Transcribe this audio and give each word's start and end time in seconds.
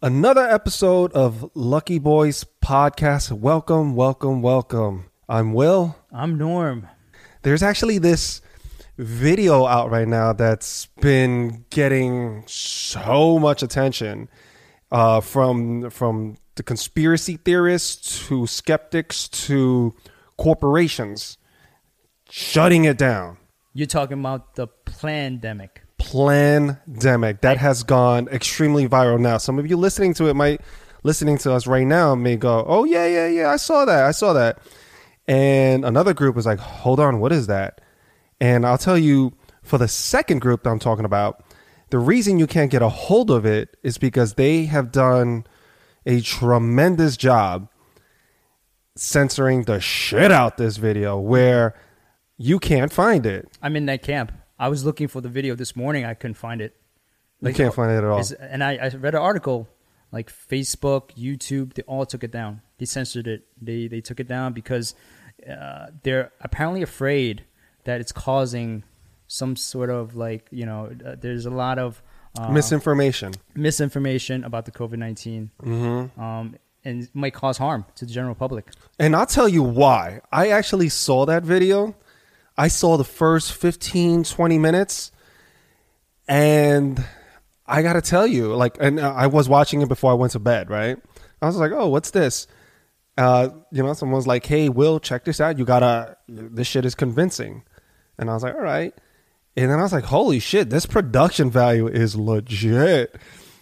Another 0.00 0.46
episode 0.48 1.12
of 1.12 1.50
Lucky 1.56 1.98
Boys 1.98 2.44
Podcast. 2.62 3.32
Welcome, 3.32 3.96
welcome, 3.96 4.42
welcome. 4.42 5.06
I'm 5.28 5.52
Will. 5.52 5.96
I'm 6.12 6.38
Norm. 6.38 6.86
There's 7.42 7.64
actually 7.64 7.98
this 7.98 8.40
video 8.96 9.66
out 9.66 9.90
right 9.90 10.06
now 10.06 10.32
that's 10.32 10.86
been 11.00 11.64
getting 11.70 12.44
so 12.46 13.40
much 13.40 13.64
attention 13.64 14.28
uh, 14.92 15.20
from 15.20 15.90
from 15.90 16.36
the 16.54 16.62
conspiracy 16.62 17.36
theorists 17.36 18.28
to 18.28 18.46
skeptics 18.46 19.26
to 19.26 19.96
corporations 20.36 21.38
shutting 22.30 22.84
it 22.84 22.98
down. 22.98 23.36
You're 23.74 23.88
talking 23.88 24.20
about 24.20 24.54
the 24.54 24.68
pandemic. 24.68 25.82
Plandemic 25.98 27.40
that 27.40 27.58
has 27.58 27.82
gone 27.82 28.28
extremely 28.28 28.88
viral 28.88 29.18
now. 29.18 29.38
Some 29.38 29.58
of 29.58 29.66
you 29.66 29.76
listening 29.76 30.14
to 30.14 30.28
it 30.28 30.34
might 30.34 30.60
listening 31.02 31.38
to 31.38 31.52
us 31.52 31.66
right 31.66 31.86
now 31.86 32.14
may 32.14 32.36
go, 32.36 32.64
"Oh 32.66 32.84
yeah, 32.84 33.06
yeah, 33.06 33.26
yeah, 33.28 33.50
I 33.50 33.56
saw 33.56 33.84
that. 33.84 34.04
I 34.04 34.10
saw 34.12 34.32
that." 34.32 34.58
And 35.26 35.84
another 35.84 36.14
group 36.14 36.34
was 36.34 36.46
like, 36.46 36.58
"Hold 36.58 37.00
on, 37.00 37.20
what 37.20 37.32
is 37.32 37.46
that?" 37.48 37.80
And 38.40 38.66
I'll 38.66 38.78
tell 38.78 38.98
you 38.98 39.34
for 39.62 39.78
the 39.78 39.88
second 39.88 40.40
group 40.40 40.62
that 40.62 40.70
I'm 40.70 40.78
talking 40.78 41.04
about, 41.04 41.44
the 41.90 41.98
reason 41.98 42.38
you 42.38 42.46
can't 42.46 42.70
get 42.70 42.82
a 42.82 42.88
hold 42.88 43.30
of 43.30 43.44
it 43.44 43.76
is 43.82 43.98
because 43.98 44.34
they 44.34 44.64
have 44.64 44.92
done 44.92 45.44
a 46.06 46.20
tremendous 46.20 47.16
job 47.16 47.68
censoring 48.96 49.64
the 49.64 49.80
shit 49.80 50.32
out 50.32 50.56
this 50.56 50.76
video 50.76 51.18
where 51.18 51.74
you 52.36 52.58
can't 52.58 52.92
find 52.92 53.26
it. 53.26 53.48
I'm 53.62 53.76
in 53.76 53.86
that 53.86 54.02
camp. 54.02 54.32
I 54.58 54.68
was 54.68 54.84
looking 54.84 55.08
for 55.08 55.20
the 55.20 55.28
video 55.28 55.54
this 55.54 55.76
morning. 55.76 56.04
I 56.04 56.14
couldn't 56.14 56.34
find 56.34 56.60
it. 56.60 56.76
you 57.40 57.52
can't 57.52 57.74
find 57.74 57.90
it 57.92 57.98
at 57.98 58.04
all. 58.04 58.22
And 58.40 58.62
I, 58.64 58.76
I 58.76 58.88
read 58.88 59.14
an 59.14 59.20
article 59.20 59.68
like 60.10 60.30
Facebook, 60.32 61.10
YouTube, 61.16 61.74
they 61.74 61.82
all 61.82 62.06
took 62.06 62.24
it 62.24 62.30
down. 62.32 62.62
They 62.78 62.86
censored 62.86 63.26
it. 63.26 63.46
They 63.60 63.88
they 63.88 64.00
took 64.00 64.20
it 64.20 64.28
down 64.28 64.52
because 64.54 64.94
uh, 65.48 65.86
they're 66.02 66.32
apparently 66.40 66.82
afraid 66.82 67.44
that 67.84 68.00
it's 68.00 68.12
causing 68.12 68.84
some 69.26 69.54
sort 69.56 69.90
of 69.90 70.14
like 70.16 70.48
you 70.50 70.64
know 70.66 70.90
uh, 71.06 71.14
there's 71.20 71.44
a 71.46 71.50
lot 71.50 71.78
of 71.78 72.02
uh, 72.38 72.50
Misinformation. 72.50 73.32
misinformation 73.54 74.44
about 74.44 74.64
the 74.64 74.70
COVID 74.70 74.96
19 74.98 75.50
Mm-hmm. 75.62 76.20
um, 76.20 76.56
and 76.84 77.08
might 77.12 77.34
cause 77.34 77.58
harm 77.58 77.84
to 77.96 78.06
the 78.06 78.12
general 78.12 78.34
public. 78.34 78.70
And 78.98 79.14
I'll 79.16 79.26
tell 79.26 79.48
you 79.48 79.62
why. 79.62 80.20
I 80.32 80.48
actually 80.50 80.88
saw 80.88 81.26
that 81.26 81.42
video. 81.42 81.94
I 82.58 82.66
saw 82.68 82.96
the 82.96 83.04
first 83.04 83.52
15, 83.52 84.24
20 84.24 84.58
minutes. 84.58 85.12
And 86.26 87.02
I 87.64 87.82
got 87.82 87.94
to 87.94 88.02
tell 88.02 88.26
you, 88.26 88.54
like, 88.54 88.76
and 88.80 89.00
I 89.00 89.28
was 89.28 89.48
watching 89.48 89.80
it 89.80 89.88
before 89.88 90.10
I 90.10 90.14
went 90.14 90.32
to 90.32 90.40
bed, 90.40 90.68
right? 90.68 90.98
I 91.40 91.46
was 91.46 91.56
like, 91.56 91.72
oh, 91.72 91.88
what's 91.88 92.10
this? 92.10 92.48
Uh, 93.16 93.50
you 93.70 93.82
know, 93.82 93.92
someone's 93.94 94.26
like, 94.26 94.44
hey, 94.44 94.68
Will, 94.68 95.00
check 95.00 95.24
this 95.24 95.40
out. 95.40 95.58
You 95.58 95.64
got 95.64 95.80
to, 95.80 96.16
this 96.28 96.66
shit 96.66 96.84
is 96.84 96.94
convincing. 96.94 97.62
And 98.18 98.28
I 98.28 98.34
was 98.34 98.42
like, 98.42 98.54
all 98.54 98.60
right. 98.60 98.92
And 99.56 99.70
then 99.70 99.78
I 99.78 99.82
was 99.82 99.92
like, 99.92 100.04
holy 100.04 100.38
shit, 100.38 100.70
this 100.70 100.86
production 100.86 101.50
value 101.50 101.86
is 101.88 102.14
legit. 102.14 103.14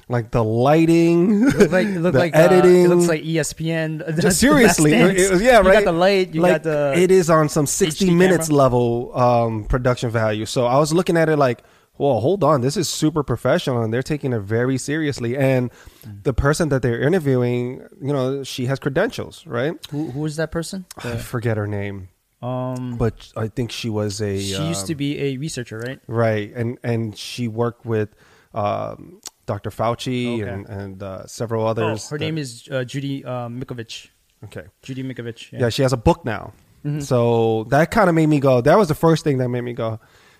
Like 0.08 0.30
the 0.30 0.44
lighting, 0.44 1.46
looked 1.46 1.72
like, 1.72 1.88
looked 1.88 2.12
the 2.12 2.18
like 2.18 2.36
uh, 2.36 2.38
editing. 2.38 2.84
it 2.84 2.88
looks 2.88 3.08
like 3.08 3.22
ESPN. 3.22 4.20
Just 4.20 4.38
seriously, 4.38 4.92
it- 4.92 5.40
yeah, 5.42 5.58
You 5.58 5.72
got 5.72 5.84
the 5.84 5.90
light. 5.92 6.32
You 6.32 6.42
like 6.42 6.52
got 6.52 6.62
the. 6.62 6.92
it 6.96 7.10
is 7.10 7.28
on 7.28 7.48
some 7.48 7.66
60 7.66 8.06
HD 8.06 8.16
minutes 8.16 8.46
camera. 8.46 8.62
level 8.62 9.18
um, 9.18 9.64
production 9.64 10.10
value. 10.10 10.46
So 10.46 10.66
I 10.66 10.78
was 10.78 10.92
looking 10.94 11.16
at 11.16 11.28
it 11.28 11.36
like, 11.36 11.64
well, 11.98 12.20
hold 12.20 12.44
on, 12.44 12.60
this 12.60 12.76
is 12.76 12.88
super 12.88 13.24
professional, 13.24 13.82
and 13.82 13.92
they're 13.92 14.02
taking 14.02 14.32
it 14.32 14.40
very 14.40 14.78
seriously. 14.78 15.36
And 15.36 15.70
Mm. 16.06 16.22
the 16.22 16.32
person 16.34 16.68
that 16.68 16.82
they're 16.82 17.00
interviewing, 17.00 17.80
you 18.00 18.12
know, 18.12 18.44
she 18.44 18.66
has 18.66 18.78
credentials, 18.78 19.44
right? 19.44 19.74
who, 19.90 20.10
who 20.12 20.24
is 20.24 20.36
that 20.36 20.52
person? 20.52 20.84
I 20.98 21.16
forget 21.16 21.56
her 21.56 21.66
name, 21.66 22.10
um, 22.42 22.96
but 22.96 23.32
I 23.34 23.48
think 23.48 23.72
she 23.72 23.90
was 23.90 24.20
a. 24.20 24.38
she 24.38 24.62
used 24.68 24.86
to 24.86 24.92
um, 24.92 24.98
be 24.98 25.18
a 25.18 25.36
researcher, 25.38 25.80
right? 25.80 25.98
right, 26.06 26.52
and 26.54 26.78
and 26.84 27.18
she 27.18 27.48
worked 27.48 27.84
with. 27.84 28.10
Um, 28.54 29.20
Dr. 29.46 29.70
Fauci 29.70 30.42
Okay. 30.42 30.50
and, 30.52 30.66
and 30.68 31.02
uh, 31.02 31.26
several 31.26 31.64
Oh, 31.64 31.68
others. 31.68 32.08
her 32.10 32.18
that- 32.18 32.24
name 32.24 32.38
is 32.38 32.68
uh, 32.70 32.84
Judy 32.84 33.24
uh, 33.24 33.48
Mikovits. 33.48 34.08
Okay. 34.44 34.64
Judy 34.82 35.02
Mikovits. 35.02 35.50
Yeah, 35.52 35.68
she 35.70 35.82
has 35.82 35.92
a 35.92 35.96
book 35.96 36.24
now. 36.24 36.52
Mhm. 36.84 37.02
So 37.02 37.64
that 37.70 37.90
kind 37.90 38.08
of 38.08 38.14
made 38.14 38.26
me 38.26 38.38
go. 38.40 38.60
That 38.60 38.76
was 38.76 38.88
the 38.88 38.94
first 38.94 39.24
thing 39.24 39.38
that 39.38 39.48
made 39.48 39.62
me 39.62 39.72
go. 39.72 39.98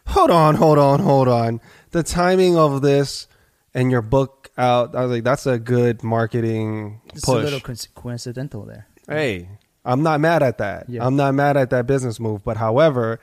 Hold 0.09 0.31
on, 0.31 0.55
hold 0.55 0.79
on, 0.79 1.01
hold 1.01 1.27
on. 1.29 1.61
The 1.91 2.03
timing 2.03 2.57
of 2.57 2.83
this 2.83 3.27
and 3.75 3.91
your 3.91 4.03
book 4.03 4.51
out. 4.57 4.95
I 4.95 5.03
was 5.03 5.11
like, 5.11 5.25
that's 5.25 5.47
a 5.47 5.59
good 5.59 6.05
marketing 6.05 7.01
It's 7.15 7.27
a 7.27 7.33
little 7.33 7.61
coincidental 7.95 8.65
there. 8.65 8.87
hey, 9.09 9.49
I'm 9.85 10.03
not 10.03 10.21
mad 10.21 10.43
at 10.43 10.59
that. 10.59 10.89
Yeah. 10.89 11.05
I'm 11.07 11.17
not 11.17 11.35
mad 11.35 11.57
at 11.57 11.71
that 11.71 11.87
business 11.87 12.21
move. 12.21 12.45
But 12.45 12.57
however, 12.57 13.19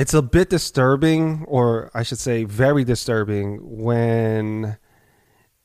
it's 0.00 0.14
a 0.14 0.22
bit 0.22 0.48
disturbing, 0.48 1.44
or 1.46 1.90
I 1.92 2.02
should 2.04 2.18
say, 2.18 2.44
very 2.44 2.84
disturbing 2.84 3.58
when 3.84 4.78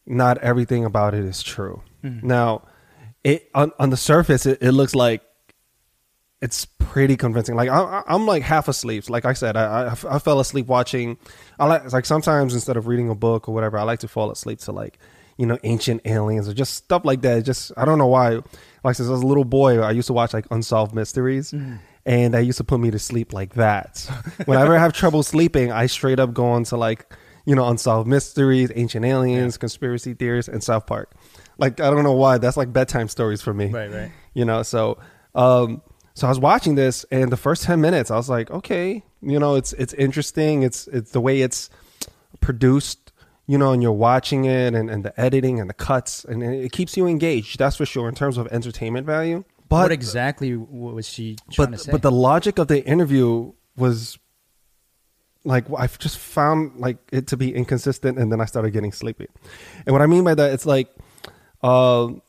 not 0.05 0.37
everything 0.39 0.83
about 0.83 1.13
it 1.13 1.23
is 1.23 1.41
true. 1.41 1.81
Mhm. 2.03 2.21
Now, 2.23 2.63
it 3.23 3.49
on, 3.55 3.71
on 3.79 3.89
the 3.91 3.97
surface, 3.97 4.45
it, 4.45 4.57
it 4.61 4.73
looks 4.73 4.93
like 4.93 5.21
it's 6.41 6.65
pretty 6.65 7.15
convincing. 7.15 7.55
Like 7.55 7.69
I, 7.69 8.03
I'm 8.07 8.25
like 8.27 8.43
half 8.43 8.67
asleep. 8.67 9.09
Like 9.09 9.23
I 9.23 9.31
said, 9.33 9.55
I, 9.55 9.85
I, 9.87 10.15
I 10.15 10.19
fell 10.19 10.41
asleep 10.41 10.67
watching. 10.67 11.17
I 11.57 11.65
like 11.65 11.91
like 11.93 12.05
sometimes 12.05 12.53
instead 12.53 12.75
of 12.77 12.87
reading 12.87 13.09
a 13.09 13.15
book 13.15 13.47
or 13.47 13.55
whatever, 13.55 13.77
I 13.77 13.83
like 13.83 13.99
to 13.99 14.07
fall 14.09 14.29
asleep 14.31 14.59
to 14.59 14.73
like 14.73 14.99
you 15.37 15.45
know 15.45 15.57
ancient 15.63 16.01
aliens 16.05 16.47
or 16.49 16.53
just 16.53 16.73
stuff 16.73 17.03
like 17.05 17.21
that. 17.21 17.45
Just 17.45 17.71
I 17.77 17.85
don't 17.85 17.97
know 17.97 18.07
why. 18.07 18.41
Like 18.83 18.95
since 18.97 19.07
I 19.07 19.13
was 19.13 19.21
a 19.21 19.27
little 19.27 19.45
boy, 19.45 19.79
I 19.79 19.91
used 19.91 20.07
to 20.07 20.13
watch 20.13 20.33
like 20.33 20.45
unsolved 20.51 20.93
mysteries. 20.93 21.53
And 22.05 22.33
that 22.35 22.45
used 22.45 22.57
to 22.59 22.63
put 22.63 22.79
me 22.79 22.91
to 22.91 22.99
sleep 22.99 23.33
like 23.33 23.55
that. 23.55 23.97
So 23.97 24.13
whenever 24.45 24.75
I 24.75 24.79
have 24.79 24.93
trouble 24.93 25.23
sleeping, 25.23 25.71
I 25.71 25.87
straight 25.87 26.19
up 26.19 26.33
go 26.33 26.45
on 26.45 26.63
to 26.65 26.77
like, 26.77 27.11
you 27.45 27.55
know, 27.55 27.67
unsolved 27.67 28.07
mysteries, 28.07 28.71
ancient 28.75 29.05
aliens, 29.05 29.57
conspiracy 29.57 30.13
theories, 30.13 30.47
and 30.47 30.63
South 30.63 30.85
Park. 30.85 31.11
Like 31.57 31.79
I 31.79 31.89
don't 31.89 32.03
know 32.03 32.13
why. 32.13 32.37
That's 32.37 32.57
like 32.57 32.71
bedtime 32.71 33.07
stories 33.07 33.41
for 33.41 33.53
me 33.53 33.71
Right, 33.71 33.91
right. 33.91 34.11
you 34.33 34.45
know 34.45 34.61
so 34.61 34.97
um 35.33 35.81
so 36.13 36.27
i 36.27 36.29
was 36.29 36.39
watching 36.39 36.75
this 36.75 37.05
and 37.11 37.31
the 37.31 37.37
first 37.37 37.63
10 37.63 37.81
minutes 37.81 38.09
i 38.11 38.15
was 38.15 38.29
like 38.29 38.49
okay 38.51 39.03
you 39.21 39.37
know 39.39 39.55
it's 39.55 39.73
it's 39.73 39.93
interesting 39.95 40.63
it's 40.63 40.87
it's 40.87 41.11
the 41.11 41.19
way 41.19 41.41
it's 41.41 41.69
produced 42.41 43.11
you 43.47 43.57
know 43.57 43.71
and 43.73 43.81
you're 43.83 43.91
watching 43.91 44.45
it 44.45 44.73
and, 44.73 44.89
and 44.89 45.03
the 45.03 45.19
editing 45.19 45.59
and 45.59 45.69
the 45.69 45.73
cuts 45.73 46.23
and 46.25 46.41
it 46.43 46.71
keeps 46.71 46.95
you 46.97 47.05
engaged 47.07 47.59
that's 47.59 47.75
for 47.77 47.85
sure 47.85 48.07
in 48.09 48.15
terms 48.15 48.37
of 48.37 48.47
entertainment 48.47 49.05
value 49.05 49.43
but 49.75 49.83
what 49.83 49.91
exactly 49.91 50.55
was 50.55 51.07
she 51.07 51.37
trying 51.51 51.71
but 51.71 51.77
to 51.77 51.83
say? 51.83 51.91
but 51.91 52.01
the 52.01 52.11
logic 52.11 52.57
of 52.59 52.67
the 52.67 52.83
interview 52.85 53.51
was 53.75 54.17
like 55.43 55.65
I've 55.77 55.97
just 55.99 56.17
found 56.17 56.79
like 56.79 56.97
it 57.11 57.27
to 57.27 57.37
be 57.37 57.53
inconsistent, 57.55 58.17
and 58.17 58.31
then 58.31 58.41
I 58.41 58.45
started 58.45 58.71
getting 58.71 58.91
sleepy. 58.91 59.27
And 59.85 59.93
what 59.93 60.01
I 60.01 60.07
mean 60.07 60.23
by 60.23 60.33
that, 60.35 60.51
it's 60.51 60.65
like, 60.65 60.89
um, 61.61 62.21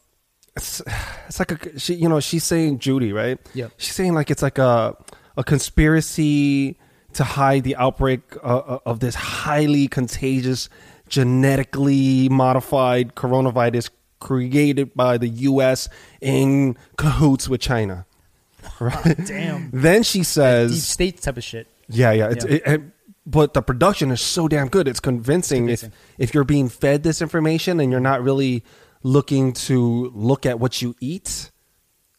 it's 0.54 0.82
it's 1.26 1.38
like 1.38 1.52
a 1.52 1.78
she, 1.78 1.94
you 1.94 2.08
know, 2.08 2.20
she's 2.20 2.44
saying 2.44 2.78
Judy, 2.78 3.12
right? 3.12 3.38
Yeah, 3.54 3.68
She's 3.78 3.94
saying 3.94 4.14
like 4.14 4.30
it's 4.30 4.42
like 4.42 4.58
a 4.58 4.96
a 5.36 5.44
conspiracy 5.44 6.78
to 7.14 7.24
hide 7.24 7.64
the 7.64 7.76
outbreak 7.76 8.20
uh, 8.42 8.78
of 8.84 9.00
this 9.00 9.14
highly 9.14 9.88
contagious, 9.88 10.68
genetically 11.08 12.28
modified 12.28 13.14
coronavirus 13.14 13.90
created 14.20 14.94
by 14.94 15.18
the 15.18 15.28
U.S. 15.28 15.88
in 16.20 16.76
cahoots 16.96 17.48
with 17.48 17.60
China. 17.60 18.06
Right. 18.80 19.16
Damn. 19.26 19.70
Then 19.72 20.02
she 20.02 20.18
Deep 20.20 20.26
says, 20.26 20.86
state 20.86 21.20
type 21.22 21.36
of 21.36 21.44
shit. 21.44 21.68
"Yeah, 21.88 22.10
yeah." 22.12 22.28
It's, 22.30 22.44
Yeah. 22.44 22.50
It, 22.52 22.62
it- 22.66 22.82
but 23.28 23.54
the 23.54 23.62
production 23.62 24.10
is 24.12 24.20
so 24.20 24.46
damn 24.48 24.68
good. 24.68 24.86
It's 24.86 25.00
convincing. 25.00 25.68
It's 25.68 25.82
If 25.82 25.90
convincing. 25.90 26.14
if 26.18 26.34
you're 26.34 26.44
being 26.44 26.68
fed 26.68 27.02
this 27.02 27.20
information 27.22 27.80
and 27.80 27.90
you're 27.90 28.00
not 28.00 28.22
really 28.22 28.62
looking 29.02 29.52
to 29.52 30.10
look 30.14 30.46
at 30.46 30.60
what 30.60 30.80
you 30.82 30.94
eat, 31.00 31.50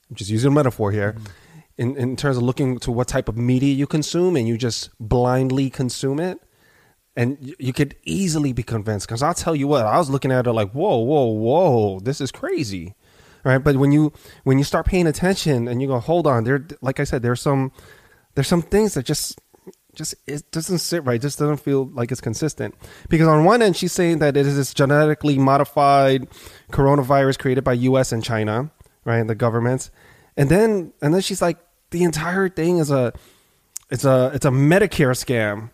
I'm 0.10 0.16
just 0.18 0.30
using 0.30 0.52
a 0.52 0.54
metaphor 0.54 0.92
here. 0.92 1.14
Mm-hmm. 1.14 1.26
In, 1.78 1.96
in 1.98 2.16
terms 2.18 2.36
of 2.38 2.44
looking 2.44 2.80
to 2.80 2.92
what 2.92 3.08
type 3.08 3.30
of 3.30 3.38
media 3.38 3.74
you 3.74 3.88
consume 3.88 4.36
and 4.36 4.48
you 4.48 4.58
just 4.58 4.90
blindly 5.00 5.70
consume 5.70 6.20
it, 6.20 6.40
and 7.18 7.56
you, 7.58 7.74
could 7.74 7.96
easily 8.06 8.54
be 8.54 8.62
convinced. 8.62 9.08
Because 9.08 9.24
I'll 9.24 9.34
tell 9.34 9.56
you 9.56 9.68
what, 9.68 9.86
I 9.86 9.98
was 9.98 10.10
looking 10.10 10.32
at 10.32 10.46
it 10.46 10.54
like, 10.54 10.72
whoa, 10.72 10.98
whoa, 10.98 11.26
whoa, 11.26 12.00
this 12.00 12.22
is 12.22 12.32
crazy, 12.32 12.94
right? 13.44 13.58
But 13.58 13.78
when 13.78 13.92
you 13.92 14.14
when 14.44 14.60
you 14.60 14.64
start 14.64 14.86
paying 14.86 15.08
attention 15.08 15.68
and 15.68 15.82
you 15.82 15.88
go, 15.88 16.00
hold 16.00 16.28
on, 16.28 16.44
there, 16.44 16.66
like 16.80 17.00
I 17.00 17.04
said, 17.04 17.24
there's 17.24 17.42
some 17.42 17.72
there's 18.36 18.48
some 18.48 18.62
things 18.62 18.94
that 18.94 19.04
just 19.04 19.42
just 19.96 20.14
it 20.28 20.50
doesn't 20.52 20.78
sit 20.78 21.04
right. 21.06 21.20
Just 21.20 21.40
doesn't 21.40 21.58
feel 21.58 21.88
like 21.88 22.12
it's 22.12 22.22
consistent. 22.22 22.76
Because 23.10 23.28
on 23.28 23.44
one 23.44 23.64
end, 23.64 23.76
she's 23.76 23.94
saying 23.94 24.20
that 24.20 24.38
it 24.38 24.46
is 24.46 24.56
this 24.56 24.72
genetically 24.72 25.40
modified 25.40 26.28
coronavirus 26.72 27.40
created 27.40 27.64
by 27.64 27.74
U.S. 27.74 28.12
and 28.12 28.24
China, 28.24 28.70
right, 29.06 29.26
the 29.26 29.34
governments, 29.34 29.90
and 30.38 30.50
then 30.50 30.94
and 31.02 31.16
then 31.16 31.22
she's 31.22 31.42
like, 31.42 31.58
the 31.90 32.04
entire 32.04 32.48
thing 32.48 32.78
is 32.78 32.92
a 32.92 33.12
it's 33.90 34.06
a 34.06 34.30
it's 34.36 34.46
a 34.46 34.52
Medicare 34.52 35.16
scam, 35.18 35.72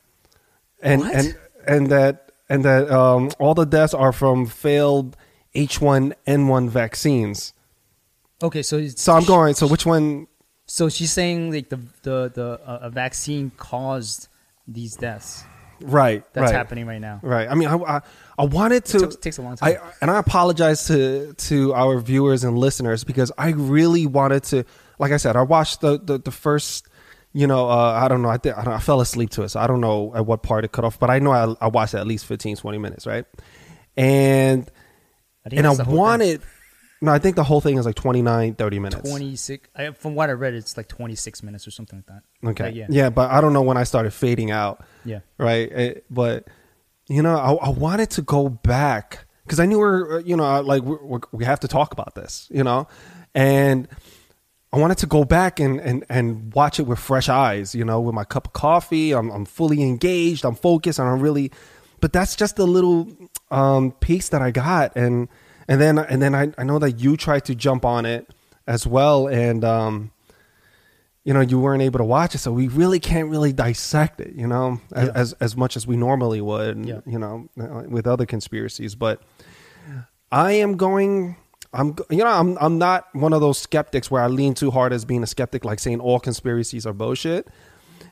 and 0.83 1.01
What? 1.01 1.15
and 1.15 1.37
and 1.67 1.87
that 1.89 2.31
and 2.49 2.65
that 2.65 2.91
um, 2.91 3.31
all 3.39 3.53
the 3.55 3.65
deaths 3.65 3.93
are 3.93 4.11
from 4.11 4.45
failed 4.45 5.15
H1N1 5.55 6.69
vaccines. 6.69 7.53
Okay, 8.41 8.61
so 8.61 8.77
it's- 8.77 9.01
So 9.01 9.13
I'm 9.13 9.23
going. 9.25 9.53
So 9.55 9.67
which 9.67 9.85
one? 9.85 10.27
So 10.65 10.89
she's 10.89 11.11
saying 11.11 11.51
like 11.51 11.69
the 11.69 11.77
the 12.03 12.31
the 12.33 12.59
uh, 12.65 12.79
a 12.83 12.89
vaccine 12.89 13.51
caused 13.57 14.27
these 14.67 14.95
deaths. 14.95 15.43
Right. 15.81 16.23
That's 16.33 16.45
right, 16.51 16.55
happening 16.55 16.85
right 16.87 17.01
now. 17.01 17.19
Right. 17.21 17.47
I 17.49 17.55
mean, 17.55 17.67
I 17.67 17.75
I, 17.75 18.01
I 18.37 18.45
wanted 18.45 18.85
to. 18.85 18.97
It 18.97 18.99
took- 19.01 19.21
takes 19.21 19.37
a 19.37 19.41
long 19.41 19.55
time. 19.57 19.73
I 19.73 19.91
and 20.01 20.09
I 20.09 20.19
apologize 20.19 20.87
to 20.87 21.33
to 21.33 21.73
our 21.73 21.99
viewers 21.99 22.43
and 22.43 22.57
listeners 22.57 23.03
because 23.03 23.31
I 23.37 23.49
really 23.51 24.05
wanted 24.07 24.43
to. 24.45 24.63
Like 24.99 25.11
I 25.11 25.17
said, 25.17 25.35
I 25.35 25.41
watched 25.41 25.81
the 25.81 25.99
the, 25.99 26.17
the 26.19 26.31
first. 26.31 26.87
You 27.33 27.47
know, 27.47 27.67
uh, 27.69 27.93
I 28.03 28.07
don't 28.07 28.21
know. 28.21 28.29
I, 28.29 28.37
think, 28.37 28.57
I, 28.57 28.63
don't, 28.63 28.73
I 28.73 28.79
fell 28.79 29.01
asleep 29.01 29.31
to 29.31 29.41
it, 29.43 29.49
so 29.49 29.59
I 29.59 29.65
don't 29.67 29.81
know 29.81 30.13
at 30.15 30.25
what 30.25 30.43
part 30.43 30.65
it 30.65 30.71
cut 30.71 30.85
off. 30.85 30.99
But 30.99 31.09
I 31.09 31.17
know 31.19 31.31
I, 31.31 31.53
I 31.59 31.67
watched 31.67 31.95
at 31.95 32.05
least 32.05 32.25
15, 32.27 32.57
20 32.57 32.77
minutes, 32.77 33.07
right? 33.07 33.25
And 33.97 34.69
I 35.45 35.55
and 35.55 35.65
I 35.65 35.69
whole 35.69 35.77
thing. 35.85 35.95
wanted. 35.95 36.41
No, 37.01 37.11
I 37.11 37.19
think 37.19 37.35
the 37.35 37.43
whole 37.43 37.59
thing 37.59 37.77
is 37.77 37.85
like 37.85 37.95
29, 37.95 38.55
30 38.55 38.79
minutes. 38.79 39.09
26 39.09 39.67
I, 39.75 39.91
from 39.91 40.15
what 40.15 40.29
i 40.29 40.33
read 40.33 40.53
it's 40.53 40.77
like 40.77 40.87
26 40.87 41.43
minutes 41.43 41.67
or 41.67 41.71
something 41.71 41.99
like 41.99 42.05
that 42.43 42.49
Okay. 42.51 42.71
Yeah. 42.71 42.85
yeah 42.89 43.09
but 43.09 43.29
I 43.29 43.41
don't 43.41 43.51
know 43.51 43.61
when 43.61 43.75
I 43.75 43.83
started 43.83 44.13
fading 44.13 44.51
out. 44.51 44.85
yeah 45.03 45.19
Right. 45.37 45.69
It- 45.71 46.05
but, 46.09 46.47
you 47.09 47.21
know, 47.21 47.35
I, 47.35 47.51
I 47.55 47.69
wanted 47.69 48.09
to 48.11 48.21
go 48.21 48.47
back 48.47 49.25
because 49.43 49.59
I 49.59 49.65
knew 49.65 49.79
we're, 49.79 50.19
uh, 50.19 50.21
you 50.21 50.37
know, 50.37 50.61
like 50.61 50.83
we 50.83 50.95
we 51.33 51.43
have 51.43 51.59
to 51.61 51.67
talk 51.67 51.91
about 51.91 52.15
this, 52.15 52.47
you 52.49 52.63
know, 52.63 52.87
and 53.35 53.89
I 54.73 54.77
wanted 54.77 54.97
to 54.97 55.05
go 55.05 55.23
back 55.23 55.59
and, 55.59 55.79
and, 55.79 56.03
and 56.09 56.51
watch 56.55 56.79
it 56.79 56.83
with 56.87 56.97
fresh 56.97 57.29
eyes, 57.29 57.75
you 57.75 57.85
know, 57.85 58.01
with 58.01 58.15
my 58.15 58.23
cup 58.23 58.47
of 58.47 58.53
coffee. 58.53 59.11
I'm, 59.13 59.29
I'm 59.29 59.45
fully 59.45 59.83
engaged. 59.83 60.43
I'm 60.43 60.55
focused 60.55 60.97
and 60.97 61.07
I'm 61.07 61.19
really, 61.19 61.51
but 62.01 62.11
that's 62.11 62.35
just 62.35 62.57
a 62.57 62.63
little 62.63 63.07
um, 63.51 63.91
piece 63.91 64.29
that 64.29 64.41
I 64.41 64.49
got. 64.49 64.95
And, 64.95 65.27
and 65.67 65.79
then, 65.79 65.99
and 65.99 66.21
then 66.23 66.33
I, 66.33 66.51
I 66.57 66.63
know 66.63 66.79
that 66.79 66.99
you 66.99 67.15
tried 67.17 67.45
to 67.45 67.55
jump 67.55 67.85
on 67.85 68.07
it 68.07 68.33
as 68.65 68.87
well. 68.87 69.27
And, 69.27 69.63
um, 69.63 70.11
you 71.23 71.35
know, 71.35 71.41
you 71.41 71.59
weren't 71.59 71.83
able 71.83 71.99
to 71.99 72.03
watch 72.03 72.33
it. 72.33 72.39
So 72.39 72.51
we 72.51 72.67
really 72.67 72.99
can't 72.99 73.29
really 73.29 73.53
dissect 73.53 74.19
it, 74.21 74.33
you 74.35 74.47
know, 74.47 74.81
as, 74.91 75.07
Yeah. 75.07 75.13
as, 75.13 75.33
as 75.33 75.55
much 75.55 75.77
as 75.77 75.85
we 75.85 75.97
normally 75.97 76.41
would, 76.41 76.83
Yeah. 76.83 77.01
you 77.05 77.19
know, 77.19 77.47
with 77.55 78.07
other 78.07 78.25
conspiracies. 78.25 78.95
But 78.95 79.21
I 80.31 80.53
am 80.53 80.77
going, 80.77 81.35
I'm, 81.73 81.95
you 82.09 82.17
know, 82.17 82.27
I'm, 82.27 82.57
I'm 82.59 82.77
not 82.77 83.07
one 83.13 83.33
of 83.33 83.41
those 83.41 83.57
skeptics 83.57 84.11
where 84.11 84.21
I 84.21 84.27
lean 84.27 84.53
too 84.53 84.71
hard 84.71 84.93
as 84.93 85.05
being 85.05 85.23
a 85.23 85.27
skeptic, 85.27 85.65
like 85.65 85.79
saying 85.79 85.99
all 85.99 86.19
conspiracies 86.19 86.85
are 86.85 86.93
bullshit. 86.93 87.47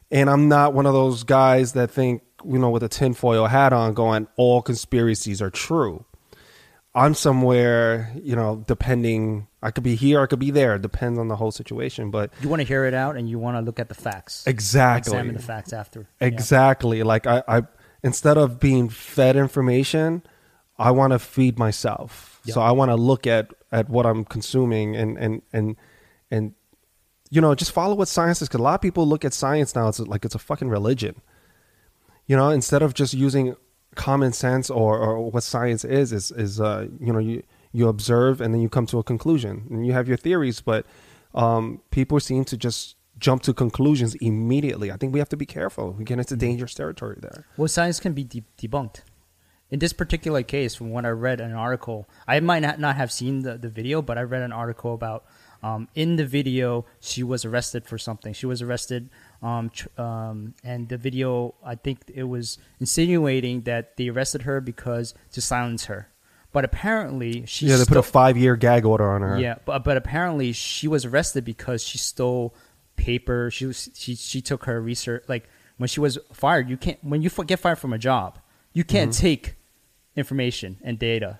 And 0.09 0.29
I'm 0.29 0.49
not 0.49 0.73
one 0.73 0.85
of 0.85 0.93
those 0.93 1.23
guys 1.23 1.73
that 1.73 1.91
think, 1.91 2.23
you 2.43 2.57
know, 2.57 2.69
with 2.69 2.83
a 2.83 2.89
tinfoil 2.89 3.45
hat 3.45 3.71
on 3.71 3.93
going, 3.93 4.27
all 4.35 4.61
conspiracies 4.61 5.41
are 5.41 5.49
true. 5.49 6.05
I'm 6.93 7.13
somewhere, 7.13 8.11
you 8.21 8.35
know, 8.35 8.63
depending, 8.67 9.47
I 9.61 9.71
could 9.71 9.83
be 9.83 9.95
here, 9.95 10.19
I 10.19 10.25
could 10.25 10.39
be 10.39 10.51
there. 10.51 10.75
It 10.75 10.81
depends 10.81 11.17
on 11.17 11.29
the 11.29 11.37
whole 11.37 11.51
situation. 11.51 12.11
But 12.11 12.33
you 12.41 12.49
want 12.49 12.61
to 12.61 12.67
hear 12.67 12.83
it 12.85 12.93
out 12.93 13.15
and 13.15 13.29
you 13.29 13.39
want 13.39 13.55
to 13.55 13.61
look 13.61 13.79
at 13.79 13.87
the 13.87 13.95
facts 13.95 14.45
exactly. 14.45 15.13
examine 15.13 15.35
the 15.35 15.41
facts 15.41 15.71
after 15.71 16.07
Yeah. 16.19 16.27
Exactly. 16.27 17.03
Like 17.03 17.27
I, 17.27 17.43
I 17.47 17.61
instead 18.03 18.37
of 18.37 18.59
being 18.59 18.89
fed 18.89 19.37
information, 19.37 20.23
I 20.77 20.91
want 20.91 21.13
to 21.13 21.19
feed 21.19 21.57
myself. 21.57 22.30
So 22.47 22.61
I 22.61 22.71
want 22.71 22.89
to 22.89 22.95
look 22.95 23.27
at 23.27 23.53
at 23.71 23.89
what 23.89 24.05
I'm 24.05 24.25
consuming 24.25 24.95
and 24.95 25.17
and 25.17 25.41
and 25.53 25.75
and 26.29 26.53
you 27.29 27.41
know 27.41 27.53
just 27.55 27.71
follow 27.71 27.95
what 27.95 28.07
science 28.07 28.41
is. 28.41 28.47
Because 28.47 28.59
a 28.59 28.63
lot 28.63 28.75
of 28.75 28.81
people 28.81 29.07
look 29.07 29.23
at 29.25 29.33
science 29.33 29.75
now. 29.75 29.87
It's 29.87 29.99
like 29.99 30.25
it's 30.25 30.35
a 30.35 30.39
fucking 30.39 30.69
religion. 30.69 31.21
You 32.27 32.35
know, 32.35 32.49
instead 32.49 32.81
of 32.81 32.93
just 32.93 33.13
using 33.13 33.55
common 33.95 34.31
sense 34.31 34.69
or, 34.69 34.97
or 34.97 35.29
what 35.29 35.43
science 35.43 35.83
is, 35.83 36.11
is 36.11 36.31
is 36.31 36.59
uh, 36.59 36.87
you 36.99 37.13
know 37.13 37.19
you 37.19 37.43
you 37.73 37.87
observe 37.87 38.41
and 38.41 38.53
then 38.53 38.61
you 38.61 38.69
come 38.69 38.85
to 38.87 38.99
a 38.99 39.03
conclusion 39.03 39.67
and 39.69 39.85
you 39.85 39.93
have 39.93 40.07
your 40.07 40.17
theories, 40.17 40.61
but 40.61 40.85
um, 41.33 41.81
people 41.91 42.19
seem 42.19 42.43
to 42.45 42.57
just 42.57 42.95
jump 43.17 43.43
to 43.43 43.53
conclusions 43.53 44.15
immediately. 44.15 44.91
I 44.91 44.97
think 44.97 45.13
we 45.13 45.19
have 45.19 45.29
to 45.29 45.37
be 45.37 45.45
careful. 45.45 45.91
We 45.93 46.03
get 46.03 46.17
into 46.17 46.35
dangerous 46.35 46.73
territory 46.73 47.17
there. 47.21 47.45
well 47.55 47.67
science 47.67 47.99
can 47.99 48.13
be 48.13 48.23
de- 48.23 48.43
debunked 48.57 49.01
in 49.71 49.79
this 49.79 49.93
particular 49.93 50.43
case 50.43 50.75
from 50.75 50.89
what 50.91 51.05
i 51.05 51.09
read 51.09 51.41
an 51.41 51.53
article 51.53 52.07
i 52.27 52.39
might 52.39 52.59
not, 52.59 52.79
not 52.79 52.95
have 52.95 53.11
seen 53.11 53.41
the, 53.41 53.57
the 53.57 53.69
video 53.69 54.01
but 54.01 54.17
i 54.17 54.21
read 54.21 54.41
an 54.43 54.51
article 54.51 54.93
about 54.93 55.25
um, 55.63 55.87
in 55.95 56.15
the 56.15 56.25
video 56.25 56.85
she 56.99 57.23
was 57.23 57.45
arrested 57.45 57.85
for 57.85 57.97
something 57.97 58.33
she 58.33 58.45
was 58.45 58.61
arrested 58.61 59.09
um, 59.41 59.69
tr- 59.69 59.87
um, 60.01 60.53
and 60.63 60.89
the 60.89 60.97
video 60.97 61.53
i 61.63 61.75
think 61.75 61.99
it 62.13 62.23
was 62.23 62.57
insinuating 62.79 63.61
that 63.61 63.95
they 63.97 64.09
arrested 64.09 64.41
her 64.43 64.59
because 64.61 65.13
to 65.31 65.41
silence 65.41 65.85
her 65.85 66.07
but 66.51 66.65
apparently 66.65 67.45
she 67.45 67.67
yeah, 67.67 67.77
they 67.77 67.85
put 67.85 67.95
a 67.97 68.03
five 68.03 68.35
year 68.37 68.57
gag 68.57 68.85
order 68.85 69.09
on 69.09 69.21
her. 69.21 69.39
yeah, 69.39 69.55
but 69.63 69.85
but 69.85 69.95
apparently 69.95 70.51
she 70.51 70.85
was 70.85 71.05
arrested 71.05 71.45
because 71.45 71.81
she 71.81 71.97
stole 71.97 72.53
paper. 72.97 73.49
She 73.49 73.65
was 73.65 73.89
she 73.93 74.15
she 74.15 74.41
took 74.41 74.65
her 74.65 74.81
research 74.81 75.23
like 75.29 75.47
when 75.77 75.87
she 75.87 76.01
was 76.01 76.17
fired. 76.33 76.69
You 76.69 76.75
can't 76.75 77.01
when 77.03 77.21
you 77.21 77.29
get 77.29 77.59
fired 77.59 77.79
from 77.79 77.93
a 77.93 77.97
job, 77.97 78.37
you 78.73 78.83
can't 78.83 79.11
Mm-hmm. 79.11 79.21
take 79.21 79.55
information 80.15 80.77
and 80.83 80.97
data 80.99 81.39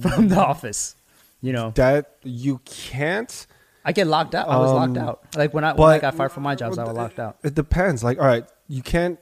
from 0.00 0.28
the 0.28 0.36
office. 0.40 0.94
You 1.40 1.52
know, 1.52 1.70
That 1.76 2.16
you 2.22 2.60
can't. 2.64 3.46
I 3.84 3.92
get 3.92 4.06
locked 4.06 4.34
out. 4.34 4.46
I 4.48 4.58
was 4.58 4.72
locked 4.72 4.98
Um, 4.98 5.08
out. 5.08 5.22
Like 5.36 5.54
when 5.54 5.64
I 5.64 5.72
when 5.72 5.88
I 5.88 5.98
got 5.98 6.14
fired 6.14 6.32
from 6.32 6.42
my 6.42 6.54
jobs, 6.54 6.76
I 6.76 6.84
was 6.84 6.92
locked 6.94 7.18
out. 7.18 7.38
It 7.42 7.54
depends. 7.54 8.04
Like, 8.04 8.18
all 8.18 8.26
right, 8.26 8.44
you 8.68 8.82
can't 8.82 9.18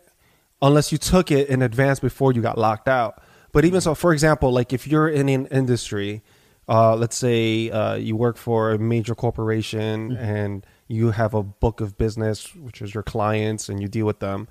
unless 0.61 0.91
you 0.91 0.99
took 0.99 1.31
it 1.31 1.49
in 1.49 1.63
advance 1.63 2.01
before 2.01 2.33
you 2.33 2.43
got 2.43 2.59
locked 2.59 2.89
out. 2.89 3.23
But 3.53 3.65
even 3.65 3.81
so, 3.81 3.95
for 3.95 4.13
example, 4.13 4.53
like 4.53 4.73
if 4.73 4.89
you're 4.89 5.09
in 5.09 5.29
an 5.29 5.47
industry, 5.47 6.23
uh, 6.69 6.97
let's 6.97 7.17
say 7.17 7.71
uh, 7.71 7.95
you 7.95 8.17
work 8.17 8.37
for 8.37 8.73
a 8.73 8.79
major 8.79 9.15
corporation 9.15 10.17
and 10.17 10.67
you 10.89 11.13
have 11.13 11.35
a 11.35 11.43
book 11.45 11.81
of 11.81 11.97
business, 11.97 12.53
which 12.57 12.83
is 12.83 12.93
your 12.93 13.05
clients, 13.05 13.69
and 13.69 13.81
you 13.81 13.87
deal 13.89 14.07
with 14.07 14.19
them. 14.19 14.49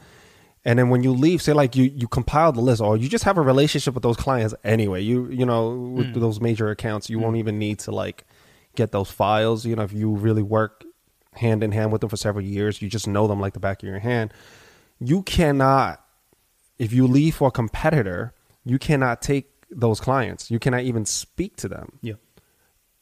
And 0.68 0.78
then 0.78 0.90
when 0.90 1.02
you 1.02 1.14
leave, 1.14 1.42
say 1.42 1.54
like 1.54 1.76
you 1.78 1.86
you 1.86 2.08
compile 2.10 2.52
the 2.52 2.62
list, 2.62 2.82
or 2.82 2.98
you 2.98 3.08
just 3.08 3.24
have 3.24 3.38
a 3.38 3.42
relationship 3.42 3.94
with 3.94 4.04
those 4.04 4.18
clients 4.18 4.54
anyway. 4.64 5.02
You 5.02 5.28
you 5.30 5.46
know 5.46 5.70
with 5.96 6.14
those 6.14 6.42
major 6.42 6.70
accounts, 6.70 7.10
you 7.10 7.18
won't 7.20 7.38
even 7.38 7.58
need 7.58 7.80
to 7.80 7.92
like 7.92 8.26
get 8.76 8.92
those 8.92 9.10
files. 9.10 9.66
You 9.66 9.78
know, 9.78 9.84
if 9.84 9.94
you 9.94 10.12
really 10.14 10.44
work 10.44 10.84
hand 11.34 11.64
in 11.64 11.72
hand 11.72 11.92
with 11.94 12.02
them 12.02 12.10
for 12.10 12.18
several 12.18 12.44
years, 12.44 12.82
you 12.82 12.90
just 12.90 13.08
know 13.08 13.28
them 13.28 13.40
like 13.40 13.54
the 13.54 13.60
back 13.62 13.82
of 13.82 13.88
your 13.88 14.00
hand. 14.00 14.34
You 15.00 15.24
cannot, 15.24 16.04
if 16.78 16.92
you 16.92 17.08
leave 17.08 17.36
for 17.36 17.48
a 17.48 17.52
competitor, 17.52 18.34
you 18.66 18.78
cannot 18.78 19.22
take 19.22 19.46
those 19.72 20.00
clients. 20.02 20.52
You 20.52 20.60
cannot 20.60 20.82
even 20.82 21.06
speak 21.06 21.56
to 21.58 21.68
them 21.70 22.00
Yeah. 22.02 22.16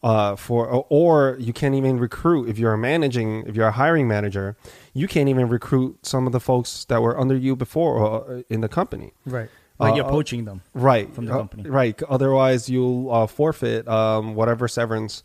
uh, 0.03 0.35
for 0.35 0.67
or, 0.67 0.85
or 0.89 1.37
you 1.39 1.51
can't 1.53 1.73
even 1.73 1.97
recruit 1.99 2.47
if 2.47 2.59
you're 2.59 2.73
a 2.73 2.77
managing 2.77 3.43
if 3.47 3.55
you're 3.55 3.67
a 3.67 3.71
hiring 3.71 4.07
manager 4.07 4.55
you 4.97 5.07
can't 5.07 5.27
even 5.29 5.47
recruit 5.49 6.05
some 6.05 6.25
of 6.25 6.31
the 6.33 6.39
folks 6.39 6.85
that 6.85 7.01
were 7.01 7.19
under 7.19 7.35
you 7.35 7.55
before 7.55 7.93
uh, 8.31 8.41
in 8.49 8.61
the 8.61 8.69
company 8.69 9.13
Right. 9.25 9.49
Like 9.77 9.91
Uh, 9.93 9.95
you're 9.97 10.05
uh, 10.05 10.09
poaching 10.17 10.45
them. 10.45 10.61
right 10.73 11.13
From 11.13 11.25
the 11.25 11.33
Uh, 11.33 11.37
company. 11.37 11.69
right 11.69 12.01
otherwise 12.17 12.69
you'll 12.73 13.11
uh, 13.11 13.27
forfeit 13.27 13.87
um, 13.87 14.33
whatever 14.39 14.67
severance 14.69 15.21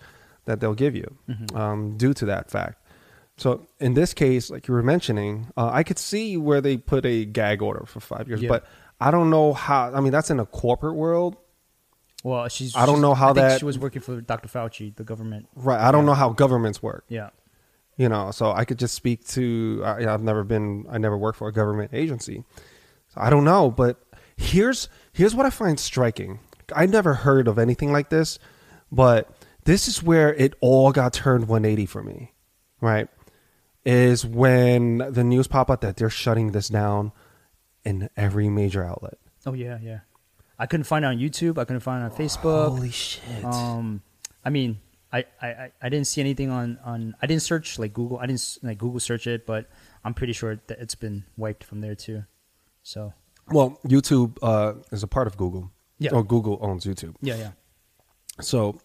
that 0.47 0.59
they'll 0.61 0.75
give 0.85 0.95
you 0.97 1.09
Mm-hmm. 1.29 1.57
um, 1.57 1.97
due 1.97 2.13
to 2.15 2.25
that 2.27 2.51
fact 2.51 2.77
so 3.37 3.49
in 3.79 3.95
this 3.95 4.13
case 4.13 4.51
like 4.51 4.67
you 4.69 4.75
were 4.75 4.83
mentioning 4.95 5.47
uh, 5.57 5.71
i 5.73 5.83
could 5.83 5.99
see 5.99 6.37
where 6.37 6.61
they 6.61 6.77
put 6.77 7.07
a 7.07 7.25
gag 7.25 7.63
order 7.63 7.85
for 7.87 8.01
five 8.01 8.27
years 8.29 8.43
Yeah. 8.43 8.49
but 8.55 8.67
i 9.01 9.11
don't 9.15 9.31
know 9.31 9.53
how 9.55 9.93
i 9.95 10.01
mean 10.01 10.13
that's 10.13 10.31
in 10.35 10.41
a 10.41 10.47
corporate 10.47 10.97
world 10.97 11.37
Well, 12.23 12.49
she's. 12.49 12.77
I 12.77 12.85
don't 12.85 12.97
she's- 12.97 13.03
know 13.07 13.15
how 13.15 13.31
I 13.31 13.33
think 13.35 13.49
that- 13.49 13.59
she 13.61 13.65
was 13.65 13.79
working 13.79 14.03
for 14.03 14.21
Dr. 14.21 14.49
Fauci, 14.49 14.95
the 15.01 15.05
government. 15.05 15.47
right 15.55 15.81
i 15.81 15.91
don't 15.93 16.05
know 16.05 16.15
how 16.23 16.29
governments 16.45 16.83
work 16.83 17.05
Yeah. 17.09 17.31
You 17.97 18.09
know 18.09 18.31
so 18.31 18.51
i 18.53 18.65
could 18.65 18.79
just 18.79 18.95
speak 18.95 19.27
to 19.27 19.83
I, 19.85 20.07
i've 20.13 20.23
never 20.23 20.45
been 20.45 20.87
i 20.91 20.99
never 20.99 21.17
worked 21.19 21.39
for 21.39 21.49
a 21.49 21.53
government 21.53 21.93
agency 21.93 22.45
so 23.09 23.21
i 23.21 23.31
don't 23.31 23.45
know 23.45 23.71
but 23.71 24.01
here's 24.37 24.89
here's 25.13 25.35
what 25.35 25.47
i 25.47 25.51
find 25.51 25.79
striking 25.79 26.41
i 26.75 26.87
never 26.87 27.15
heard 27.15 27.49
of 27.49 27.59
anything 27.59 27.93
like 27.93 28.09
this 28.11 28.39
but 28.93 29.31
this 29.65 29.87
is 29.89 30.03
where 30.03 30.35
it 30.35 30.55
all 30.61 30.93
got 30.93 31.13
turned 31.13 31.49
180 31.49 31.87
for 31.87 32.03
me 32.03 32.33
right 32.81 33.09
is 33.85 34.25
when 34.27 34.99
the 34.99 35.25
news 35.25 35.47
pop 35.47 35.71
up 35.71 35.81
that 35.81 35.97
they're 35.97 36.11
shutting 36.11 36.53
this 36.53 36.69
down 36.69 37.13
in 37.85 38.09
every 38.17 38.49
major 38.49 38.85
outlet 38.85 39.19
Oh 39.47 39.55
yeah, 39.55 39.79
yeah. 39.83 40.01
I 40.59 40.67
couldn't 40.67 40.85
find 40.85 41.03
it 41.03 41.09
on 41.09 41.17
YouTube. 41.17 41.57
I 41.57 41.65
couldn't 41.65 41.81
find 41.81 42.03
it 42.03 42.13
on 42.13 42.19
Facebook. 42.19 42.69
holy 42.69 42.91
shit 42.91 43.43
Um, 43.43 44.03
I 44.45 44.51
mean, 44.51 44.79
I, 45.13 45.25
I, 45.43 45.71
I- 45.83 45.89
didn't 45.89 46.07
see 46.07 46.21
anything 46.21 46.51
on, 46.51 46.79
on 46.85 47.17
I 47.21 47.27
didn't 47.27 47.43
search 47.43 47.79
like 47.79 47.93
Google. 47.93 48.19
I 48.19 48.27
didn't 48.27 48.59
like 48.63 48.79
Google 48.79 49.01
search 49.01 49.27
it, 49.27 49.45
but 49.47 49.69
I'm 50.05 50.15
pretty 50.15 50.33
sure 50.33 50.61
that 50.69 50.79
it's 50.81 50.95
been 50.95 51.25
wiped 51.37 51.65
from 51.65 51.81
there 51.81 51.95
too. 51.95 52.25
So 52.83 53.13
well 53.53 53.79
youtube 53.85 54.39
uh, 54.43 54.75
is 54.93 55.03
a 55.03 55.09
part 55.09 55.27
of 55.27 55.37
google 55.37 55.73
Yeah. 55.99 56.13
or 56.13 56.23
google 56.25 56.59
owns 56.63 56.85
youtube 56.85 57.17
yeah, 57.21 57.35
yeah, 57.37 57.51
So 58.41 58.79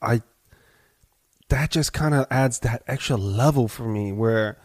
I 0.00 0.22
that 1.50 1.70
just 1.70 1.92
kind 1.92 2.14
of 2.14 2.26
adds 2.30 2.60
that 2.60 2.82
extra 2.88 3.16
level 3.16 3.68
for 3.68 3.84
me 3.84 4.12
where 4.12 4.58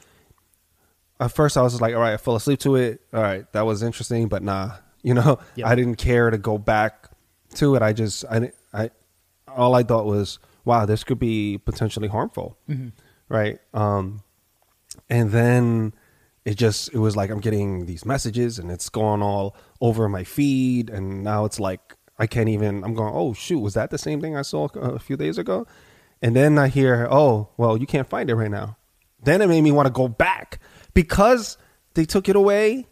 at 1.20 1.32
first 1.32 1.58
I 1.58 1.62
was 1.62 1.80
like, 1.80 1.94
all 1.96 2.02
right, 2.02 2.14
I 2.14 2.18
fell 2.18 2.36
asleep 2.36 2.60
to 2.62 2.76
it. 2.76 3.02
All 3.14 3.22
right, 3.22 3.50
that 3.54 3.62
was 3.66 3.84
interesting, 3.84 4.28
but 4.28 4.42
nah, 4.44 4.72
you 5.04 5.14
know, 5.14 5.40
Yeah. 5.56 5.68
I 5.70 5.76
didn't 5.76 5.96
care 5.96 6.30
to 6.30 6.38
go 6.38 6.58
back 6.58 7.10
to 7.56 7.76
it, 7.76 7.82
I 7.82 7.94
just 7.94 8.26
I 8.30 8.52
I 8.74 8.90
all 9.48 9.76
I 9.76 9.84
thought 9.84 10.06
was, 10.06 10.40
wow, 10.66 10.86
this 10.86 11.04
could 11.04 11.20
be 11.20 11.58
potentially 11.58 12.08
harmful, 12.08 12.58
right? 13.30 13.60
Um, 13.74 14.22
and 15.10 15.32
then 15.32 15.94
it 16.46 16.56
just 16.56 16.94
it 16.94 16.98
was 17.00 17.16
like 17.16 17.30
I'm 17.30 17.40
getting 17.40 17.86
these 17.86 18.06
messages 18.06 18.60
and 18.60 18.72
it's 18.72 18.90
going 18.90 19.22
all 19.22 19.56
over 19.82 20.08
my 20.10 20.24
feed, 20.24 20.90
and 20.90 21.24
now 21.24 21.46
it's 21.46 21.60
like 21.60 21.96
I 22.20 22.28
can't 22.28 22.50
even. 22.50 22.84
I'm 22.84 22.94
going, 22.94 23.14
oh 23.14 23.34
shoot, 23.34 23.60
was 23.60 23.74
that 23.74 23.90
the 23.90 23.98
same 23.98 24.22
thing 24.22 24.36
I 24.38 24.42
saw 24.44 24.68
a 24.76 25.00
few 25.00 25.18
days 25.18 25.38
ago? 25.38 25.66
And 26.22 26.36
then 26.36 26.58
I 26.58 26.68
hear, 26.68 27.08
oh 27.10 27.50
well, 27.58 27.76
you 27.78 27.86
can't 27.86 28.08
find 28.08 28.30
it 28.30 28.36
right 28.36 28.52
now. 28.52 28.78
Then 29.24 29.42
it 29.42 29.48
made 29.48 29.62
me 29.62 29.72
want 29.72 29.88
to 29.88 29.92
go 29.94 30.08
back 30.08 30.60
because 30.94 31.58
they 31.96 32.06
took 32.06 32.28
it 32.30 32.36
away. 32.36 32.88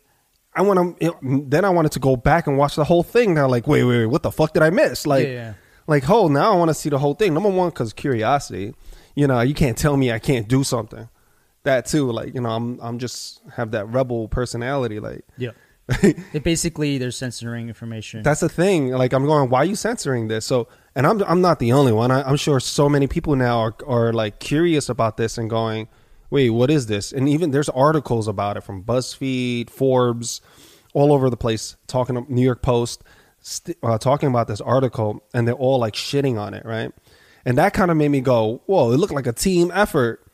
I 0.54 0.64
want 0.64 1.00
to. 1.00 1.16
Then 1.22 1.64
I 1.64 1.70
wanted 1.70 1.94
to 1.94 2.00
go 2.00 2.16
back 2.18 2.48
and 2.48 2.58
watch 2.58 2.76
the 2.76 2.84
whole 2.84 3.04
thing. 3.04 3.34
Now, 3.34 3.48
like, 3.48 3.68
wait, 3.68 3.84
wait, 3.84 4.00
wait, 4.00 4.06
what 4.08 4.24
the 4.24 4.32
fuck 4.32 4.54
did 4.54 4.64
I 4.64 4.70
miss? 4.70 5.08
Like, 5.08 5.28
Yeah, 5.28 5.32
yeah. 5.34 5.54
Like, 5.92 6.10
oh, 6.10 6.28
now 6.28 6.54
I 6.54 6.56
want 6.56 6.70
to 6.70 6.74
see 6.74 6.90
the 6.90 6.98
whole 6.98 7.14
thing. 7.14 7.34
Number 7.34 7.50
one, 7.50 7.70
because 7.70 7.94
curiosity. 7.94 8.74
You 9.14 9.28
know, 9.28 9.42
you 9.42 9.54
can't 9.54 9.78
tell 9.78 9.98
me 9.98 10.12
I 10.12 10.20
can't 10.20 10.48
do 10.48 10.64
something. 10.64 11.10
That 11.64 11.86
too, 11.86 12.12
like, 12.12 12.34
you 12.34 12.42
know, 12.42 12.50
I'm, 12.50 12.80
I'm 12.82 12.98
just 12.98 13.42
have 13.54 13.72
that 13.72 13.88
rebel 13.90 14.28
personality. 14.28 15.00
Like, 15.00 15.24
Yeah. 15.38 15.52
It 16.34 16.44
basically 16.44 16.98
they're 16.98 17.12
censoring 17.12 17.68
information. 17.68 18.24
that's 18.24 18.40
the 18.40 18.50
thing. 18.50 18.92
Like, 18.92 19.14
I'm 19.14 19.26
going, 19.26 19.50
why 19.50 19.60
are 19.60 19.66
you 19.66 19.76
censoring 19.76 20.28
this? 20.28 20.46
So, 20.46 20.70
and 20.96 21.06
I'm, 21.06 21.22
I'm 21.24 21.42
not 21.42 21.60
the 21.60 21.74
only 21.74 21.92
one. 21.92 22.10
I, 22.10 22.24
I'm 22.24 22.38
sure 22.38 22.60
so 22.60 22.88
many 22.88 23.08
people 23.08 23.36
now 23.36 23.60
are, 23.60 23.76
are 23.86 24.14
like 24.14 24.40
curious 24.40 24.90
about 24.90 25.18
this 25.18 25.38
and 25.38 25.50
going, 25.50 25.90
wait, 26.30 26.50
what 26.52 26.72
is 26.72 26.88
this? 26.88 27.12
And 27.12 27.30
even 27.30 27.52
there's 27.52 27.70
articles 27.70 28.28
about 28.28 28.58
it 28.58 28.62
from 28.62 28.84
BuzzFeed, 28.84 29.70
Forbes, 29.70 30.42
all 30.94 31.14
over 31.14 31.30
the 31.30 31.38
place, 31.38 31.76
talking 31.88 32.26
New 32.30 32.42
York 32.42 32.62
Post, 32.62 33.04
st- 33.42 33.78
uh, 33.84 33.98
talking 33.98 34.30
about 34.30 34.48
this 34.48 34.62
article, 34.62 35.24
and 35.34 35.48
they're 35.48 35.56
all 35.56 35.80
like 35.80 35.94
shitting 35.94 36.40
on 36.40 36.54
it, 36.54 36.66
right? 36.66 36.92
And 37.46 37.58
that 37.58 37.74
kind 37.74 37.92
of 37.92 37.98
made 37.98 38.10
me 38.10 38.22
go, 38.22 38.62
whoa, 38.68 38.92
it 38.92 38.98
looked 38.98 39.14
like 39.14 39.28
a 39.28 39.34
team 39.34 39.72
effort. 39.74 40.26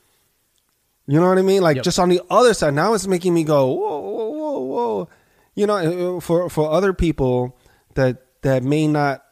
You 1.07 1.19
know 1.21 1.29
what 1.29 1.37
I 1.37 1.41
mean? 1.41 1.61
Like 1.61 1.77
Yep. 1.77 1.85
just 1.85 1.99
on 1.99 2.09
the 2.09 2.21
other 2.29 2.53
side, 2.53 2.73
now 2.73 2.93
it's 2.93 3.07
making 3.07 3.33
me 3.33 3.43
go, 3.45 3.67
whoa, 3.67 3.99
whoa, 3.99 4.29
whoa, 4.29 4.59
whoa. 4.59 5.09
You 5.55 5.65
know, 5.67 6.17
uh, 6.17 6.19
for 6.19 6.49
for 6.49 6.69
other 6.71 6.93
people 6.93 7.57
that 7.95 8.23
that 8.41 8.61
may 8.63 8.87
not 8.87 9.23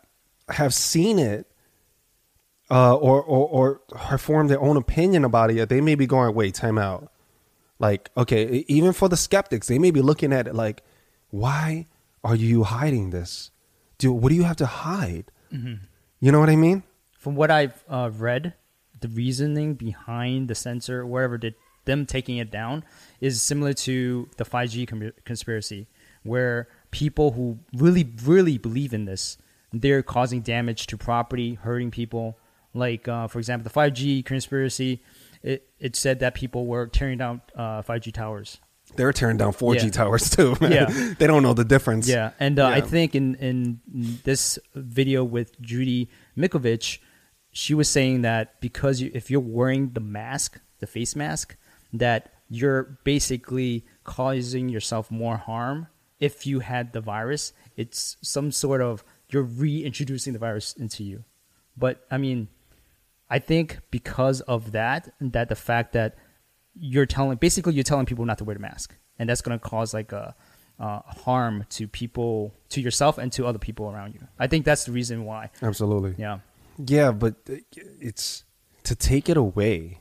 have 0.50 0.74
seen 0.74 1.20
it, 1.20 1.48
uh, 2.72 2.96
or, 2.96 3.22
or 3.22 3.48
or 3.48 3.82
have 3.98 4.22
formed 4.22 4.50
their 4.50 4.62
own 4.62 4.78
opinion 4.78 5.24
about 5.26 5.52
it 5.52 5.58
yet, 5.58 5.70
they 5.70 5.82
may 5.82 5.96
be 5.96 6.08
going, 6.08 6.34
wait, 6.34 6.56
time 6.56 6.78
out. 6.78 7.12
Like, 7.78 8.10
okay, 8.16 8.64
even 8.70 8.94
for 8.94 9.10
the 9.10 9.18
skeptics, 9.18 9.68
they 9.68 9.78
may 9.80 9.92
be 9.92 10.02
looking 10.02 10.32
at 10.32 10.48
it 10.48 10.56
like, 10.56 10.82
why 11.30 11.88
are 12.24 12.36
you 12.36 12.64
hiding 12.64 13.10
this? 13.10 13.52
Do 14.06 14.12
what 14.14 14.30
do 14.30 14.36
you 14.36 14.44
have 14.44 14.58
to 14.58 14.68
hide? 14.68 15.32
You 16.20 16.32
know 16.32 16.40
what 16.40 16.52
I 16.52 16.56
mean? 16.56 16.84
From 17.18 17.36
what 17.36 17.50
I've 17.50 17.84
uh, 17.90 18.12
read, 18.14 18.54
the 19.02 19.08
reasoning 19.08 19.74
behind 19.74 20.48
the 20.48 20.54
censor, 20.54 21.08
wherever 21.08 21.40
did 21.40 21.56
them 21.86 22.06
taking 22.06 22.38
it 22.38 22.52
down, 22.52 22.84
is 23.20 23.42
similar 23.42 23.74
to 23.74 24.30
the 24.38 24.46
5G 24.46 24.88
com- 24.88 25.12
conspiracy, 25.24 25.88
where 26.22 26.68
people 26.92 27.32
who 27.32 27.58
really, 27.74 28.08
really 28.24 28.60
believe 28.60 28.94
in 28.94 29.06
this, 29.06 29.40
they're 29.74 30.04
causing 30.04 30.42
damage 30.42 30.86
to 30.86 30.98
property, 30.98 31.56
hurting 31.56 31.90
people. 31.90 32.38
Like, 32.76 33.08
uh, 33.08 33.26
for 33.26 33.40
example, 33.40 33.64
the 33.68 33.74
5G 33.74 34.24
conspiracy, 34.24 35.02
it, 35.42 35.68
it 35.80 35.96
said 35.96 36.20
that 36.20 36.36
people 36.36 36.68
were 36.68 36.86
tearing 36.86 37.18
down 37.18 37.42
uh, 37.56 37.82
5G 37.82 38.14
towers. 38.14 38.60
They're 38.96 39.14
tearing 39.14 39.38
down 39.38 39.54
4G 39.54 39.84
Yeah. 39.86 39.90
towers 39.92 40.30
too. 40.30 40.56
Man. 40.62 40.72
Yeah. 40.72 41.14
they 41.20 41.28
don't 41.28 41.44
know 41.44 41.54
the 41.54 41.66
difference. 41.66 42.08
Yeah, 42.08 42.32
and 42.40 42.60
uh, 42.60 42.68
I 42.68 42.82
think 42.82 43.16
in 43.16 43.36
in 43.36 43.80
this 44.24 44.60
video 44.74 45.24
with 45.24 45.60
Judy 45.62 46.10
Mikovits, 46.38 47.00
she 47.52 47.74
was 47.74 47.90
saying 47.90 48.22
that 48.24 48.60
because 48.62 49.02
you, 49.02 49.12
if 49.14 49.30
you're 49.32 49.40
wearing 49.40 49.92
the 49.94 50.00
mask, 50.02 50.60
the 50.80 50.88
face 50.88 51.16
mask, 51.16 51.56
that 51.94 52.32
you're 52.50 53.00
basically 53.04 53.86
causing 54.04 54.70
yourself 54.70 55.10
more 55.10 55.38
harm. 55.38 55.88
If 56.20 56.46
you 56.48 56.60
had 56.60 56.94
the 56.94 57.02
virus, 57.02 57.54
it's 57.76 58.18
some 58.22 58.52
sort 58.52 58.82
of 58.82 59.04
you're 59.30 59.44
reintroducing 59.44 60.34
the 60.34 60.40
virus 60.40 60.74
into 60.74 61.04
you. 61.04 61.24
But 61.78 62.06
I 62.10 62.18
mean, 62.18 62.48
I 63.30 63.40
think 63.40 63.80
because 63.92 64.42
of 64.42 64.72
that, 64.72 65.14
that 65.20 65.50
the 65.50 65.56
fact 65.56 65.94
that 65.94 66.16
you're 66.80 67.06
telling, 67.06 67.38
basically, 67.38 67.74
you're 67.74 67.84
telling 67.84 68.06
people 68.06 68.26
not 68.26 68.38
to 68.40 68.44
wear 68.44 68.54
the 68.56 68.60
mask, 68.62 68.96
and 69.20 69.30
that's 69.30 69.42
going 69.42 69.58
to 69.58 69.64
cause 69.64 69.94
like 69.94 70.12
a 70.12 70.36
uh, 70.80 71.00
harm 71.24 71.66
to 71.70 71.88
people, 71.88 72.54
to 72.70 72.82
yourself, 72.82 73.18
and 73.18 73.32
to 73.34 73.46
other 73.48 73.60
people 73.60 73.90
around 73.90 74.14
you. 74.14 74.22
I 74.40 74.48
think 74.48 74.66
that's 74.66 74.84
the 74.86 74.92
reason 74.92 75.24
why. 75.26 75.52
Absolutely. 75.62 76.16
Yeah, 76.18 76.40
Yeah, 76.86 77.12
but 77.12 77.36
it's 78.02 78.44
to 78.84 78.96
take 78.96 79.30
it 79.30 79.38
away. 79.38 80.00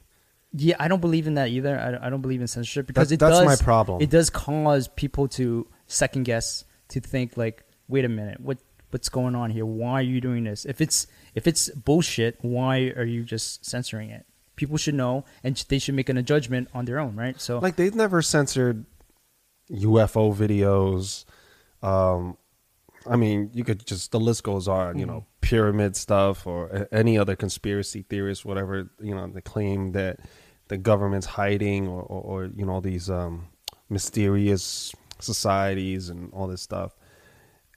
yeah. 0.53 0.75
I 0.81 0.89
don't 0.89 1.01
believe 1.01 1.27
in 1.27 1.35
that 1.35 1.49
either. 1.49 1.79
I, 1.79 2.07
I 2.07 2.11
don't 2.11 2.23
believe 2.23 2.41
in 2.41 2.47
censorship 2.49 2.87
because 2.89 3.09
That- 3.11 3.15
it 3.15 3.21
that's 3.21 3.39
does. 3.39 3.47
my 3.47 3.57
problem. 3.57 4.03
It 4.03 4.11
does 4.11 4.31
cause 4.31 4.89
people 4.89 5.29
to 5.29 5.67
second 5.87 6.25
guess, 6.25 6.65
to 6.89 7.01
think 7.01 7.37
like, 7.37 7.63
wait 7.89 8.05
a 8.05 8.09
minute, 8.09 8.41
what 8.41 8.59
what's 8.91 9.09
going 9.09 9.35
on 9.35 9.51
here? 9.51 9.67
Why 9.67 9.95
are 9.95 10.03
you 10.03 10.21
doing 10.21 10.45
this? 10.45 10.65
If 10.65 10.81
it's 10.81 11.07
if 11.37 11.47
it's 11.47 11.69
bullshit, 11.71 12.39
why 12.43 12.93
are 12.97 13.05
you 13.05 13.23
just 13.25 13.65
censoring 13.65 14.11
it? 14.11 14.27
People 14.57 14.77
should 14.77 14.95
know, 14.95 15.25
and 15.43 15.57
they 15.69 15.79
should 15.79 15.95
make 15.95 16.09
a 16.09 16.23
judgment 16.23 16.69
on 16.73 16.85
their 16.85 16.99
own, 16.99 17.17
right? 17.17 17.41
So, 17.41 17.59
Like 17.59 17.77
they've 17.77 17.95
never 17.95 18.23
censored 18.23 18.85
UFO 19.71 20.35
videos. 20.35 21.25
Um, 21.87 22.37
I 23.07 23.17
mean, 23.17 23.51
you 23.53 23.65
could 23.65 23.85
just 23.87 24.13
the 24.13 24.21
list 24.21 24.43
goes 24.45 24.69
on. 24.69 24.99
You 24.99 25.07
know, 25.07 25.27
pyramid 25.41 25.97
stuff 25.97 26.47
or 26.47 26.89
any 26.91 27.19
other 27.19 27.37
conspiracy 27.37 28.03
theorists, 28.03 28.45
whatever 28.45 28.91
you 29.01 29.15
know, 29.15 29.27
they 29.27 29.41
claim 29.41 29.93
that 29.93 30.21
the 30.69 30.79
government's 30.79 31.27
hiding 31.27 31.87
or, 31.87 32.03
or, 32.03 32.23
or 32.23 32.51
you 32.57 32.65
know 32.65 32.81
these 32.81 33.11
um, 33.11 33.49
mysterious 33.89 34.95
societies 35.21 36.09
and 36.09 36.33
all 36.33 36.47
this 36.47 36.63
stuff, 36.63 36.97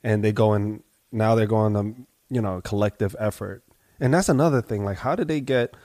and 0.03 0.24
they 0.24 0.31
go 0.31 0.53
and 0.53 0.84
now 1.12 1.36
they're 1.36 1.46
going 1.46 1.74
to 1.74 2.01
you 2.29 2.41
know 2.41 2.62
collective 2.62 3.15
effort, 3.19 3.63
and 4.00 4.13
that's 4.13 4.29
another 4.29 4.62
thing. 4.62 4.86
Like, 4.86 5.00
how 5.00 5.15
did 5.15 5.27
they 5.27 5.41
get 5.41 5.75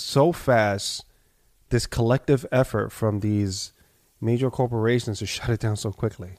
so 0.00 0.32
fast? 0.32 1.04
this 1.74 1.86
collective 1.88 2.46
effort 2.52 2.92
from 2.92 3.18
these 3.18 3.72
major 4.20 4.48
corporations 4.48 5.18
to 5.18 5.26
shut 5.34 5.50
it 5.50 5.60
down 5.60 5.76
so 5.76 5.90
quickly. 5.90 6.34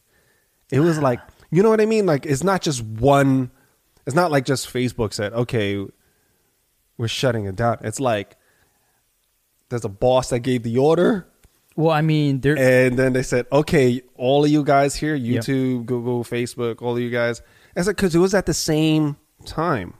It 0.71 0.79
was 0.79 0.97
like, 0.97 1.19
you 1.51 1.61
know 1.61 1.69
what 1.69 1.81
I 1.81 1.85
mean? 1.85 2.05
Like, 2.05 2.25
it's 2.25 2.43
not 2.43 2.61
just 2.61 2.81
one, 2.81 3.51
it's 4.07 4.15
not 4.15 4.31
like 4.31 4.45
just 4.45 4.71
Facebook 4.71 5.13
said, 5.13 5.33
okay, 5.33 5.85
we're 6.97 7.09
shutting 7.09 7.45
it 7.45 7.57
down. 7.57 7.79
It's 7.81 7.99
like, 7.99 8.37
there's 9.69 9.83
a 9.83 9.89
boss 9.89 10.29
that 10.29 10.39
gave 10.39 10.63
the 10.63 10.77
order, 10.77 11.27
well, 11.75 11.91
I 11.91 12.01
mean, 12.01 12.39
there. 12.39 12.57
and 12.57 12.97
then 12.97 13.11
they 13.11 13.23
said, 13.23 13.47
okay, 13.51 14.01
all 14.15 14.45
of 14.45 14.49
you 14.49 14.63
guys 14.63 14.95
here, 14.95 15.13
Yep. 15.13 15.43
YouTube, 15.43 15.85
Google, 15.85 16.23
Facebook, 16.23 16.81
all 16.81 16.95
of 16.95 17.01
you 17.01 17.09
guys. 17.09 17.41
It's 17.75 17.87
like, 17.87 17.97
because 17.97 18.15
it 18.15 18.19
was 18.19 18.33
at 18.33 18.45
the 18.45 18.53
same 18.53 19.17
time. 19.45 19.93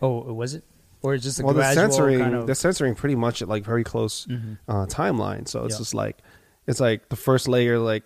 oh, 0.00 0.32
was 0.32 0.54
it, 0.54 0.64
or 1.02 1.14
it's 1.14 1.24
just 1.24 1.40
a 1.40 1.44
well, 1.44 1.54
the 1.54 1.72
censoring, 1.74 2.18
kind 2.20 2.34
of? 2.34 2.46
the 2.46 2.54
censoring 2.54 2.94
pretty 2.94 3.14
much 3.16 3.42
at 3.42 3.48
like 3.48 3.64
very 3.64 3.84
close 3.84 4.26
Mhm. 4.26 4.58
uh, 4.68 4.86
timeline. 4.86 5.46
So 5.48 5.64
it's 5.64 5.74
Yeah. 5.74 5.78
just 5.78 5.94
like 5.94 6.18
it's 6.66 6.80
like 6.80 7.08
the 7.08 7.16
first 7.16 7.48
layer, 7.48 7.78
like 7.78 8.04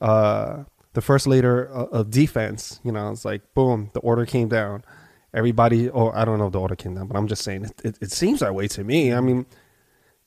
uh, 0.00 0.64
the 0.94 1.00
first 1.00 1.26
layer 1.26 1.64
of, 1.64 1.88
of 1.92 2.10
defense. 2.10 2.80
You 2.84 2.92
know, 2.92 3.10
it's 3.10 3.24
like 3.24 3.42
boom, 3.54 3.90
the 3.94 4.00
order 4.00 4.26
came 4.26 4.48
down. 4.48 4.82
Everybody, 5.34 5.88
or 5.88 6.14
I 6.14 6.26
don't 6.26 6.38
know 6.38 6.46
if 6.46 6.52
the 6.52 6.60
order 6.60 6.76
came 6.76 6.94
down, 6.94 7.06
but 7.06 7.16
I'm 7.16 7.26
just 7.26 7.42
saying 7.42 7.64
it, 7.64 7.80
it, 7.84 7.98
it 8.02 8.12
seems 8.12 8.40
that 8.40 8.54
way 8.54 8.68
to 8.68 8.84
me. 8.84 9.14
I 9.14 9.20
mean, 9.20 9.46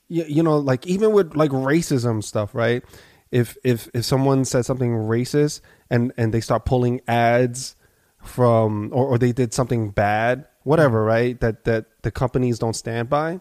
you, 0.08 0.24
you 0.26 0.42
know, 0.42 0.58
like 0.58 0.84
even 0.86 1.12
with 1.12 1.36
like 1.36 1.52
racism 1.52 2.24
stuff, 2.24 2.54
right? 2.56 2.82
If 3.30 3.56
if 3.62 3.88
if 3.94 4.04
someone 4.04 4.44
said 4.44 4.64
something 4.64 4.90
racist 4.92 5.60
and 5.90 6.12
and 6.16 6.34
they 6.34 6.40
start 6.40 6.64
pulling 6.64 7.00
ads 7.06 7.76
from 8.22 8.90
or, 8.92 9.06
or 9.06 9.18
they 9.18 9.30
did 9.32 9.54
something 9.54 9.90
bad, 9.90 10.46
whatever, 10.66 11.04
right? 11.04 11.40
That 11.40 11.64
that 11.64 11.86
the 12.02 12.10
companies 12.10 12.58
don't 12.58 12.74
stand 12.74 13.08
by, 13.08 13.40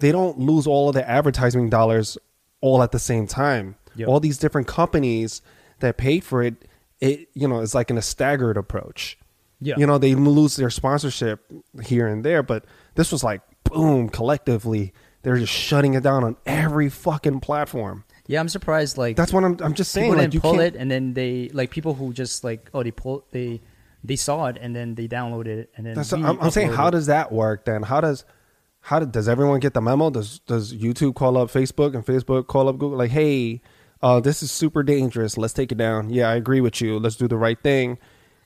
they 0.00 0.12
don't 0.12 0.38
lose 0.38 0.66
all 0.66 0.88
of 0.88 0.94
their 0.94 1.08
advertising 1.08 1.70
dollars 1.70 2.18
all 2.60 2.82
at 2.82 2.92
the 2.92 2.98
same 2.98 3.26
time. 3.26 3.76
Yep. 3.94 4.08
All 4.08 4.20
these 4.20 4.38
different 4.38 4.66
companies 4.66 5.40
that 5.78 5.96
paid 5.96 6.24
for 6.24 6.42
it, 6.42 6.66
it 7.00 7.28
you 7.34 7.46
know, 7.48 7.60
it's 7.60 7.74
like 7.74 7.90
in 7.90 7.98
a 7.98 8.02
staggered 8.02 8.56
approach. 8.56 9.18
Yeah. 9.60 9.74
You 9.76 9.86
know, 9.86 9.98
they 9.98 10.14
lose 10.14 10.56
their 10.56 10.70
sponsorship 10.70 11.44
here 11.84 12.06
and 12.06 12.24
there, 12.24 12.42
but 12.42 12.64
this 12.94 13.10
was 13.10 13.24
like 13.24 13.40
boom, 13.64 14.08
collectively, 14.08 14.92
they're 15.22 15.38
just 15.38 15.52
shutting 15.52 15.94
it 15.94 16.02
down 16.02 16.24
on 16.24 16.36
every 16.46 16.88
fucking 16.88 17.40
platform. 17.40 18.04
yeah, 18.26 18.40
I'm 18.40 18.48
surprised. 18.48 18.98
Like 18.98 19.16
That's 19.16 19.32
what 19.32 19.44
I'm 19.44 19.56
I'm 19.60 19.74
just 19.74 19.92
saying. 19.92 20.06
people 20.06 20.18
Like 20.18 20.30
didn't 20.30 20.34
you 20.34 20.40
pull 20.40 20.60
it, 20.60 20.74
and 20.74 20.90
then 20.90 21.14
they 21.14 21.50
like 21.52 21.70
people 21.70 21.94
who 21.94 22.12
just 22.12 22.42
like 22.42 22.68
oh 22.74 22.82
they 22.82 22.90
pull 22.90 23.24
they 23.30 23.60
they 24.04 24.16
saw 24.16 24.46
it 24.46 24.56
and 24.60 24.74
then 24.74 24.94
they 24.94 25.08
downloaded 25.08 25.46
it 25.46 25.70
and 25.76 25.86
then 25.86 25.94
That's, 25.94 26.12
I'm, 26.12 26.24
I'm 26.40 26.50
saying, 26.50 26.72
how 26.72 26.88
it. 26.88 26.92
does 26.92 27.06
that 27.06 27.32
work 27.32 27.64
then? 27.64 27.82
How 27.82 28.00
does 28.00 28.24
how 28.80 29.00
did, 29.00 29.12
does 29.12 29.28
everyone 29.28 29.60
get 29.60 29.74
the 29.74 29.80
memo? 29.80 30.10
Does 30.10 30.38
does 30.40 30.72
YouTube 30.72 31.14
call 31.14 31.36
up 31.36 31.50
Facebook 31.50 31.94
and 31.94 32.04
Facebook 32.04 32.46
call 32.46 32.68
up 32.68 32.78
Google? 32.78 32.98
Like, 32.98 33.10
hey, 33.10 33.60
uh, 34.02 34.20
this 34.20 34.42
is 34.42 34.50
super 34.50 34.82
dangerous. 34.82 35.36
Let's 35.36 35.52
take 35.52 35.72
it 35.72 35.78
down. 35.78 36.10
Yeah, 36.10 36.30
I 36.30 36.36
agree 36.36 36.60
with 36.60 36.80
you. 36.80 36.98
Let's 36.98 37.16
do 37.16 37.28
the 37.28 37.36
right 37.36 37.60
thing. 37.60 37.98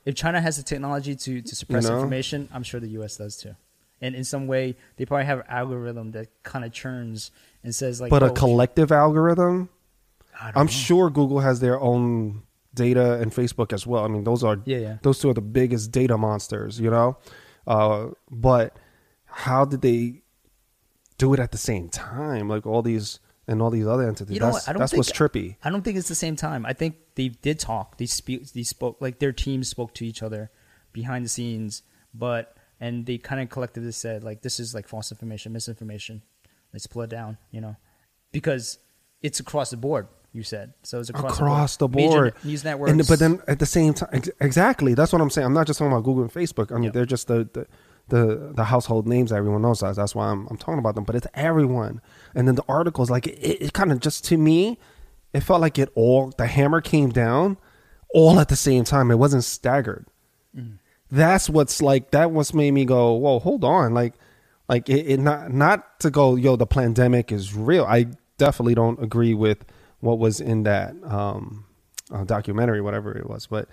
if 0.05 0.15
China 0.15 0.41
has 0.41 0.57
the 0.57 0.63
technology 0.63 1.15
to 1.15 1.41
to 1.41 1.55
suppress 1.55 1.87
know? 1.87 1.95
information, 1.95 2.49
I'm 2.51 2.63
sure 2.63 2.79
the 2.79 2.89
U.S. 2.89 3.17
does 3.17 3.37
too. 3.37 3.55
And 4.01 4.15
in 4.15 4.25
some 4.25 4.47
way, 4.47 4.75
they 4.97 5.05
probably 5.05 5.25
have 5.25 5.39
an 5.39 5.45
algorithm 5.47 6.11
that 6.11 6.27
kind 6.43 6.65
of 6.65 6.73
churns 6.73 7.31
and 7.63 7.73
says 7.73 8.01
like, 8.01 8.09
but 8.09 8.21
a 8.21 8.31
oh, 8.31 8.33
collective 8.33 8.91
algorithm. 8.91 9.69
I'm 10.41 10.65
know. 10.65 10.71
sure 10.71 11.09
Google 11.09 11.39
has 11.39 11.59
their 11.59 11.79
own 11.79 12.41
data 12.73 13.19
and 13.21 13.31
Facebook 13.31 13.73
as 13.73 13.85
well. 13.85 14.03
I 14.03 14.07
mean, 14.07 14.23
those 14.23 14.43
are 14.43 14.59
Yeah, 14.65 14.77
yeah. 14.77 14.97
those 15.01 15.19
two 15.19 15.29
are 15.29 15.33
the 15.33 15.41
biggest 15.41 15.91
data 15.91 16.17
monsters, 16.17 16.79
you 16.79 16.89
know. 16.89 17.17
Uh, 17.65 18.09
but 18.29 18.75
how 19.25 19.65
did 19.65 19.81
they 19.81 20.21
do 21.17 21.33
it 21.33 21.39
at 21.39 21.51
the 21.51 21.57
same 21.57 21.89
time? 21.89 22.47
Like 22.49 22.65
all 22.65 22.81
these 22.81 23.19
and 23.47 23.61
all 23.61 23.69
these 23.69 23.87
other 23.87 24.07
entities. 24.07 24.33
You 24.33 24.39
know 24.39 24.51
that's 24.51 24.67
what? 24.67 24.69
I 24.69 24.73
don't 24.73 24.79
that's 24.79 24.91
think, 24.91 24.99
what's 24.99 25.11
trippy. 25.11 25.57
I 25.63 25.69
don't 25.69 25.81
think 25.81 25.97
it's 25.97 26.07
the 26.07 26.15
same 26.15 26.35
time. 26.35 26.65
I 26.65 26.73
think 26.73 26.95
they 27.15 27.29
did 27.29 27.59
talk. 27.59 27.97
They 27.97 28.05
speak. 28.05 28.51
They 28.53 28.63
spoke 28.63 28.97
like 29.01 29.19
their 29.19 29.33
teams 29.33 29.67
spoke 29.67 29.93
to 29.95 30.05
each 30.05 30.23
other 30.23 30.51
behind 30.93 31.25
the 31.25 31.29
scenes, 31.29 31.83
but 32.13 32.55
and 32.79 33.05
they 33.05 33.17
kind 33.17 33.41
of 33.41 33.49
collectively 33.49 33.91
said 33.91 34.23
like 34.23 34.41
this 34.41 34.59
is 34.59 34.73
like 34.73 34.87
false 34.87 35.11
information, 35.11 35.51
misinformation. 35.53 36.21
Let's 36.71 36.87
pull 36.87 37.01
it 37.03 37.09
down. 37.09 37.37
You 37.51 37.61
know, 37.61 37.75
because 38.31 38.79
it's 39.21 39.39
across 39.39 39.69
the 39.71 39.77
board. 39.77 40.07
You 40.33 40.41
said 40.43 40.73
so. 40.81 40.99
It's 40.99 41.09
across, 41.09 41.35
across 41.35 41.77
the 41.77 41.87
Major 41.87 42.09
board. 42.09 42.33
news 42.43 42.63
networks. 42.63 42.91
And 42.91 43.07
but 43.07 43.19
then 43.19 43.39
at 43.47 43.59
the 43.59 43.65
same 43.67 43.93
time, 43.93 44.09
ex- 44.13 44.29
exactly. 44.41 44.95
That's 44.95 45.13
what 45.13 45.21
I'm 45.21 45.29
saying. 45.29 45.45
I'm 45.45 45.53
not 45.53 45.67
just 45.67 45.77
talking 45.77 45.91
about 45.91 46.03
Google 46.03 46.23
and 46.23 46.33
Facebook. 46.33 46.71
I 46.71 46.75
mean, 46.75 46.85
Yeah. 46.85 46.89
they're 46.91 47.05
just 47.05 47.27
the, 47.27 47.47
the 47.53 47.67
the 48.09 48.51
the 48.55 48.63
household 48.63 49.07
names 49.07 49.29
that 49.29 49.35
everyone 49.37 49.61
knows. 49.61 49.81
That's 49.81 49.95
that's 49.97 50.15
why 50.15 50.27
I'm 50.29 50.47
I'm 50.49 50.57
talking 50.57 50.79
about 50.79 50.95
them. 50.95 51.03
But 51.03 51.15
it's 51.15 51.27
everyone. 51.35 52.01
And 52.33 52.47
then 52.47 52.55
the 52.55 52.63
articles, 52.67 53.11
like 53.11 53.27
it, 53.27 53.37
it 53.61 53.73
kind 53.73 53.91
of 53.91 53.99
just 53.99 54.25
to 54.25 54.37
me, 54.37 54.79
it 55.33 55.41
felt 55.41 55.61
like 55.61 55.77
it 55.77 55.89
all 55.93 56.33
the 56.35 56.47
hammer 56.47 56.81
came 56.81 57.09
down 57.11 57.57
all 58.13 58.39
at 58.39 58.47
the 58.49 58.55
same 58.55 58.83
time. 58.85 59.11
It 59.11 59.19
wasn't 59.19 59.43
staggered. 59.43 60.07
Mm. 60.57 60.79
That's 61.11 61.47
what's 61.47 61.79
like. 61.79 62.09
That 62.09 62.31
what's 62.31 62.55
made 62.55 62.71
me 62.71 62.85
go, 62.85 63.13
whoa, 63.13 63.37
hold 63.39 63.63
on, 63.63 63.93
like. 63.93 64.13
Like 64.69 64.87
it, 64.89 65.05
it 65.07 65.19
not 65.19 65.51
not 65.51 65.99
to 65.99 66.09
go, 66.09 66.35
yo, 66.35 66.55
the 66.55 66.65
pandemic 66.65 67.33
is 67.33 67.53
real. 67.53 67.83
I 67.83 68.07
definitely 68.37 68.73
don't 68.75 68.97
agree 69.03 69.33
with 69.33 69.65
what 70.03 70.19
was 70.19 70.41
in 70.41 70.63
that 70.63 70.93
um, 71.05 71.65
uh, 72.11 72.25
documentary, 72.25 72.81
whatever 72.81 73.17
it 73.17 73.27
was. 73.27 73.47
But 73.47 73.69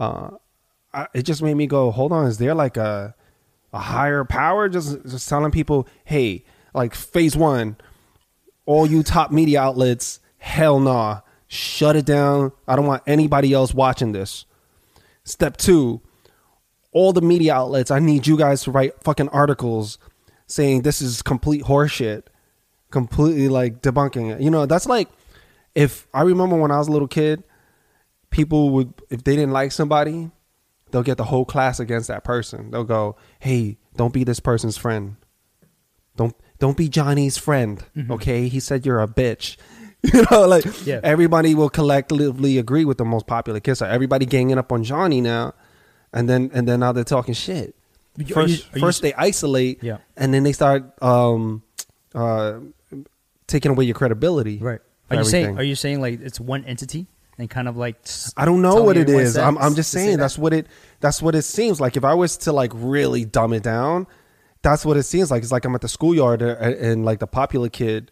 uh, 0.00 0.30
I, 0.92 1.06
it 1.14 1.22
just 1.22 1.40
made 1.40 1.54
me 1.54 1.68
go, 1.68 1.92
hold 1.92 2.12
on, 2.12 2.26
is 2.26 2.38
there 2.38 2.54
like 2.54 2.76
a 2.76 3.14
a 3.72 3.78
higher 3.78 4.24
power 4.24 4.68
just 4.68 5.02
just 5.04 5.28
telling 5.28 5.52
people, 5.52 5.86
hey, 6.04 6.44
like 6.74 6.94
phase 6.94 7.36
one, 7.36 7.76
all 8.66 8.86
you 8.86 9.02
top 9.04 9.30
media 9.30 9.62
outlets, 9.62 10.18
hell 10.38 10.80
nah, 10.80 11.20
shut 11.46 11.94
it 11.94 12.04
down. 12.04 12.50
I 12.66 12.74
don't 12.74 12.86
want 12.86 13.04
anybody 13.06 13.52
else 13.52 13.72
watching 13.72 14.10
this. 14.12 14.44
Step 15.22 15.56
two, 15.56 16.00
all 16.90 17.12
the 17.12 17.22
media 17.22 17.54
outlets, 17.54 17.92
I 17.92 18.00
need 18.00 18.26
you 18.26 18.36
guys 18.36 18.62
to 18.64 18.72
write 18.72 19.00
fucking 19.04 19.28
articles 19.28 19.98
saying 20.48 20.82
this 20.82 21.00
is 21.00 21.22
complete 21.22 21.62
horseshit, 21.62 22.24
completely 22.90 23.48
like 23.48 23.80
debunking 23.80 24.34
it. 24.34 24.40
You 24.40 24.50
know, 24.50 24.66
that's 24.66 24.86
like 24.86 25.08
if 25.74 26.06
I 26.12 26.22
remember 26.22 26.56
when 26.56 26.70
I 26.70 26.78
was 26.78 26.88
a 26.88 26.92
little 26.92 27.08
kid, 27.08 27.42
people 28.30 28.70
would 28.70 28.92
if 29.10 29.24
they 29.24 29.36
didn't 29.36 29.52
like 29.52 29.72
somebody, 29.72 30.30
they'll 30.90 31.02
get 31.02 31.16
the 31.18 31.24
whole 31.24 31.44
class 31.44 31.80
against 31.80 32.08
that 32.08 32.24
person. 32.24 32.70
They'll 32.70 32.84
go, 32.84 33.16
"Hey, 33.38 33.78
don't 33.96 34.12
be 34.12 34.24
this 34.24 34.40
person's 34.40 34.76
friend. 34.76 35.16
Don't 36.16 36.34
don't 36.58 36.76
be 36.76 36.88
Johnny's 36.88 37.38
friend." 37.38 37.82
Okay, 38.10 38.48
he 38.48 38.60
said 38.60 38.84
you're 38.86 39.00
a 39.02 39.08
bitch. 39.08 39.56
You 40.12 40.24
know, 40.32 40.48
like 40.48 40.64
Yeah. 40.84 40.98
everybody 41.04 41.54
will 41.54 41.70
collectively 41.70 42.58
agree 42.58 42.84
with 42.84 42.98
the 42.98 43.04
most 43.04 43.28
popular 43.28 43.60
kisser. 43.60 43.84
Everybody 43.84 44.26
ganging 44.26 44.58
up 44.58 44.72
on 44.72 44.82
Johnny 44.82 45.20
now, 45.20 45.54
and 46.12 46.28
then 46.28 46.50
and 46.52 46.66
then 46.66 46.80
now 46.80 46.90
they're 46.90 47.04
talking 47.04 47.34
shit. 47.34 47.76
Are 48.18 48.22
you- 48.24 48.34
First, 48.34 48.66
you- 48.74 48.80
first 48.80 49.02
they 49.02 49.14
isolate, 49.14 49.80
Yeah. 49.80 49.98
and 50.16 50.34
then 50.34 50.42
they 50.42 50.50
start 50.50 51.00
um, 51.00 51.62
uh, 52.16 52.54
taking 53.46 53.70
away 53.70 53.84
your 53.84 53.94
credibility. 53.94 54.58
right. 54.58 54.80
Are 55.12 55.22
you 55.22 55.24
saying? 55.24 55.58
Are 55.58 55.62
you 55.62 55.74
saying 55.74 56.00
like 56.00 56.20
it's 56.20 56.40
one 56.40 56.64
entity 56.64 57.06
and 57.38 57.48
kind 57.48 57.68
of 57.68 57.76
like? 57.76 57.96
I 58.36 58.44
don't 58.44 58.62
know 58.62 58.82
what 58.82 58.96
it 58.96 59.08
is. 59.08 59.36
I'm, 59.36 59.58
I'm 59.58 59.74
just 59.74 59.90
say 59.90 60.00
saying 60.00 60.10
that? 60.16 60.22
that's 60.22 60.38
what 60.38 60.52
it 60.52 60.66
that's 61.00 61.20
what 61.22 61.34
it 61.34 61.42
seems 61.42 61.80
like. 61.80 61.96
If 61.96 62.04
I 62.04 62.14
was 62.14 62.36
to 62.38 62.52
like 62.52 62.72
really 62.74 63.24
dumb 63.24 63.52
it 63.52 63.62
down, 63.62 64.06
that's 64.62 64.84
what 64.84 64.96
it 64.96 65.02
seems 65.04 65.30
like. 65.30 65.42
It's 65.42 65.52
like 65.52 65.64
I'm 65.64 65.74
at 65.74 65.80
the 65.80 65.88
schoolyard 65.88 66.42
uh, 66.42 66.56
and, 66.60 66.74
and 66.74 67.04
like 67.04 67.18
the 67.18 67.26
popular 67.26 67.68
kid 67.68 68.10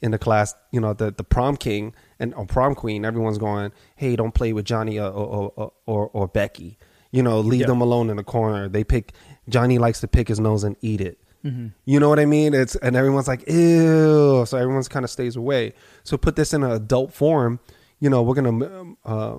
in 0.00 0.10
the 0.10 0.18
class, 0.18 0.54
you 0.72 0.80
know, 0.80 0.92
the 0.94 1.10
the 1.12 1.24
prom 1.24 1.56
king 1.56 1.94
and 2.18 2.34
or 2.34 2.44
prom 2.46 2.74
queen. 2.74 3.04
Everyone's 3.04 3.38
going, 3.38 3.72
"Hey, 3.96 4.16
don't 4.16 4.32
play 4.34 4.52
with 4.52 4.64
Johnny 4.64 4.98
or 4.98 5.08
or 5.10 5.52
or, 5.56 5.72
or, 5.86 6.10
or 6.12 6.28
Becky." 6.28 6.78
You 7.12 7.22
know, 7.22 7.40
leave 7.40 7.60
Yeah. 7.60 7.66
them 7.66 7.82
alone 7.82 8.08
in 8.10 8.16
the 8.16 8.24
corner. 8.24 8.68
They 8.68 8.84
pick 8.84 9.12
Johnny 9.48 9.78
likes 9.78 10.00
to 10.00 10.08
pick 10.08 10.28
his 10.28 10.40
nose 10.40 10.64
and 10.64 10.76
eat 10.80 11.00
it. 11.00 11.18
Mm-hmm. 11.44 11.68
You 11.84 12.00
know 12.00 12.08
what 12.08 12.18
I 12.18 12.26
mean? 12.26 12.54
It's 12.54 12.76
and 12.76 12.94
everyone's 12.96 13.28
like, 13.28 13.48
ew. 13.48 14.44
So 14.46 14.56
everyone's 14.56 14.88
kind 14.88 15.04
of 15.04 15.10
stays 15.10 15.36
away. 15.36 15.72
So 16.04 16.16
put 16.16 16.36
this 16.36 16.52
in 16.52 16.62
an 16.62 16.70
adult 16.70 17.12
form. 17.12 17.60
You 17.98 18.10
know, 18.10 18.22
we're 18.22 18.34
gonna, 18.34 18.48
um, 18.48 18.96
uh, 19.04 19.36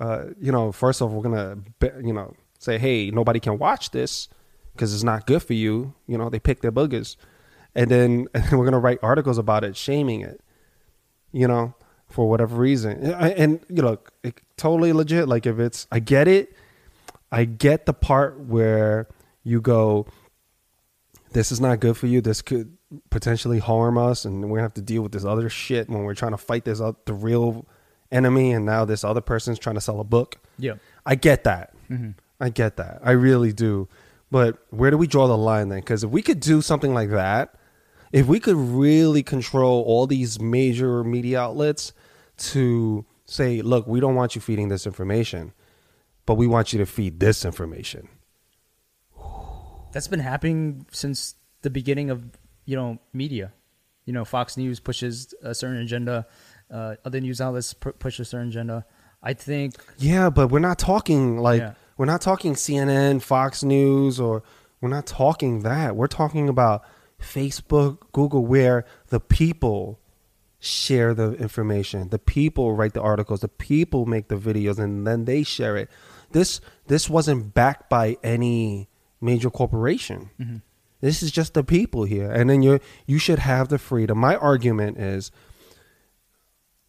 uh, 0.00 0.24
you 0.40 0.52
know, 0.52 0.72
first 0.72 1.02
off, 1.02 1.10
we're 1.10 1.22
gonna, 1.22 1.58
you 2.02 2.12
know, 2.12 2.34
say, 2.58 2.78
hey, 2.78 3.10
nobody 3.10 3.40
can 3.40 3.58
watch 3.58 3.90
this 3.90 4.28
because 4.72 4.94
it's 4.94 5.02
not 5.04 5.26
good 5.26 5.42
for 5.42 5.54
you. 5.54 5.94
You 6.06 6.18
know, 6.18 6.30
they 6.30 6.38
pick 6.40 6.62
their 6.62 6.72
boogers, 6.72 7.16
and 7.74 7.90
then 7.90 8.28
and 8.34 8.58
we're 8.58 8.64
gonna 8.64 8.78
write 8.78 8.98
articles 9.02 9.38
about 9.38 9.64
it, 9.64 9.76
shaming 9.76 10.20
it. 10.22 10.40
You 11.32 11.46
know, 11.46 11.74
for 12.08 12.28
whatever 12.28 12.56
reason, 12.56 12.98
and, 13.04 13.14
and 13.14 13.60
you 13.68 13.82
know, 13.82 13.98
it, 14.24 14.40
totally 14.56 14.92
legit. 14.92 15.28
Like 15.28 15.46
if 15.46 15.58
it's, 15.58 15.86
I 15.92 16.00
get 16.00 16.26
it. 16.26 16.56
I 17.32 17.44
get 17.44 17.86
the 17.86 17.92
part 17.92 18.40
where 18.40 19.06
you 19.44 19.60
go, 19.60 20.06
this 21.32 21.52
is 21.52 21.60
not 21.60 21.80
good 21.80 21.96
for 21.96 22.06
you. 22.06 22.20
This 22.20 22.42
could 22.42 22.76
potentially 23.10 23.58
harm 23.58 23.96
us, 23.98 24.24
and 24.24 24.42
we're 24.44 24.58
gonna 24.58 24.62
have 24.62 24.74
to 24.74 24.82
deal 24.82 25.02
with 25.02 25.12
this 25.12 25.24
other 25.24 25.48
shit 25.48 25.88
when 25.88 26.02
we're 26.04 26.14
trying 26.14 26.32
to 26.32 26.38
fight 26.38 26.64
this 26.64 26.80
uh, 26.80 26.92
the 27.06 27.14
real 27.14 27.66
enemy, 28.12 28.52
and 28.52 28.64
now 28.66 28.84
this 28.84 29.04
other 29.04 29.20
person's 29.20 29.58
trying 29.58 29.76
to 29.76 29.80
sell 29.80 30.00
a 30.00 30.04
book. 30.04 30.36
Yeah. 30.58 30.74
I 31.06 31.14
get 31.14 31.44
that. 31.44 31.72
Mhm. 31.88 32.14
I 32.40 32.48
get 32.48 32.76
that. 32.76 33.00
I 33.04 33.12
really 33.12 33.52
do. 33.52 33.88
But 34.30 34.58
where 34.70 34.90
do 34.90 34.96
we 34.98 35.06
draw 35.06 35.26
the 35.26 35.36
line 35.36 35.68
then? 35.68 35.80
Because 35.80 36.04
if 36.04 36.10
we 36.10 36.22
could 36.22 36.40
do 36.40 36.62
something 36.62 36.94
like 36.94 37.10
that, 37.10 37.54
if 38.12 38.26
we 38.26 38.40
could 38.40 38.56
really 38.56 39.22
control 39.22 39.82
all 39.86 40.06
these 40.06 40.40
major 40.40 41.04
media 41.04 41.40
outlets 41.40 41.92
to 42.38 43.04
say, 43.26 43.60
look, 43.62 43.86
we 43.86 44.00
don't 44.00 44.14
want 44.16 44.34
you 44.34 44.40
feeding 44.40 44.68
this 44.68 44.86
information, 44.86 45.52
but 46.26 46.34
we 46.34 46.46
want 46.46 46.72
you 46.72 46.78
to 46.78 46.86
feed 46.86 47.20
this 47.20 47.44
information. 47.44 48.08
That's 49.92 50.08
been 50.08 50.20
happening 50.20 50.86
since 50.92 51.34
the 51.62 51.70
beginning 51.70 52.10
of 52.10 52.22
you 52.64 52.76
know 52.76 52.98
media. 53.12 53.52
You 54.04 54.12
know, 54.12 54.24
Fox 54.24 54.56
News 54.56 54.80
pushes 54.80 55.34
a 55.42 55.54
certain 55.54 55.78
agenda. 55.78 56.26
Uh, 56.70 56.96
other 57.04 57.20
news 57.20 57.40
outlets 57.40 57.74
pu- 57.74 57.92
push 57.92 58.18
a 58.20 58.24
certain 58.24 58.48
agenda. 58.48 58.84
I 59.22 59.34
think 59.34 59.74
Yeah, 59.98 60.30
but 60.30 60.48
we're 60.48 60.60
not 60.60 60.78
talking 60.78 61.38
like 61.38 61.60
Yeah. 61.60 61.74
we're 61.96 62.06
not 62.06 62.20
talking 62.20 62.54
CNN, 62.54 63.20
Fox 63.22 63.62
News, 63.62 64.18
or 64.20 64.42
we're 64.80 64.88
not 64.88 65.06
talking 65.06 65.62
that. 65.62 65.96
We're 65.96 66.06
talking 66.06 66.48
about 66.48 66.82
Facebook, 67.20 67.98
Google, 68.12 68.46
where 68.46 68.84
the 69.08 69.20
people 69.20 70.00
share 70.58 71.14
the 71.14 71.32
information. 71.34 72.08
The 72.10 72.18
people 72.18 72.74
write 72.74 72.94
the 72.94 73.02
articles. 73.02 73.40
The 73.40 73.48
people 73.48 74.06
make 74.06 74.28
the 74.28 74.36
videos, 74.36 74.78
and 74.78 75.06
then 75.06 75.24
they 75.24 75.42
share 75.42 75.76
it. 75.76 75.90
This 76.32 76.60
this 76.86 77.10
wasn't 77.10 77.52
backed 77.54 77.90
by 77.90 78.16
any 78.22 78.88
major 79.20 79.50
corporation. 79.50 80.30
Mm-hmm. 80.40 80.56
This 81.00 81.22
is 81.22 81.30
just 81.30 81.54
the 81.54 81.64
people 81.64 82.04
here, 82.04 82.30
and 82.30 82.50
then 82.50 82.62
you 82.62 82.78
you 83.06 83.18
should 83.18 83.38
have 83.38 83.68
the 83.68 83.78
freedom. 83.78 84.18
My 84.18 84.36
argument 84.36 84.98
is, 84.98 85.30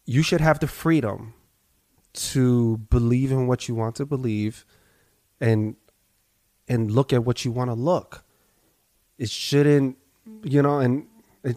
you 0.04 0.22
should 0.22 0.40
have 0.40 0.58
the 0.58 0.66
freedom 0.66 1.34
to 2.12 2.76
believe 2.90 3.32
in 3.32 3.46
what 3.46 3.68
you 3.68 3.74
want 3.74 3.96
to 3.96 4.06
believe 4.06 4.66
and 5.40 5.76
and 6.68 6.90
look 6.90 7.12
at 7.12 7.24
what 7.24 7.44
you 7.44 7.50
want 7.50 7.70
to 7.70 7.74
look 7.74 8.22
it 9.18 9.30
shouldn't 9.30 9.96
you 10.42 10.60
know 10.60 10.78
and 10.78 11.06
it, 11.42 11.56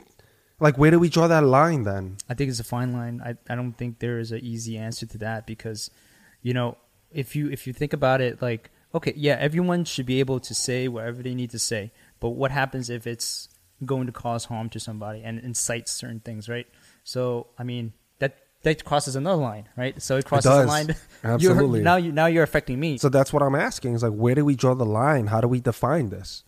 like 0.62 0.78
where 0.78 0.92
do 0.92 0.98
we 0.98 1.10
draw 1.10 1.28
that 1.28 1.44
line 1.44 1.84
then 1.84 2.16
I 2.30 2.34
think 2.34 2.50
it's 2.50 2.60
a 2.60 2.66
fine 2.66 2.94
line. 2.94 3.22
I, 3.24 3.36
I 3.52 3.56
don't 3.56 3.74
think 3.74 4.00
there 4.00 4.20
is 4.20 4.32
an 4.32 4.40
easy 4.40 4.78
answer 4.78 5.06
to 5.06 5.18
that 5.20 5.46
because, 5.46 5.90
you 6.42 6.54
know, 6.54 6.78
if 7.12 7.36
you 7.36 7.50
if 7.50 7.68
you 7.68 7.74
think 7.74 7.94
about 7.94 8.22
it, 8.22 8.42
like 8.42 8.72
okay, 8.96 9.14
yeah, 9.16 9.38
everyone 9.40 9.86
should 9.86 10.06
be 10.06 10.20
able 10.20 10.40
to 10.40 10.54
say 10.56 10.88
whatever 10.88 11.22
they 11.22 11.36
need 11.36 11.52
to 11.52 11.60
say, 11.60 11.92
but 12.20 12.30
what 12.32 12.52
happens 12.52 12.90
if 12.90 13.06
it's 13.06 13.50
going 13.86 14.06
to 14.08 14.12
cause 14.12 14.46
harm 14.46 14.70
to 14.70 14.80
somebody 14.80 15.22
and 15.24 15.40
incites 15.40 15.92
certain 15.92 16.22
things, 16.22 16.48
right? 16.50 16.66
So 17.04 17.48
I 17.60 17.64
mean 17.64 17.94
that 18.20 18.38
that 18.64 18.84
crosses 18.86 19.16
another 19.16 19.42
line, 19.42 19.68
right? 19.78 20.02
So 20.02 20.18
it 20.18 20.26
crosses 20.26 20.46
does. 20.50 20.66
a 20.66 20.68
line. 20.68 20.96
Absolutely. 21.24 21.80
You're, 21.80 21.84
now 21.84 21.98
you 21.98 22.12
now 22.12 22.26
you're 22.28 22.44
affecting 22.44 22.80
me. 22.80 22.98
so 22.98 23.10
that's 23.10 23.32
what 23.34 23.44
i'm 23.44 23.56
asking 23.56 23.94
is 23.96 24.04
like 24.04 24.14
where 24.14 24.34
do 24.36 24.44
we 24.46 24.56
draw 24.56 24.74
the 24.76 24.86
line 24.86 25.28
how 25.28 25.42
do 25.42 25.48
we 25.48 25.60
define 25.60 26.10
this 26.10 26.44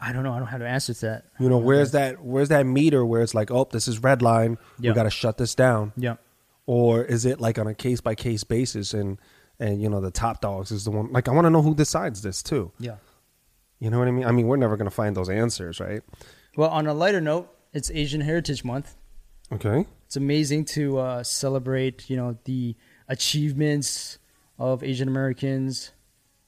I 0.00 0.12
don't 0.12 0.22
know. 0.22 0.32
I 0.32 0.38
don't 0.38 0.46
have 0.46 0.60
an 0.60 0.68
answer 0.68 0.94
to 0.94 1.00
that. 1.06 1.24
you 1.40 1.48
know 1.48 1.58
where's 1.58 1.90
that 1.92 2.22
where's 2.24 2.50
that 2.50 2.64
meter 2.66 3.04
where 3.04 3.20
it's 3.22 3.34
like 3.34 3.50
oh 3.50 3.66
this 3.70 3.88
is 3.88 3.98
red 4.02 4.22
line 4.22 4.56
Yeah. 4.78 4.90
we 4.90 4.94
got 4.94 5.02
to 5.04 5.10
shut 5.10 5.38
this 5.38 5.54
down 5.54 5.92
Yeah. 5.96 6.16
or 6.66 7.04
is 7.04 7.24
it 7.24 7.40
like 7.40 7.58
on 7.58 7.66
a 7.66 7.74
case 7.74 8.00
by 8.00 8.14
case 8.14 8.44
basis 8.44 8.94
and 8.94 9.18
and 9.60 9.82
you 9.82 9.88
know 9.88 10.00
the 10.00 10.10
top 10.10 10.40
dogs 10.40 10.70
is 10.70 10.84
the 10.84 10.90
one. 10.90 11.12
Like 11.12 11.28
I 11.28 11.32
want 11.32 11.46
to 11.46 11.50
know 11.50 11.62
who 11.62 11.74
decides 11.74 12.22
this 12.22 12.42
too. 12.42 12.72
Yeah. 12.78 12.96
You 13.78 13.90
know 13.90 13.98
what 13.98 14.08
I 14.08 14.10
mean? 14.10 14.24
I 14.24 14.32
mean, 14.32 14.46
we're 14.46 14.56
never 14.56 14.76
gonna 14.76 14.90
find 14.90 15.16
those 15.16 15.28
answers, 15.28 15.80
right? 15.80 16.02
Well, 16.56 16.70
on 16.70 16.86
a 16.86 16.94
lighter 16.94 17.20
note, 17.20 17.48
it's 17.72 17.90
Asian 17.90 18.20
Heritage 18.20 18.64
Month. 18.64 18.96
Okay. 19.52 19.86
It's 20.06 20.16
amazing 20.16 20.64
to 20.66 20.98
uh, 20.98 21.22
celebrate, 21.22 22.10
you 22.10 22.16
know, 22.16 22.36
the 22.44 22.74
achievements 23.08 24.18
of 24.58 24.82
Asian 24.82 25.08
Americans 25.08 25.92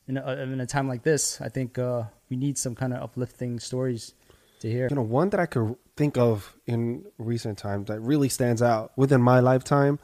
in 0.09 0.17
a, 0.17 0.33
in 0.43 0.61
a 0.61 0.67
time 0.67 0.89
like 0.89 1.03
this. 1.03 1.41
I 1.41 1.49
think 1.49 1.79
uh, 1.79 2.05
we 2.29 2.37
need 2.37 2.59
some 2.59 2.75
kind 2.75 2.93
of 2.93 3.03
uplifting 3.03 3.61
stories 3.61 4.15
to 4.61 4.71
hear. 4.71 4.89
You 4.91 4.97
know, 4.97 5.03
one 5.03 5.31
that 5.31 5.41
I 5.41 5.47
could 5.47 5.77
think 5.97 6.17
of 6.17 6.57
in 6.67 7.05
recent 7.19 7.59
times 7.59 7.89
that 7.89 8.01
really 8.01 8.29
stands 8.29 8.63
out 8.63 8.93
within 8.97 9.23
my 9.23 9.41
lifetime 9.41 9.99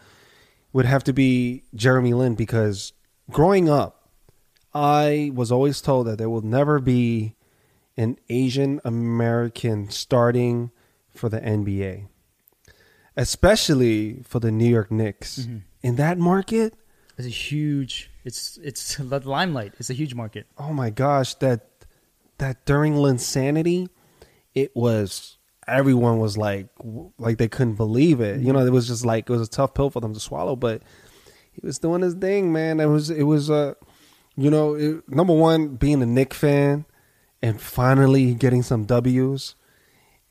would 0.73 0.87
have 0.87 1.05
to 1.05 1.12
be 1.12 1.64
Jeremy 1.75 2.14
Lin 2.14 2.35
because 2.35 2.92
growing 3.31 3.69
up, 3.69 4.09
I 4.75 5.31
was 5.35 5.51
always 5.51 5.81
told 5.81 6.07
that 6.07 6.19
there 6.19 6.29
will 6.31 6.43
never 6.43 6.81
be 6.81 7.35
an 7.97 8.19
Asian 8.29 8.81
American 8.85 9.89
starting 9.89 10.71
for 11.15 11.29
the 11.29 11.41
NBA, 11.41 12.09
especially 13.17 14.23
for 14.23 14.39
the 14.41 14.51
New 14.51 14.69
York 14.69 14.91
Knicks. 14.91 15.41
Mm-hmm. 15.41 15.59
In 15.83 15.97
that 15.97 16.19
market, 16.19 16.75
It's 17.17 17.27
a 17.27 17.31
huge. 17.31 18.11
It's 18.25 18.59
it's 18.62 18.97
the 18.97 19.21
limelight. 19.21 19.73
It's 19.79 19.89
a 19.89 19.95
huge 19.95 20.15
market. 20.15 20.47
oh 20.59 20.73
my 20.73 20.91
gosh, 20.91 21.35
that 21.37 21.69
that 22.39 22.67
during 22.67 22.95
Linsanity, 22.95 23.89
it 24.55 24.75
was 24.77 25.39
everyone 25.67 26.19
was 26.19 26.37
like 26.37 26.69
like 27.19 27.39
they 27.39 27.49
couldn't 27.49 27.77
believe 27.77 28.21
it. 28.21 28.41
You 28.41 28.53
know, 28.53 28.67
it 28.67 28.71
was 28.71 28.89
just 28.89 29.07
like 29.07 29.31
it 29.31 29.33
was 29.33 29.47
a 29.47 29.51
tough 29.51 29.73
pill 29.75 29.89
for 29.91 30.01
them 30.01 30.12
to 30.12 30.21
swallow, 30.21 30.57
but 30.57 30.83
he 31.61 31.66
was 31.66 31.79
doing 31.79 32.03
his 32.03 32.14
thing, 32.14 32.53
man. 32.53 32.81
It 32.81 32.87
was 32.87 33.11
it 33.11 33.25
was 33.25 33.51
uh 33.51 33.75
you 34.37 34.51
know, 34.51 34.75
it, 34.75 35.09
number 35.09 35.33
one 35.33 35.77
being 35.77 36.03
a 36.03 36.07
Knick 36.07 36.35
fan 36.35 36.85
and 37.42 37.61
finally 37.61 38.35
getting 38.35 38.62
some 38.62 38.85
W's 38.85 39.55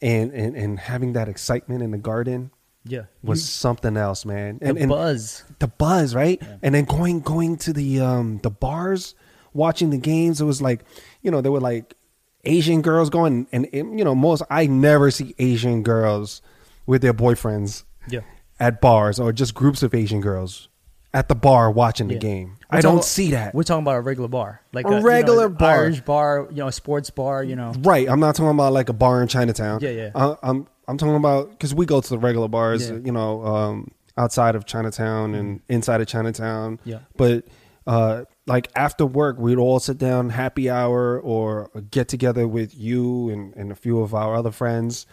and 0.02 0.32
and 0.32 0.56
and 0.56 0.80
having 0.80 1.14
that 1.14 1.28
excitement 1.28 1.82
in 1.82 1.92
the 1.92 1.98
garden 1.98 2.52
Yeah, 2.88 3.04
was 3.24 3.40
You- 3.42 3.46
something 3.48 3.98
else, 3.98 4.26
man. 4.26 4.60
the 4.60 4.68
And, 4.70 4.78
and 4.78 4.90
buzz. 4.90 5.44
the 5.60 5.68
buzz, 5.68 6.14
right? 6.14 6.42
And 6.62 6.76
then 6.76 6.86
going 6.86 7.22
going 7.22 7.58
to 7.58 7.74
the 7.74 8.00
um 8.02 8.40
the 8.44 8.50
bars, 8.52 9.16
watching 9.54 9.90
the 9.90 9.98
games. 9.98 10.40
It 10.42 10.46
was 10.46 10.62
like, 10.62 10.84
you 11.24 11.32
know, 11.32 11.42
there 11.42 11.52
were 11.52 11.62
like 11.62 11.96
Asian 12.44 12.84
girls 12.84 13.10
going, 13.10 13.48
and, 13.52 13.68
and, 13.74 13.98
you 13.98 14.06
know, 14.06 14.14
most 14.14 14.44
I 14.52 14.68
never 14.68 15.10
see 15.10 15.34
Asian 15.40 15.82
girls 15.82 16.44
with 16.86 17.02
their 17.02 17.14
boyfriends 17.14 17.86
Yeah. 18.08 18.20
at 18.60 18.82
bars 18.82 19.20
or 19.20 19.34
just 19.34 19.56
groups 19.56 19.82
of 19.82 19.96
Asian 19.96 20.22
girls 20.22 20.70
at 21.16 21.30
the 21.30 21.34
bar 21.36 21.72
watching 21.72 22.08
the 22.10 22.14
Yeah. 22.16 22.20
game. 22.20 22.58
I 22.70 22.82
don't 22.82 23.04
see 23.04 23.32
that. 23.32 23.56
We're 23.56 23.64
talking 23.64 23.84
about 23.84 23.96
a 23.96 24.02
regular 24.02 24.28
bar, 24.28 24.62
like 24.74 24.86
A 24.86 24.90
you 24.90 24.96
know, 24.98 25.02
regular 25.02 25.50
bar. 25.50 25.72
Irish 25.86 26.02
bar, 26.02 26.48
you 26.52 26.58
know, 26.58 26.68
a 26.68 26.72
sports 26.72 27.10
bar. 27.10 27.44
You 27.44 27.56
know, 27.56 27.74
Right. 27.80 28.08
I'm 28.10 28.20
not 28.20 28.36
talking 28.36 28.50
about 28.52 28.74
like 28.74 28.90
a 28.90 28.94
bar 28.94 29.22
in 29.22 29.28
Chinatown. 29.30 29.80
Yeah, 29.82 29.90
yeah. 29.92 30.10
I, 30.14 30.36
I'm 30.44 30.68
I'm 30.88 30.98
talking 30.98 31.16
about 31.16 31.50
because 31.52 31.74
we 31.74 31.86
go 31.88 32.02
to 32.02 32.10
the 32.10 32.20
regular 32.20 32.48
bars, 32.48 32.90
Yeah. 32.90 32.98
you 33.04 33.12
know, 33.12 33.44
um, 33.46 33.92
outside 34.18 34.56
of 34.56 34.66
Chinatown 34.66 35.34
and 35.34 35.62
inside 35.70 36.02
of 36.02 36.08
Chinatown. 36.08 36.80
Yeah. 36.86 37.00
But 37.18 37.46
uh, 37.88 38.26
like 38.46 38.70
after 38.76 39.06
work, 39.06 39.38
we'd 39.40 39.58
all 39.58 39.80
sit 39.80 39.98
down, 39.98 40.30
happy 40.32 40.70
hour, 40.70 41.20
or 41.20 41.70
get 41.92 42.08
together 42.10 42.48
with 42.48 42.76
you 42.78 43.30
and, 43.30 43.56
and 43.56 43.72
a 43.72 43.76
few 43.76 44.02
of 44.02 44.14
our 44.14 44.36
other 44.36 44.52
friends. 44.52 45.06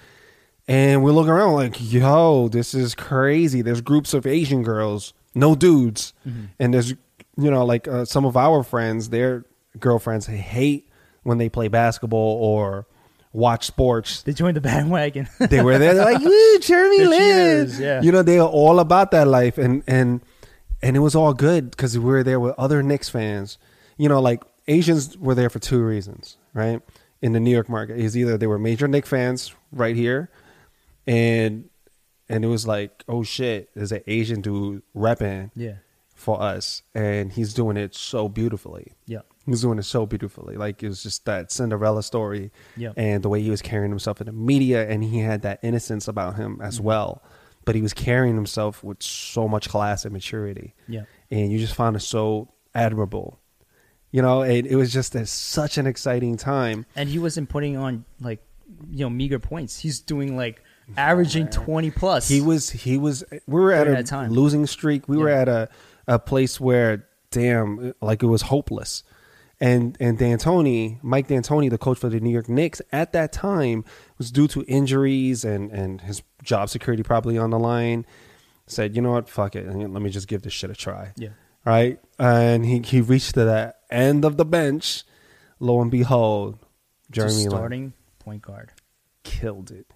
And 0.68 1.02
we 1.02 1.10
look 1.12 1.28
around 1.28 1.52
like, 1.54 1.76
yo, 1.78 2.48
this 2.48 2.74
is 2.74 2.94
crazy. 2.94 3.62
There's 3.62 3.80
groups 3.80 4.14
of 4.14 4.26
Asian 4.26 4.62
girls, 4.62 5.12
no 5.34 5.54
dudes. 5.54 6.12
And 6.58 6.74
there's, 6.74 6.90
you 6.90 7.50
know, 7.50 7.64
like 7.64 7.88
uh, 7.88 8.04
some 8.04 8.24
of 8.24 8.36
our 8.36 8.62
friends, 8.62 9.08
their 9.10 9.44
girlfriends 9.78 10.26
hate 10.26 10.88
when 11.22 11.38
they 11.38 11.48
play 11.48 11.68
basketball 11.68 12.38
or 12.42 12.86
watch 13.32 13.64
sports. 13.66 14.22
they 14.22 14.32
joined 14.32 14.56
the 14.56 14.60
bandwagon. 14.60 15.26
They 15.38 15.62
were 15.62 15.78
there, 15.78 15.94
they're 15.94 16.04
like, 16.04 16.20
woo, 16.24 16.58
Jeremy 16.58 17.04
Lin. 17.04 17.70
yeah. 17.78 18.02
You 18.02 18.12
know, 18.12 18.22
they 18.22 18.38
are 18.38 18.48
all 18.48 18.78
about 18.80 19.10
that 19.12 19.26
life. 19.26 19.56
And, 19.58 19.82
and, 19.86 20.20
and 20.82 20.96
it 20.96 21.00
was 21.00 21.14
all 21.14 21.32
good 21.32 21.70
because 21.70 21.98
we 21.98 22.04
were 22.04 22.22
there 22.22 22.38
with 22.40 22.54
other 22.58 22.82
Knicks 22.82 23.08
fans. 23.08 23.56
You 23.96 24.08
know, 24.08 24.20
like 24.20 24.42
Asians 24.68 25.16
were 25.16 25.34
there 25.34 25.48
for 25.48 25.58
two 25.60 25.82
reasons, 25.82 26.36
right? 26.52 26.82
In 27.22 27.32
the 27.32 27.40
New 27.40 27.50
York 27.52 27.68
market, 27.68 27.98
is 27.98 28.16
either 28.16 28.36
they 28.36 28.46
were 28.48 28.58
major 28.58 28.88
Knicks 28.88 29.08
fans 29.08 29.54
right 29.70 29.94
here, 29.96 30.28
and 31.06 31.68
and 32.32 32.44
it 32.44 32.48
was 32.48 32.66
like, 32.66 33.04
oh 33.08 33.22
shit, 33.22 33.70
there's 33.74 33.92
an 33.92 34.02
Asian 34.06 34.40
dude 34.40 34.82
repping 34.96 35.50
yeah, 35.54 35.74
for 36.14 36.40
us, 36.42 36.82
and 36.94 37.32
he's 37.32 37.52
doing 37.54 37.76
it 37.76 37.94
so 37.94 38.28
beautifully. 38.28 38.92
yeah, 39.06 39.20
He 39.44 39.50
was 39.50 39.60
doing 39.62 39.78
it 39.78 39.84
so 39.84 40.06
beautifully. 40.06 40.56
Like 40.56 40.82
it 40.82 40.88
was 40.88 41.02
just 41.02 41.24
that 41.26 41.50
Cinderella 41.52 42.02
story, 42.02 42.50
Yeah. 42.76 42.92
and 42.96 43.22
the 43.22 43.28
way 43.28 43.42
he 43.42 43.50
was 43.50 43.62
carrying 43.62 43.90
himself 43.90 44.20
in 44.20 44.26
the 44.26 44.32
media, 44.32 44.88
and 44.88 45.02
he 45.04 45.18
had 45.18 45.42
that 45.42 45.58
innocence 45.62 46.08
about 46.08 46.36
him 46.36 46.60
as 46.62 46.76
Mm-hmm. 46.76 46.84
well. 46.86 47.22
But 47.64 47.76
he 47.76 47.82
was 47.82 47.92
carrying 47.92 48.34
himself 48.34 48.82
with 48.82 49.02
so 49.04 49.46
much 49.46 49.68
class 49.68 50.04
and 50.04 50.12
maturity, 50.12 50.74
yeah. 50.88 51.02
and 51.30 51.52
you 51.52 51.58
just 51.58 51.74
found 51.76 51.94
it 51.96 52.00
so 52.00 52.48
admirable. 52.74 53.38
You 54.10 54.20
know, 54.20 54.42
and 54.42 54.66
it 54.66 54.76
was 54.76 54.92
just 54.92 55.14
a, 55.14 55.24
such 55.26 55.78
an 55.78 55.86
exciting 55.86 56.36
time. 56.36 56.84
And 56.96 57.08
he 57.08 57.18
wasn't 57.18 57.48
putting 57.48 57.76
on 57.76 58.04
like 58.20 58.40
you 58.90 59.04
know 59.04 59.10
meager 59.10 59.38
points. 59.38 59.78
He's 59.78 60.00
doing 60.00 60.36
like 60.36 60.62
averaging 60.96 61.48
twenty 61.48 61.90
plus. 61.90 62.28
He 62.28 62.40
was 62.40 62.70
he 62.70 62.98
was 62.98 63.24
we 63.46 63.60
were 63.60 63.72
at 63.72 63.86
a 63.88 64.02
time. 64.02 64.30
losing 64.30 64.66
streak. 64.66 65.08
We 65.08 65.16
were 65.16 65.28
at 65.28 65.48
a 65.48 65.68
a 66.06 66.18
place 66.18 66.60
where 66.60 67.06
damn 67.30 67.94
like 68.00 68.22
it 68.22 68.26
was 68.26 68.42
hopeless. 68.42 69.02
And 69.60 69.96
and 70.00 70.18
D'Antoni, 70.18 70.98
Mike 71.02 71.28
D'Antoni, 71.28 71.70
the 71.70 71.78
coach 71.78 71.98
for 71.98 72.08
the 72.08 72.18
New 72.18 72.30
York 72.30 72.48
Knicks 72.48 72.82
at 72.90 73.12
that 73.12 73.32
time 73.32 73.84
was 74.18 74.32
due 74.32 74.48
to 74.48 74.64
injuries 74.66 75.44
and 75.44 75.70
and 75.70 76.00
his 76.00 76.22
job 76.42 76.68
security 76.68 77.02
probably 77.04 77.38
on 77.38 77.50
the 77.50 77.58
line. 77.58 78.04
Said, 78.66 78.96
"You 78.96 79.02
know 79.02 79.12
what? 79.12 79.28
Fuck 79.28 79.54
it. 79.54 79.66
Let 79.66 80.02
me 80.02 80.10
just 80.10 80.26
give 80.26 80.42
this 80.42 80.52
shit 80.52 80.70
a 80.70 80.74
try." 80.74 81.12
Yeah. 81.16 81.30
Right? 81.64 82.00
And 82.18 82.66
he 82.66 82.80
he 82.80 83.00
reached 83.00 83.34
to 83.34 83.44
that 83.44 83.80
end 83.90 84.24
of 84.24 84.36
the 84.36 84.44
bench. 84.44 85.04
Lo 85.60 85.80
and 85.80 85.92
behold, 85.92 86.58
Jeremy 87.12 87.32
Just 87.34 87.42
Lin 87.42 87.50
starting 87.50 87.92
point 88.18 88.42
guard. 88.42 88.72
killed 89.22 89.70
it. 89.70 89.86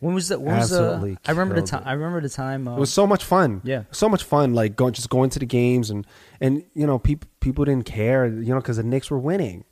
When 0.00 0.14
was 0.14 0.28
the 0.28 0.38
when 0.38 0.56
was 0.58 0.70
the? 0.70 1.16
I 1.26 1.30
remember 1.30 1.54
the 1.60 1.66
time. 1.66 1.82
I 1.86 1.92
remember 1.92 2.20
the 2.20 2.28
time. 2.28 2.68
Uh, 2.68 2.76
It 2.76 2.80
was 2.80 2.92
so 2.92 3.06
much 3.06 3.24
fun. 3.24 3.60
Yeah. 3.64 3.84
so 3.90 4.08
much 4.08 4.22
fun. 4.24 4.52
Like 4.54 4.76
going, 4.76 4.92
just 4.92 5.08
going 5.10 5.30
to 5.30 5.38
the 5.38 5.46
games 5.46 5.90
and 5.90 6.06
and 6.40 6.62
you 6.74 6.86
know, 6.86 6.98
people 6.98 7.28
people 7.40 7.64
didn't 7.64 7.86
care, 7.86 8.26
you 8.26 8.52
know, 8.52 8.60
because 8.60 8.76
the 8.76 8.82
Knicks 8.82 9.10
were 9.10 9.18
winning, 9.18 9.64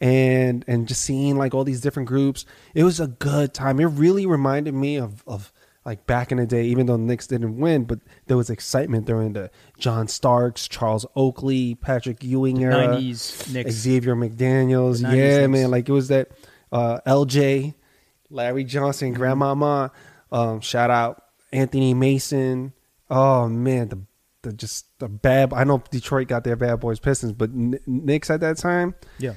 and 0.00 0.64
and 0.66 0.88
just 0.88 1.02
seeing 1.02 1.36
like 1.36 1.54
all 1.54 1.64
these 1.64 1.80
different 1.80 2.08
groups. 2.08 2.44
It 2.74 2.84
was 2.84 3.00
a 3.00 3.06
good 3.06 3.54
time. 3.54 3.78
It 3.80 3.84
really 3.86 4.26
reminded 4.26 4.74
me 4.74 4.96
of 4.96 5.22
of 5.26 5.52
like 5.84 6.04
back 6.04 6.32
in 6.32 6.38
the 6.38 6.46
day, 6.46 6.64
even 6.64 6.86
though 6.86 6.96
the 6.96 7.04
Knicks 7.04 7.28
didn't 7.28 7.58
win, 7.58 7.84
but 7.84 8.00
there 8.26 8.36
was 8.36 8.50
excitement 8.50 9.06
during 9.06 9.34
the 9.34 9.52
John 9.78 10.08
Starks, 10.08 10.66
Charles 10.66 11.06
Oakley, 11.14 11.76
Patrick 11.76 12.24
Ewing 12.24 12.60
era, 12.60 12.88
nineties 12.88 13.48
Knicks. 13.52 13.70
Xavier 13.72 14.16
McDaniels. 14.16 15.00
The 15.00 15.06
90s 15.08 15.16
Yeah, 15.16 15.36
Knicks. 15.46 15.48
man. 15.50 15.70
Like 15.70 15.88
it 15.88 15.92
was 15.92 16.08
that 16.08 16.32
uh, 16.72 16.98
LJ, 17.06 17.74
Larry 18.30 18.64
Johnson, 18.64 19.12
Grandmama. 19.12 19.92
Um, 20.32 20.60
shout 20.60 20.90
out 20.90 21.22
Anthony 21.52 21.94
Mason. 21.94 22.72
Oh 23.10 23.48
man, 23.48 23.88
the 23.88 24.00
the 24.42 24.52
just 24.52 24.86
the 24.98 25.08
bad. 25.08 25.52
I 25.52 25.64
know 25.64 25.82
Detroit 25.90 26.28
got 26.28 26.44
their 26.44 26.56
bad 26.56 26.80
boys 26.80 26.98
Pistons, 26.98 27.32
but 27.32 27.50
Kn- 27.52 27.78
Knicks 27.86 28.30
at 28.30 28.40
that 28.40 28.56
time, 28.58 28.94
Yeah. 29.18 29.34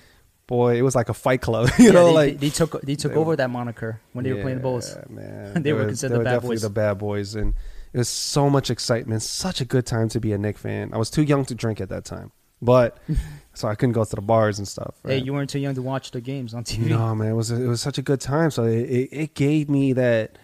boy, 0.47 0.77
it 0.77 0.81
was 0.81 0.95
like 0.95 1.09
a 1.09 1.13
fight 1.13 1.41
club. 1.41 1.69
You 1.79 1.85
yeah, 1.85 1.91
know, 1.91 2.07
they, 2.07 2.13
like 2.13 2.31
they, 2.39 2.47
they 2.47 2.49
took 2.49 2.81
they 2.81 2.95
took 2.95 3.11
they 3.13 3.17
over 3.17 3.29
were- 3.29 3.35
that 3.35 3.49
moniker 3.49 4.01
when 4.13 4.25
they 4.25 4.33
were 4.33 4.41
playing 4.41 4.57
the 4.57 4.63
Bulls. 4.63 4.95
Yeah, 4.95 5.03
Man, 5.09 5.61
They 5.63 5.73
were 5.73 5.85
considered 5.85 6.15
they 6.15 6.17
the 6.19 6.23
bad 6.25 6.33
definitely 6.33 6.55
boys. 6.55 6.61
the 6.63 6.69
bad 6.69 6.97
boys, 6.97 7.35
and 7.35 7.53
it 7.93 7.97
was 7.97 8.09
so 8.09 8.49
much 8.49 8.69
excitement. 8.69 9.21
Such 9.21 9.61
a 9.61 9.65
good 9.65 9.85
time 9.85 10.09
to 10.09 10.19
be 10.19 10.31
a 10.33 10.37
Knick 10.37 10.57
fan. 10.57 10.91
I 10.93 10.97
was 10.97 11.09
too 11.09 11.23
young 11.23 11.45
to 11.45 11.55
drink 11.55 11.79
at 11.81 11.89
that 11.89 12.05
time, 12.05 12.31
but 12.61 12.97
so 13.59 13.67
I 13.67 13.75
couldn't 13.75 13.93
go 13.93 14.05
to 14.05 14.15
the 14.15 14.21
bars 14.21 14.57
and 14.57 14.67
stuff. 14.67 14.95
Hey, 15.05 15.17
you 15.17 15.33
weren't 15.33 15.49
too 15.49 15.59
young 15.59 15.75
to 15.75 15.81
watch 15.81 16.11
the 16.11 16.21
games 16.21 16.53
on 16.53 16.63
TV. 16.63 16.87
No, 16.87 17.13
man, 17.13 17.29
it 17.31 17.33
was 17.33 17.51
it 17.51 17.67
was 17.67 17.81
such 17.81 17.97
a 17.97 18.01
good 18.01 18.21
time. 18.21 18.49
So 18.51 18.63
it, 18.63 18.89
it, 18.89 19.09
it 19.11 19.33
gave 19.35 19.69
me 19.69 19.93
that 19.93 20.37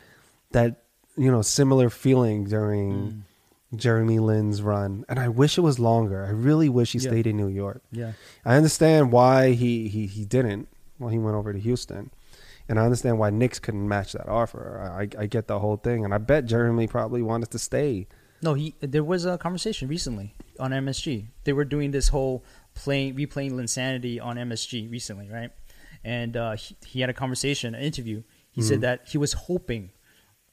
that 0.51 0.83
you 1.17 1.31
know 1.31 1.41
similar 1.41 1.89
feeling 1.89 2.43
during 2.45 2.91
Mm. 2.93 3.21
Jeremy 3.79 4.19
Lin's 4.19 4.61
run, 4.61 5.03
and 5.09 5.19
I 5.19 5.27
wish 5.27 5.57
it 5.57 5.61
was 5.61 5.79
longer. 5.79 6.23
I 6.25 6.29
really 6.29 6.69
wish 6.69 6.91
he 6.93 6.99
Yeah. 6.99 7.09
stayed 7.09 7.27
in 7.27 7.35
New 7.35 7.47
York. 7.49 7.81
Yeah. 7.91 8.13
I 8.45 8.55
understand 8.55 9.11
why 9.11 9.51
he 9.51 9.87
he 9.87 10.07
he 10.07 10.23
didn't. 10.25 10.67
Well, 10.99 11.09
he 11.09 11.17
went 11.17 11.35
over 11.35 11.51
to 11.51 11.59
Houston, 11.59 12.11
and 12.69 12.79
I 12.79 12.83
understand 12.83 13.17
why 13.19 13.31
Knicks 13.31 13.59
couldn't 13.59 13.87
match 13.87 14.13
that 14.13 14.27
offer. 14.29 14.79
I 15.01 15.07
I 15.23 15.25
get 15.25 15.47
the 15.47 15.59
whole 15.59 15.77
thing, 15.77 16.05
and 16.05 16.13
I 16.13 16.19
bet 16.19 16.45
Jeremy 16.45 16.87
probably 16.87 17.21
wanted 17.21 17.49
to 17.51 17.59
stay. 17.59 18.07
No, 18.41 18.53
he. 18.53 18.75
There 18.79 19.03
was 19.03 19.25
a 19.25 19.37
conversation 19.37 19.87
recently 19.89 20.35
on 20.59 20.71
MSG. 20.71 21.25
They 21.45 21.53
were 21.53 21.65
doing 21.65 21.91
this 21.91 22.09
whole 22.09 22.43
playing 22.75 23.15
replaying 23.15 23.51
Linsanity 23.53 24.23
on 24.23 24.37
MSG 24.37 24.91
recently, 24.91 25.29
right? 25.29 25.51
And 26.03 26.37
uh, 26.37 26.55
he, 26.55 26.77
he 26.85 27.01
had 27.01 27.09
a 27.09 27.13
conversation, 27.13 27.73
an 27.73 27.81
interview. 27.81 28.21
He 28.51 28.61
said 28.61 28.81
that 28.81 29.01
he 29.09 29.17
was 29.17 29.33
hoping 29.33 29.91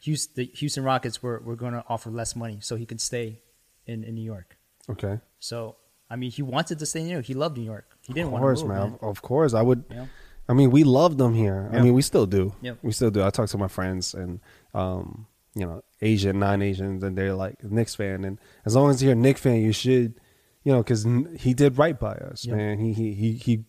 Houston, 0.00 0.32
the 0.34 0.50
Houston 0.54 0.82
Rockets 0.82 1.22
were, 1.22 1.40
were 1.44 1.54
going 1.54 1.74
to 1.74 1.84
offer 1.88 2.10
less 2.10 2.34
money 2.34 2.58
so 2.60 2.74
he 2.74 2.84
could 2.86 3.00
stay 3.00 3.42
in, 3.86 4.02
in 4.02 4.14
New 4.14 4.24
York. 4.24 4.56
Okay. 4.90 5.20
So 5.38 5.76
I 6.12 6.16
mean, 6.16 6.30
he 6.30 6.42
wanted 6.42 6.78
to 6.78 6.86
stay 6.86 7.00
in 7.00 7.06
New 7.06 7.12
York. 7.12 7.24
He 7.24 7.32
loved 7.32 7.56
New 7.56 7.64
York. 7.64 7.86
He 8.02 8.12
didn't 8.12 8.26
of 8.26 8.32
want 8.32 8.42
course, 8.42 8.60
to 8.60 8.66
move, 8.66 8.76
man. 8.76 8.90
man. 8.90 8.98
Of 9.00 9.22
course, 9.22 9.54
I 9.54 9.62
would. 9.62 9.84
Yeah. 9.90 10.06
I 10.46 10.52
mean, 10.52 10.70
we 10.70 10.84
loved 10.84 11.16
them 11.16 11.32
here. 11.32 11.70
I 11.72 11.80
mean, 11.80 11.94
we 11.94 12.02
still 12.02 12.26
do. 12.26 12.52
Yep. 12.60 12.78
We 12.82 12.92
still 12.92 13.10
do. 13.10 13.22
I 13.22 13.30
talk 13.30 13.48
to 13.48 13.58
my 13.58 13.68
friends 13.68 14.12
and, 14.12 14.40
um, 14.74 15.26
you 15.54 15.64
know, 15.64 15.82
Asian, 16.02 16.40
non-Asians, 16.40 17.02
and 17.02 17.16
they're 17.16 17.32
like 17.32 17.62
Knicks 17.64 17.94
fan. 17.94 18.24
And 18.24 18.38
as 18.66 18.74
long 18.74 18.90
as 18.90 19.02
you're 19.02 19.12
a 19.12 19.16
Knicks 19.16 19.40
fan, 19.40 19.62
you 19.62 19.72
should, 19.72 20.20
you 20.64 20.72
know, 20.72 20.78
because 20.82 21.06
he 21.38 21.54
did 21.54 21.78
right 21.78 21.98
by 21.98 22.12
us, 22.12 22.44
Yeah. 22.44 22.54
man. 22.56 22.78
He 22.78 22.92
he 22.92 23.12
he 23.12 23.32
he 23.32 23.64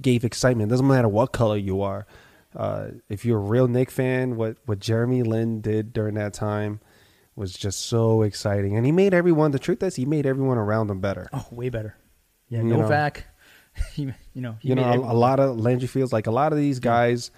gave 0.00 0.24
excitement. 0.24 0.70
Doesn't 0.70 0.86
matter 0.86 1.08
what 1.08 1.32
color 1.32 1.56
you 1.56 1.82
are. 1.82 2.06
Uh, 2.56 2.88
if 3.08 3.24
you're 3.24 3.38
a 3.38 3.42
real 3.42 3.68
Knick 3.68 3.90
fan, 3.90 4.36
what 4.36 4.56
what 4.66 4.78
Jeremy 4.78 5.22
Lin 5.22 5.60
did 5.60 5.92
during 5.92 6.14
that 6.14 6.32
time 6.34 6.80
was 7.36 7.52
just 7.52 7.86
so 7.86 8.22
exciting, 8.22 8.76
and 8.76 8.84
he 8.86 8.92
made 8.92 9.14
everyone. 9.14 9.50
The 9.52 9.58
truth 9.58 9.82
is, 9.82 9.96
he 9.96 10.04
made 10.04 10.26
everyone 10.26 10.58
around 10.58 10.90
him 10.90 11.00
better. 11.00 11.28
Oh, 11.32 11.46
way 11.50 11.68
better. 11.68 11.94
Yeah, 12.48 12.62
You. 12.62 12.76
Novak. 12.76 13.26
he, 13.94 14.12
you 14.34 14.40
know, 14.42 14.56
he 14.60 14.70
you 14.70 14.74
know, 14.74 14.82
a, 14.82 14.98
a 14.98 15.14
lot 15.14 15.38
of 15.38 15.58
Landry 15.60 15.86
Fields, 15.86 16.12
like 16.12 16.26
a 16.26 16.32
lot 16.32 16.52
of 16.52 16.58
these 16.58 16.80
guys, 16.80 17.30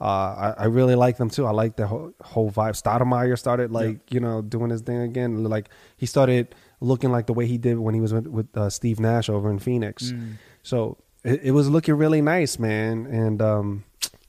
uh, 0.00 0.04
I, 0.04 0.54
I 0.58 0.64
really 0.66 0.94
like 0.94 1.18
them 1.18 1.28
too. 1.28 1.44
I 1.44 1.50
like 1.50 1.76
the 1.76 1.86
whole, 1.86 2.12
whole 2.22 2.50
vibe. 2.50 2.80
Stoudemire 2.80 3.38
started 3.38 3.70
like 3.72 4.10
you 4.10 4.20
know 4.20 4.40
doing 4.42 4.70
his 4.70 4.80
thing 4.80 4.98
again. 5.02 5.44
Like 5.44 5.68
he 5.98 6.06
started 6.06 6.54
looking 6.82 7.12
like 7.12 7.26
the 7.26 7.32
way 7.32 7.46
he 7.46 7.58
did 7.58 7.78
when 7.78 7.94
he 7.94 8.00
was 8.00 8.12
with, 8.12 8.26
with 8.26 8.56
uh, 8.56 8.68
Steve 8.68 9.00
Nash 9.00 9.28
over 9.28 9.50
in 9.50 9.58
Phoenix. 9.58 10.12
Mm. 10.12 10.34
So 10.62 10.98
it, 11.24 11.40
it 11.44 11.50
was 11.52 11.68
looking 11.68 11.94
really 11.94 12.20
nice, 12.20 12.58
man. 12.58 13.06
And 13.06 13.40
um, 13.40 13.84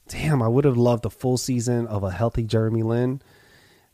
damn, 0.08 0.42
I 0.42 0.48
would 0.48 0.64
have 0.64 0.76
loved 0.76 1.04
a 1.04 1.10
full 1.10 1.36
season 1.36 1.86
of 1.86 2.02
a 2.02 2.10
healthy 2.10 2.44
Jeremy 2.44 2.82
Lin. 2.82 3.20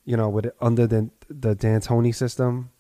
You 0.05 0.17
know, 0.17 0.29
with 0.29 0.51
under 0.61 0.87
the 0.87 1.11
the 1.29 1.55
D'Antoni 1.55 2.15
system, 2.15 2.71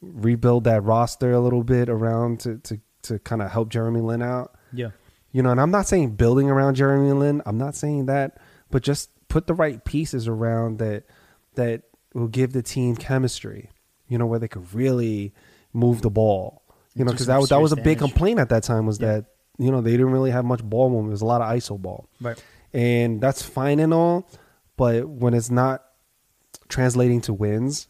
rebuild 0.00 0.64
that 0.64 0.82
roster 0.82 1.32
a 1.32 1.40
little 1.40 1.64
bit 1.64 1.88
around 1.88 2.40
to 2.40 2.58
to 2.58 2.80
to 3.02 3.18
kind 3.18 3.42
of 3.42 3.50
help 3.50 3.68
Jeremy 3.68 4.00
Lin 4.00 4.22
out. 4.22 4.54
Yeah. 4.72 4.90
You 5.32 5.42
know, 5.42 5.50
and 5.50 5.60
I'm 5.60 5.70
not 5.70 5.88
saying 5.88 6.16
building 6.16 6.50
around 6.50 6.74
Jeremy 6.74 7.12
Lin. 7.12 7.42
I'm 7.46 7.58
not 7.58 7.74
saying 7.74 8.06
that, 8.06 8.38
but 8.70 8.82
just 8.82 9.10
put 9.28 9.46
the 9.46 9.54
right 9.54 9.82
pieces 9.84 10.28
around 10.28 10.78
that 10.78 11.04
that 11.54 11.82
will 12.14 12.28
give 12.28 12.52
the 12.52 12.62
team 12.62 12.96
chemistry. 12.96 13.70
You 14.12 14.18
know, 14.18 14.26
where 14.26 14.38
they 14.38 14.48
could 14.48 14.66
really 14.74 15.32
move 15.72 16.02
the 16.02 16.10
ball. 16.10 16.62
You 16.94 17.04
know, 17.04 17.12
because 17.12 17.26
that 17.26 17.40
was 17.40 17.48
that 17.48 17.60
was 17.60 17.72
a 17.72 17.76
big 17.76 17.98
damage. 17.98 18.12
complaint 18.12 18.38
at 18.38 18.50
that 18.50 18.62
time 18.62 18.84
was 18.86 18.98
Yeah. 19.00 19.06
that 19.12 19.24
you 19.58 19.70
know 19.72 19.80
they 19.80 19.92
didn't 19.92 20.12
really 20.12 20.30
have 20.30 20.44
much 20.44 20.62
ball 20.62 20.90
movement. 20.90 21.10
There's 21.12 21.22
a 21.22 21.26
lot 21.34 21.40
of 21.40 21.48
iso 21.56 21.80
ball, 21.80 22.06
Right. 22.20 22.36
and 22.74 23.20
that's 23.20 23.40
fine 23.42 23.78
and 23.80 23.92
all, 23.94 24.28
but 24.76 25.08
when 25.08 25.32
it's 25.34 25.50
not 25.50 25.84
translating 26.68 27.20
to 27.22 27.32
wins 27.32 27.88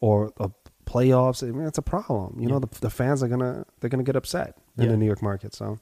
or 0.00 0.32
uh, 0.40 0.48
playoffs, 0.86 1.46
I 1.46 1.50
mean, 1.52 1.66
it's 1.66 1.78
a 1.78 1.82
problem. 1.82 2.38
You 2.40 2.48
know, 2.48 2.58
the, 2.58 2.68
the 2.80 2.90
fans 2.90 3.22
are 3.22 3.28
gonna 3.28 3.64
they're 3.80 3.90
gonna 3.90 4.02
get 4.02 4.16
upset 4.16 4.56
in 4.78 4.84
Yeah. 4.84 4.90
the 4.92 4.96
New 4.96 5.06
York 5.06 5.22
market. 5.22 5.54
So 5.54 5.78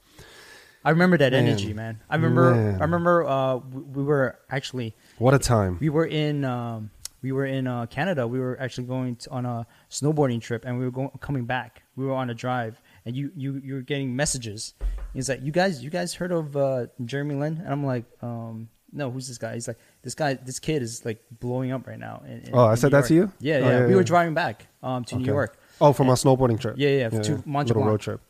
I 0.85 0.91
remember 0.91 1.17
that 1.19 1.33
Man. 1.33 1.47
energy, 1.47 1.73
man. 1.73 2.01
I 2.11 2.17
remember. 2.17 2.55
Man. 2.55 2.81
I 2.81 2.85
remember. 2.85 3.25
Uh, 3.27 3.57
we, 3.59 3.81
we 3.83 4.03
were 4.05 4.39
actually 4.51 4.95
what 5.19 5.35
a 5.35 5.39
time! 5.39 5.79
we 5.81 5.89
were 5.89 6.07
in 6.07 6.45
um, 6.45 6.91
we 7.23 7.31
were 7.33 7.47
in 7.47 7.67
uh, 7.67 7.87
Canada. 7.87 8.27
We 8.27 8.39
were 8.41 8.57
actually 8.61 8.87
going 8.89 9.17
to, 9.17 9.31
on 9.31 9.47
a 9.47 9.67
snowboarding 10.01 10.41
trip, 10.41 10.65
and 10.65 10.79
we 10.79 10.85
were 10.85 10.91
going 10.91 11.11
coming 11.21 11.45
back. 11.47 11.83
We 11.97 12.05
were 12.07 12.13
on 12.15 12.29
a 12.31 12.35
drive, 12.35 12.81
and 13.05 13.17
you 13.17 13.31
you 13.37 13.61
you 13.65 13.75
were 13.75 13.81
getting 13.93 14.15
messages. 14.17 14.75
He's 15.15 15.29
like, 15.29 15.41
"You 15.43 15.53
guys, 15.53 15.83
you 15.85 15.91
guys 15.91 16.15
heard 16.15 16.33
of 16.33 16.57
uh, 16.57 16.87
Jeremy 17.05 17.35
Lin?" 17.37 17.55
And 17.65 17.69
I'm 17.73 17.85
like, 17.87 18.05
um, 18.23 18.69
"No, 18.93 19.11
who's 19.11 19.29
this 19.29 19.39
guy?" 19.39 19.55
He's 19.55 19.69
like, 19.69 19.79
"This 20.03 20.15
guy, 20.15 20.35
this 20.35 20.59
kid 20.59 20.83
is 20.83 21.05
like 21.05 21.23
blowing 21.41 21.73
up 21.73 21.87
right 21.87 21.99
now." 21.99 22.23
In, 22.27 22.33
in- 22.43 22.51
Oh, 22.55 22.67
I 22.67 22.75
said 22.75 22.93
New 22.93 23.01
that 23.01 23.07
to 23.09 23.15
you? 23.15 23.33
Yeah, 23.41 23.55
Oh, 23.55 23.59
yeah. 23.59 23.71
yeah, 23.71 23.85
we 23.85 23.91
yeah. 23.91 23.97
were 23.97 24.05
driving 24.05 24.35
back 24.35 24.67
um, 24.83 25.05
to 25.05 25.17
New 25.17 25.25
York. 25.25 25.59
Oh, 25.81 25.93
from 25.93 26.05
And- 26.09 26.11
our 26.11 26.17
snowboarding 26.17 26.61
trip. 26.61 26.75
Yeah, 26.79 26.89
yeah, 26.91 27.09
to 27.11 27.43
Mont 27.47 27.69
little 27.69 27.83
Blanc. 27.83 27.91
road 27.91 28.01
trip. 28.01 28.21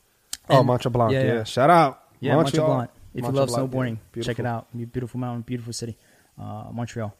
Oh, 0.48 0.62
Mont 0.62 0.83
Blanc. 0.92 1.12
yeah, 1.12 1.22
Yeah, 1.22 1.35
yeah. 1.35 1.44
shout 1.44 1.70
out. 1.70 2.02
Yeah, 2.20 2.35
Mont 2.37 2.46
Montreal. 2.46 2.66
Blanc. 2.74 2.90
If 3.14 3.22
Mont 3.22 3.35
you 3.35 3.40
love 3.40 3.48
Blanc, 3.48 3.70
snowboarding, 3.72 3.98
yeah, 4.14 4.22
check 4.22 4.38
it 4.38 4.46
out. 4.46 4.66
Beautiful 4.92 5.18
mountain, 5.18 5.42
beautiful 5.42 5.72
city, 5.72 5.96
uh, 6.38 6.68
Montreal. 6.72 7.14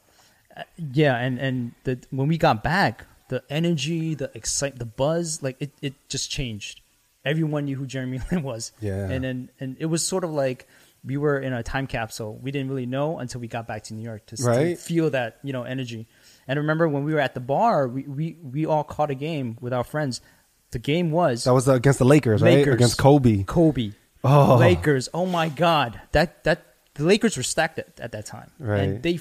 Uh, 0.57 0.63
yeah, 0.93 1.17
and 1.17 1.39
and 1.39 1.73
the 1.85 1.99
when 2.11 2.29
we 2.29 2.39
got 2.39 2.63
back, 2.63 3.07
the 3.29 3.43
energy, 3.51 4.15
the 4.15 4.31
excite, 4.35 4.79
the 4.79 4.85
buzz, 4.87 5.43
like 5.43 5.57
it, 5.61 5.73
it 5.83 5.95
just 6.09 6.31
changed. 6.31 6.81
Everyone 7.25 7.65
knew 7.65 7.77
who 7.77 7.87
Jeremy 7.87 8.21
Lin 8.31 8.43
was. 8.43 8.73
Yeah. 8.81 9.09
and 9.11 9.25
then 9.25 9.51
and 9.61 9.77
it 9.81 9.87
was 9.87 10.07
sort 10.07 10.25
of 10.25 10.31
like 10.31 10.67
we 11.05 11.17
were 11.17 11.39
in 11.39 11.53
a 11.53 11.63
time 11.63 11.87
capsule. 11.87 12.39
We 12.43 12.51
didn't 12.51 12.69
really 12.69 12.87
know 12.87 13.19
until 13.19 13.41
we 13.41 13.49
got 13.49 13.67
back 13.67 13.85
to 13.85 13.95
New 13.95 14.03
York 14.03 14.27
to, 14.27 14.37
to 14.37 14.77
feel 14.77 15.11
that 15.11 15.39
you 15.43 15.53
know 15.53 15.63
energy. 15.63 16.07
And 16.49 16.59
I 16.59 16.61
remember 16.61 16.89
when 16.89 17.05
we 17.05 17.15
were 17.15 17.21
at 17.21 17.35
the 17.35 17.41
bar, 17.41 17.89
we, 17.89 18.03
we, 18.03 18.37
we 18.43 18.67
all 18.67 18.85
caught 18.85 19.11
a 19.11 19.15
game 19.15 19.57
with 19.61 19.73
our 19.73 19.83
friends. 19.85 20.21
The 20.71 20.79
game 20.79 21.11
was 21.11 21.45
That 21.45 21.55
was 21.55 21.69
against 21.69 21.99
the 21.99 22.05
Lakers, 22.05 22.43
right? 22.43 22.67
Against 22.67 22.99
Kobe. 22.99 23.45
Kobe. 23.45 23.93
Oh. 24.23 24.57
Lakers. 24.57 25.09
Oh 25.15 25.27
my 25.27 25.49
God. 25.49 26.01
That 26.13 26.45
that 26.45 26.75
the 26.95 27.05
Lakers 27.05 27.37
were 27.37 27.43
stacked 27.43 27.79
at, 27.79 28.01
at 28.01 28.13
that 28.13 28.27
time. 28.27 28.51
Right. 28.59 28.81
And 28.83 29.03
they, 29.03 29.21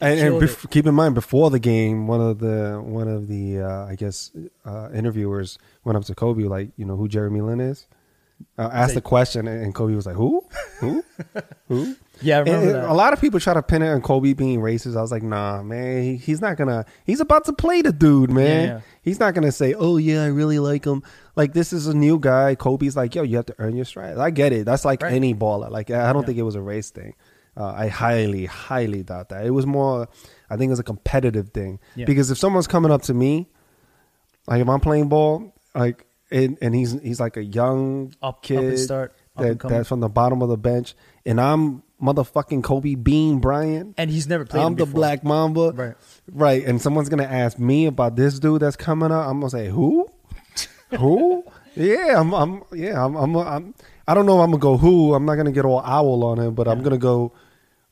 And, 0.00 0.18
and 0.18 0.34
bef- 0.42 0.70
keep 0.70 0.86
in 0.86 0.94
mind, 0.94 1.14
before 1.14 1.50
the 1.50 1.58
game, 1.58 2.06
one 2.06 2.20
of 2.20 2.38
the 2.38 2.80
one 2.82 3.06
of 3.08 3.28
the 3.28 3.60
uh, 3.60 3.84
I 3.86 3.94
guess 3.96 4.30
uh, 4.64 4.88
interviewers 4.94 5.58
went 5.84 5.96
up 5.98 6.04
to 6.04 6.14
Kobe 6.14 6.44
like, 6.44 6.70
you 6.76 6.84
know 6.86 6.96
who 6.96 7.06
Jeremy 7.08 7.40
Lin 7.42 7.60
is? 7.60 7.86
Uh, 8.56 8.70
asked 8.72 8.94
the 8.94 9.02
question, 9.02 9.46
and 9.46 9.74
Kobe 9.74 9.94
was 9.94 10.06
like, 10.06 10.16
"Who? 10.16 10.42
Who? 10.78 11.04
Who?" 11.68 11.94
Yeah, 12.22 12.36
I 12.36 12.40
remember 12.40 12.66
And- 12.68 12.74
that. 12.76 12.88
a 12.88 12.94
lot 12.94 13.12
of 13.12 13.20
people 13.20 13.38
try 13.38 13.52
to 13.52 13.62
pin 13.62 13.82
it 13.82 13.88
on 13.90 14.00
Kobe 14.00 14.32
being 14.32 14.60
racist. 14.60 14.96
I 14.96 15.02
was 15.02 15.10
like, 15.12 15.22
nah, 15.22 15.62
man, 15.62 16.02
he, 16.02 16.16
he's 16.16 16.40
not 16.40 16.56
gonna. 16.56 16.86
He's 17.04 17.20
about 17.20 17.44
to 17.44 17.52
play 17.52 17.82
the 17.82 17.92
dude, 17.92 18.30
man. 18.30 18.46
Yeah, 18.68 18.74
yeah. 18.76 18.80
He's 19.02 19.20
not 19.20 19.34
gonna 19.34 19.52
say, 19.52 19.74
oh 19.74 19.98
yeah, 19.98 20.22
I 20.22 20.28
really 20.28 20.58
like 20.58 20.86
him. 20.86 21.02
Like 21.36 21.52
this 21.52 21.74
is 21.74 21.86
a 21.86 21.92
new 21.94 22.18
guy. 22.18 22.54
Kobe's 22.54 22.96
like, 22.96 23.14
yo, 23.14 23.22
you 23.24 23.36
have 23.36 23.46
to 23.46 23.54
earn 23.58 23.76
your 23.76 23.84
stripes. 23.84 24.18
I 24.18 24.30
get 24.30 24.54
it. 24.54 24.64
That's 24.64 24.86
like 24.86 25.02
Right. 25.02 25.12
any 25.12 25.34
baller. 25.34 25.70
Like 25.70 25.90
I 25.90 26.10
don't 26.14 26.22
Yeah. 26.22 26.26
think 26.26 26.38
it 26.38 26.42
was 26.44 26.54
a 26.54 26.62
race 26.62 26.88
thing. 26.88 27.14
Uh, 27.60 27.74
I 27.76 27.88
highly, 27.88 28.46
highly 28.46 29.02
doubt 29.02 29.28
that. 29.28 29.44
It 29.44 29.50
was 29.50 29.66
more. 29.66 30.08
I 30.48 30.56
think 30.56 30.68
it 30.70 30.72
was 30.72 30.78
a 30.78 30.82
competitive 30.84 31.50
thing. 31.50 31.78
Yeah. 31.94 32.06
Because 32.06 32.30
if 32.30 32.38
someone's 32.38 32.66
coming 32.66 32.90
up 32.90 33.02
to 33.02 33.12
me, 33.14 33.48
like 34.46 34.62
if 34.62 34.68
I'm 34.68 34.80
playing 34.80 35.08
ball, 35.10 35.52
like 35.74 36.06
and, 36.30 36.56
and 36.62 36.74
he's 36.74 36.92
he's 37.02 37.20
like 37.20 37.36
a 37.36 37.44
young 37.44 38.14
Up- 38.22 38.36
up 38.36 38.42
kid 38.42 38.58
and 38.64 38.78
start, 38.78 39.14
that, 39.36 39.58
that's 39.58 39.88
from 39.88 40.00
the 40.00 40.08
bottom 40.08 40.40
of 40.40 40.48
the 40.48 40.56
bench, 40.56 40.94
and 41.26 41.38
I'm 41.38 41.82
motherfucking 42.02 42.62
Kobe 42.64 42.94
Bean 42.94 43.40
Bryant. 43.40 43.94
and 43.98 44.10
he's 44.10 44.26
never 44.26 44.46
played. 44.46 44.62
I'm 44.62 44.74
the. 44.74 44.86
Black 44.86 45.22
Mamba, 45.22 45.72
Right. 45.74 45.94
Right, 46.32 46.64
and 46.64 46.80
someone's 46.80 47.10
gonna 47.10 47.24
ask 47.24 47.58
me 47.58 47.84
about 47.84 48.16
this 48.16 48.38
dude 48.38 48.62
that's 48.62 48.76
coming 48.76 49.12
up. 49.12 49.26
I'm 49.28 49.40
gonna 49.40 49.50
say 49.50 49.68
who, 49.68 50.08
who? 50.98 51.44
Yeah, 51.76 52.18
I'm. 52.18 52.32
I'm. 52.32 52.62
Yeah, 52.72 53.04
I'm. 53.04 53.16
I'm. 53.16 53.36
I'm 53.36 53.74
I 54.08 54.14
don't 54.14 54.24
know. 54.26 54.38
if 54.40 54.44
I'm 54.44 54.50
gonna 54.50 54.60
go 54.60 54.76
who. 54.78 55.14
I'm 55.14 55.26
not 55.26 55.34
gonna 55.36 55.52
get 55.52 55.64
all 55.66 55.80
owl 55.80 56.24
on 56.24 56.38
him, 56.38 56.54
but 56.54 56.66
I'm 56.66 56.82
gonna 56.82 56.98
go. 56.98 57.32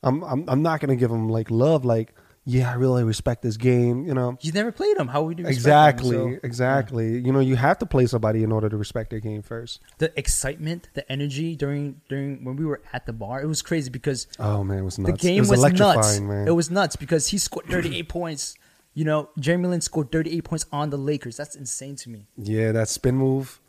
I'm. 0.03 0.23
I'm. 0.23 0.45
I'm 0.49 0.61
not 0.61 0.79
gonna 0.79 0.95
give 0.95 1.11
him 1.11 1.29
like 1.29 1.51
love. 1.51 1.85
Like, 1.85 2.13
yeah, 2.45 2.71
I 2.71 2.75
really 2.75 3.03
respect 3.03 3.41
this 3.41 3.57
game. 3.57 4.05
You 4.05 4.13
know. 4.13 4.37
you 4.41 4.51
never 4.51 4.71
played 4.71 4.97
him. 4.97 5.07
How 5.07 5.23
would 5.23 5.39
you 5.39 5.45
respect 5.45 5.57
Exactly. 5.57 6.15
him? 6.17 6.33
So, 6.35 6.39
exactly. 6.43 7.19
You 7.19 7.31
know, 7.31 7.39
you 7.39 7.55
have 7.55 7.77
to 7.79 7.85
play 7.85 8.05
somebody 8.05 8.43
in 8.43 8.51
order 8.51 8.69
to 8.69 8.77
respect 8.77 9.09
their 9.09 9.19
game 9.19 9.41
first. 9.41 9.79
the 9.97 10.17
excitement, 10.17 10.89
the 10.93 11.09
energy 11.11 11.55
during 11.55 12.01
during 12.07 12.43
when 12.43 12.55
we 12.55 12.65
were 12.65 12.81
at 12.93 13.05
the 13.05 13.13
bar, 13.13 13.41
it 13.41 13.47
was 13.47 13.61
crazy 13.61 13.89
because 13.89 14.27
Oh 14.39 14.63
man, 14.63 14.79
it 14.79 14.83
was 14.83 14.95
the 14.95 15.03
nuts. 15.03 15.21
game 15.21 15.37
it 15.43 15.49
was, 15.49 15.59
was, 15.61 15.73
nuts. 15.73 16.19
man. 16.19 16.47
It 16.47 16.51
was 16.55 16.71
nuts 16.71 16.95
because 16.95 17.27
he 17.27 17.37
scored 17.37 17.65
38 17.67 18.07
points. 18.09 18.55
You 18.93 19.05
know, 19.05 19.29
Jeremy 19.39 19.67
Lin 19.67 19.81
scored 19.81 20.11
38 20.11 20.43
points 20.43 20.65
on 20.71 20.89
the 20.89 20.97
Lakers. 20.97 21.37
That's 21.37 21.55
insane 21.55 21.95
to 21.97 22.09
me. 22.09 22.25
Yeah, 22.37 22.71
that 22.71 22.89
spin 22.89 23.15
move 23.15 23.61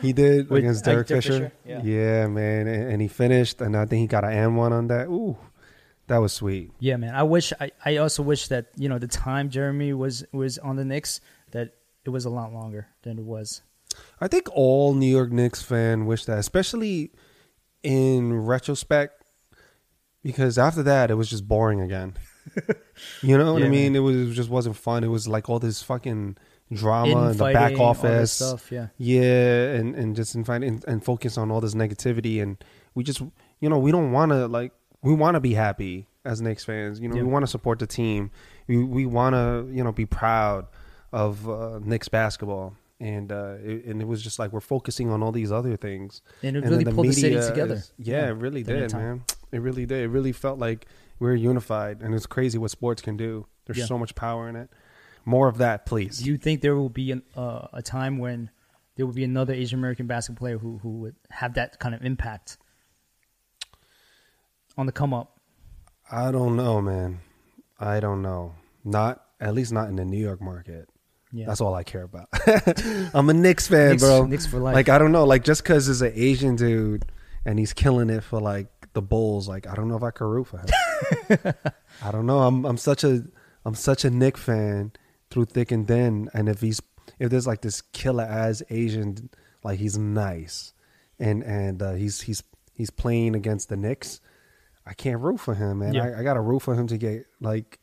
he 0.00 0.12
did 0.12 0.50
With, 0.50 0.60
against 0.60 0.84
Derek 0.84 1.06
Derek 1.06 1.22
Fisher. 1.22 1.52
Fisher, 1.64 1.80
yeah. 1.84 2.26
man, 2.26 2.66
and, 2.66 2.92
and 2.92 3.02
he 3.02 3.08
finished, 3.08 3.60
and 3.60 3.76
I 3.76 3.86
think 3.86 4.00
he 4.00 4.06
got 4.06 4.24
an 4.24 4.32
and 4.32 4.56
one 4.56 4.72
on 4.72 4.88
that. 4.88 5.06
Ooh, 5.06 5.36
that 6.06 6.18
was 6.18 6.32
sweet. 6.32 6.70
Yeah, 6.78 6.96
man. 6.96 7.14
I 7.14 7.22
wish. 7.22 7.52
I, 7.60 7.70
I 7.84 7.96
also 7.96 8.22
wish 8.22 8.48
that 8.48 8.66
you 8.76 8.88
know 8.88 8.98
the 8.98 9.08
time 9.08 9.48
Jeremy 9.50 9.92
was 9.92 10.24
was 10.32 10.58
on 10.58 10.76
the 10.76 10.84
Knicks 10.84 11.20
that 11.52 11.74
it 12.04 12.10
was 12.10 12.24
a 12.24 12.30
lot 12.30 12.52
longer 12.52 12.88
than 13.02 13.18
it 13.18 13.24
was. 13.24 13.62
I 14.20 14.28
think 14.28 14.48
all 14.52 14.92
New 14.94 15.10
York 15.10 15.30
Knicks 15.30 15.62
fan 15.62 16.04
wish 16.06 16.24
that, 16.24 16.38
especially 16.38 17.12
in 17.82 18.34
retrospect, 18.34 19.22
because 20.22 20.58
after 20.58 20.82
that 20.82 21.10
it 21.10 21.14
was 21.14 21.30
just 21.30 21.46
boring 21.46 21.80
again. 21.80 22.14
you 23.22 23.38
know 23.38 23.52
what 23.54 23.62
I 23.62 23.66
Yeah, 23.66 23.70
mean? 23.70 23.96
It 23.96 24.00
was 24.00 24.16
it 24.16 24.32
just 24.34 24.50
wasn't 24.50 24.76
fun. 24.76 25.04
It 25.04 25.08
was 25.08 25.28
like 25.28 25.48
all 25.48 25.58
this 25.58 25.82
fucking 25.82 26.36
drama 26.72 27.30
in 27.30 27.36
the 27.36 27.52
back 27.52 27.78
office. 27.78 28.32
stuff. 28.32 28.70
Yeah, 28.72 28.88
Yeah, 28.98 29.74
and 29.74 29.94
and 29.94 30.16
just 30.16 30.34
invite 30.34 30.62
and, 30.62 30.84
and 30.86 31.04
focus 31.04 31.38
on 31.38 31.50
all 31.50 31.60
this 31.60 31.74
negativity, 31.74 32.42
and 32.42 32.62
we 32.94 33.04
just 33.04 33.20
you 33.60 33.68
know 33.68 33.78
we 33.78 33.92
don't 33.92 34.12
want 34.12 34.32
to 34.32 34.46
like 34.48 34.72
we 35.04 35.14
want 35.14 35.34
to 35.34 35.40
be 35.40 35.54
happy 35.54 36.06
as 36.24 36.40
Knicks 36.40 36.64
fans. 36.64 36.98
You 37.00 37.08
know 37.08 37.16
Yeah. 37.16 37.22
we 37.22 37.28
want 37.28 37.44
to 37.44 37.50
support 37.50 37.78
the 37.78 37.86
team. 37.86 38.30
We 38.66 38.82
we 38.82 39.06
want 39.06 39.34
to 39.34 39.68
you 39.72 39.84
know 39.84 39.92
be 39.92 40.06
proud 40.06 40.66
of 41.12 41.48
uh, 41.48 41.78
Knicks 41.82 42.08
basketball, 42.08 42.74
and 42.98 43.30
uh, 43.30 43.54
it, 43.62 43.84
and 43.84 44.00
it 44.02 44.06
was 44.06 44.22
just 44.22 44.38
like 44.40 44.52
we're 44.52 44.60
focusing 44.60 45.10
on 45.10 45.22
all 45.22 45.30
these 45.32 45.52
other 45.52 45.76
things. 45.76 46.22
and 46.42 46.56
it 46.56 46.62
And 46.64 46.70
really 46.72 46.84
then 46.84 46.94
pulled 46.94 47.06
the 47.08 47.12
city 47.12 47.36
together. 47.36 47.74
is- 47.74 47.92
yeah, 47.98 48.26
it 48.28 48.32
really 48.32 48.62
did, 48.64 48.92
man. 48.92 49.22
It 49.52 49.60
really 49.60 49.86
did. 49.86 50.02
It 50.02 50.08
really 50.08 50.32
felt 50.32 50.58
like 50.58 50.86
we 51.20 51.28
were 51.28 51.34
unified, 51.36 52.00
and 52.02 52.14
it's 52.14 52.26
crazy 52.26 52.58
what 52.58 52.70
sports 52.72 53.00
can 53.02 53.16
do. 53.16 53.46
There's 53.66 53.78
Yeah. 53.78 53.86
so 53.86 53.98
much 53.98 54.14
power 54.16 54.48
in 54.48 54.56
it. 54.56 54.68
More 55.24 55.46
of 55.48 55.58
that, 55.58 55.86
please. 55.86 56.18
Do 56.18 56.26
you 56.30 56.36
think 56.36 56.60
there 56.60 56.74
will 56.74 56.88
be 56.90 57.12
an, 57.12 57.22
uh, 57.36 57.68
a 57.72 57.80
time 57.80 58.18
when 58.18 58.50
there 58.96 59.06
will 59.06 59.14
be 59.14 59.24
another 59.24 59.54
Asian 59.54 59.78
American 59.78 60.06
basketball 60.06 60.40
player 60.44 60.58
who 60.58 60.78
who 60.78 60.90
would 60.98 61.14
have 61.30 61.54
that 61.54 61.78
kind 61.78 61.94
of 61.94 62.04
impact 62.04 62.58
on 64.76 64.86
the 64.86 64.92
come 64.92 65.14
up. 65.14 65.38
I 66.10 66.30
don't 66.30 66.56
know, 66.56 66.80
man. 66.80 67.20
I 67.78 68.00
don't 68.00 68.22
know. 68.22 68.54
Not 68.84 69.24
at 69.40 69.54
least 69.54 69.72
not 69.72 69.88
in 69.88 69.96
the 69.96 70.04
New 70.04 70.20
York 70.22 70.40
market. 70.40 70.88
Yeah, 71.32 71.46
That's 71.46 71.60
all 71.60 71.74
I 71.74 71.82
care 71.82 72.02
about. 72.02 72.28
I'm 73.14 73.28
a 73.28 73.34
Knicks 73.34 73.66
fan, 73.66 73.90
Knicks- 73.92 74.02
bro. 74.02 74.24
Knicks 74.24 74.46
for 74.46 74.58
life. 74.60 74.74
Like 74.74 74.88
I 74.88 74.98
don't 74.98 75.10
know, 75.12 75.24
like 75.24 75.42
just 75.44 75.62
because 75.62 75.88
it's 75.88 76.00
an 76.00 76.12
Asian 76.14 76.54
dude 76.56 77.04
and 77.44 77.58
he's 77.58 77.72
killing 77.72 78.08
it 78.10 78.22
for 78.22 78.40
like 78.40 78.68
the 78.92 79.02
Bulls, 79.02 79.48
like 79.48 79.66
I 79.66 79.74
don't 79.74 79.88
know 79.88 79.96
if 79.96 80.02
I 80.04 80.10
could 80.12 80.26
root 80.26 80.46
for 80.46 80.58
him. 80.58 81.54
I 82.02 82.10
don't 82.12 82.26
know. 82.26 82.40
I'm 82.40 82.64
I'm 82.64 82.76
such 82.76 83.02
a 83.02 83.24
I'm 83.64 83.74
such 83.74 84.04
a 84.04 84.10
Knick 84.10 84.36
fan 84.36 84.92
through 85.30 85.46
thick 85.46 85.72
and 85.72 85.88
thin, 85.88 86.30
and 86.34 86.48
if 86.48 86.60
he's 86.60 86.80
if 87.18 87.30
there's 87.30 87.46
like 87.46 87.62
this 87.62 87.80
killer 87.80 88.22
ass 88.24 88.62
Asian, 88.70 89.28
like 89.64 89.80
he's 89.80 89.98
nice, 89.98 90.72
and 91.18 91.42
and 91.42 91.82
uh, 91.82 91.94
he's 91.94 92.20
he's 92.20 92.44
he's 92.74 92.90
playing 92.90 93.34
against 93.34 93.68
the 93.68 93.76
Knicks, 93.76 94.20
I 94.86 94.92
can't 94.94 95.20
root 95.20 95.38
for 95.40 95.54
him, 95.54 95.78
man. 95.78 95.94
Yeah. 95.94 96.04
I, 96.04 96.20
I 96.20 96.22
gotta 96.22 96.40
root 96.40 96.60
for 96.60 96.74
him 96.74 96.86
to 96.88 96.98
get 96.98 97.26
like 97.40 97.78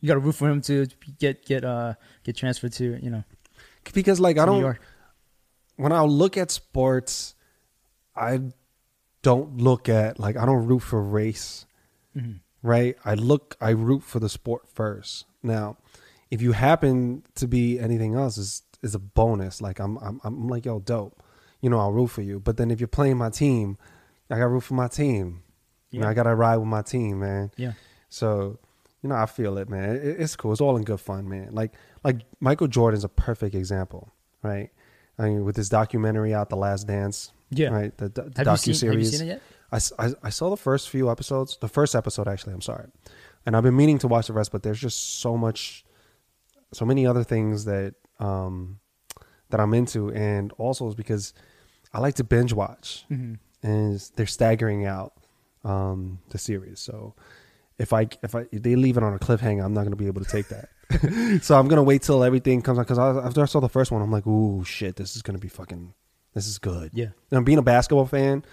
you 0.00 0.08
got 0.08 0.14
to 0.14 0.20
root 0.20 0.34
for 0.34 0.48
him 0.48 0.60
to 0.62 0.86
get 1.18 1.44
get 1.46 1.64
uh 1.64 1.94
get 2.22 2.36
transferred 2.36 2.72
to 2.74 2.98
you 3.02 3.10
know 3.10 3.24
because 3.92 4.20
like 4.20 4.38
I 4.38 4.44
don't 4.44 4.76
when 5.76 5.92
I 5.92 6.02
look 6.02 6.36
at 6.36 6.50
sports, 6.50 7.34
I 8.14 8.40
don't 9.22 9.58
look 9.58 9.88
at 9.88 10.18
like 10.18 10.36
I 10.36 10.46
don't 10.46 10.66
root 10.66 10.80
for 10.80 11.02
race, 11.02 11.66
Mhm. 12.16 12.40
right? 12.62 12.96
I 13.04 13.14
look, 13.14 13.56
I 13.60 13.70
root 13.70 14.02
for 14.02 14.20
the 14.20 14.28
sport 14.28 14.68
first. 14.68 15.24
Now, 15.42 15.76
if 16.30 16.40
you 16.42 16.52
happen 16.52 17.22
to 17.34 17.46
be 17.46 17.78
anything 17.78 18.14
else, 18.14 18.38
is 18.38 18.62
is 18.82 18.94
a 18.94 18.98
bonus. 18.98 19.60
Like 19.60 19.78
I'm, 19.80 19.96
I'm, 19.98 20.20
I'm 20.24 20.48
like 20.48 20.64
yo, 20.64 20.78
dope. 20.80 21.22
You 21.60 21.70
know, 21.70 21.78
I'll 21.78 21.92
root 21.92 22.08
for 22.08 22.22
you. 22.22 22.38
But 22.40 22.56
then 22.56 22.70
if 22.70 22.80
you're 22.80 22.86
playing 22.88 23.16
my 23.16 23.30
team, 23.30 23.76
I 24.30 24.34
got 24.36 24.40
to 24.42 24.48
root 24.48 24.60
for 24.62 24.74
my 24.74 24.88
team. 24.88 25.42
You 25.90 26.00
know, 26.00 26.08
I 26.08 26.14
got 26.14 26.24
to 26.24 26.34
ride 26.34 26.56
with 26.56 26.66
my 26.68 26.82
team, 26.82 27.20
man. 27.20 27.50
Yeah, 27.56 27.72
So, 28.08 28.58
you 29.02 29.08
know, 29.08 29.14
I 29.14 29.26
feel 29.26 29.56
it, 29.58 29.68
man. 29.68 29.96
It, 29.96 30.20
it's 30.20 30.36
cool. 30.36 30.52
It's 30.52 30.60
all 30.60 30.76
in 30.76 30.82
good 30.84 31.00
fun, 31.00 31.28
man. 31.28 31.50
Like, 31.52 31.72
like 32.04 32.22
Michael 32.40 32.66
Jordan's 32.68 33.04
a 33.04 33.08
perfect 33.08 33.54
example, 33.54 34.12
right? 34.42 34.70
I 35.18 35.22
mean, 35.24 35.44
with 35.44 35.56
his 35.56 35.68
documentary 35.68 36.34
out, 36.34 36.50
The 36.50 36.56
Last 36.56 36.86
Dance, 36.86 37.32
yeah. 37.50 37.68
right? 37.68 37.96
The, 37.96 38.08
the, 38.08 38.22
the 38.22 38.44
Have 38.44 38.46
you 38.48 38.56
seen? 38.56 38.74
docu 38.74 38.76
series. 38.76 39.22
yet? 39.22 39.42
I, 39.72 39.78
I- 39.98 40.14
I 40.24 40.30
saw 40.30 40.50
the 40.50 40.56
first 40.56 40.90
few 40.90 41.10
episodes, 41.10 41.56
the 41.60 41.68
first 41.68 41.94
episode 41.94 42.28
actually. 42.28 42.52
I'm 42.54 42.60
sorry, 42.60 42.86
and 43.46 43.56
I've 43.56 43.62
been 43.64 43.76
meaning 43.76 43.98
to 43.98 44.08
watch 44.08 44.26
the 44.28 44.32
rest, 44.32 44.52
but 44.52 44.62
there's 44.62 44.80
just 44.80 45.18
so 45.20 45.36
much, 45.36 45.84
so 46.72 46.84
many 46.84 47.06
other 47.06 47.24
things 47.24 47.64
that 47.64 47.94
um 48.20 48.78
that 49.50 49.60
I'm 49.60 49.72
into, 49.74 50.12
and 50.12 50.52
also 50.58 50.88
is 50.88 50.94
because 50.94 51.32
I 51.92 52.00
like 52.00 52.14
to 52.16 52.24
binge 52.24 52.52
watch, 52.52 53.04
Mm-hmm. 53.10 53.34
and 53.66 54.10
they're 54.16 54.26
staggering 54.26 54.84
out 54.86 55.14
um 55.66 56.20
the 56.30 56.38
series. 56.38 56.80
So 56.80 57.14
if 57.78 57.92
I 57.92 58.08
if 58.22 58.34
I 58.34 58.46
if 58.52 58.62
they 58.62 58.76
leave 58.76 58.96
it 58.96 59.02
on 59.02 59.12
a 59.12 59.18
cliffhanger, 59.18 59.64
I'm 59.64 59.74
not 59.74 59.84
gonna 59.84 59.96
be 59.96 60.06
able 60.06 60.24
to 60.24 60.30
take 60.30 60.48
that. 60.48 60.68
so 61.42 61.58
I'm 61.58 61.68
gonna 61.68 61.82
wait 61.82 62.02
till 62.02 62.22
everything 62.22 62.62
comes 62.62 62.78
out 62.78 62.86
because 62.86 62.98
after 62.98 63.42
I 63.42 63.46
saw 63.46 63.60
the 63.60 63.68
first 63.68 63.90
one, 63.90 64.00
I'm 64.00 64.10
like, 64.12 64.26
ooh 64.26 64.64
shit, 64.64 64.96
this 64.96 65.16
is 65.16 65.22
gonna 65.22 65.38
be 65.38 65.48
fucking, 65.48 65.92
this 66.32 66.46
is 66.46 66.58
good. 66.58 66.92
Yeah, 66.94 67.08
And 67.30 67.44
being 67.44 67.58
a 67.58 67.62
basketball 67.62 68.06
fan, 68.06 68.44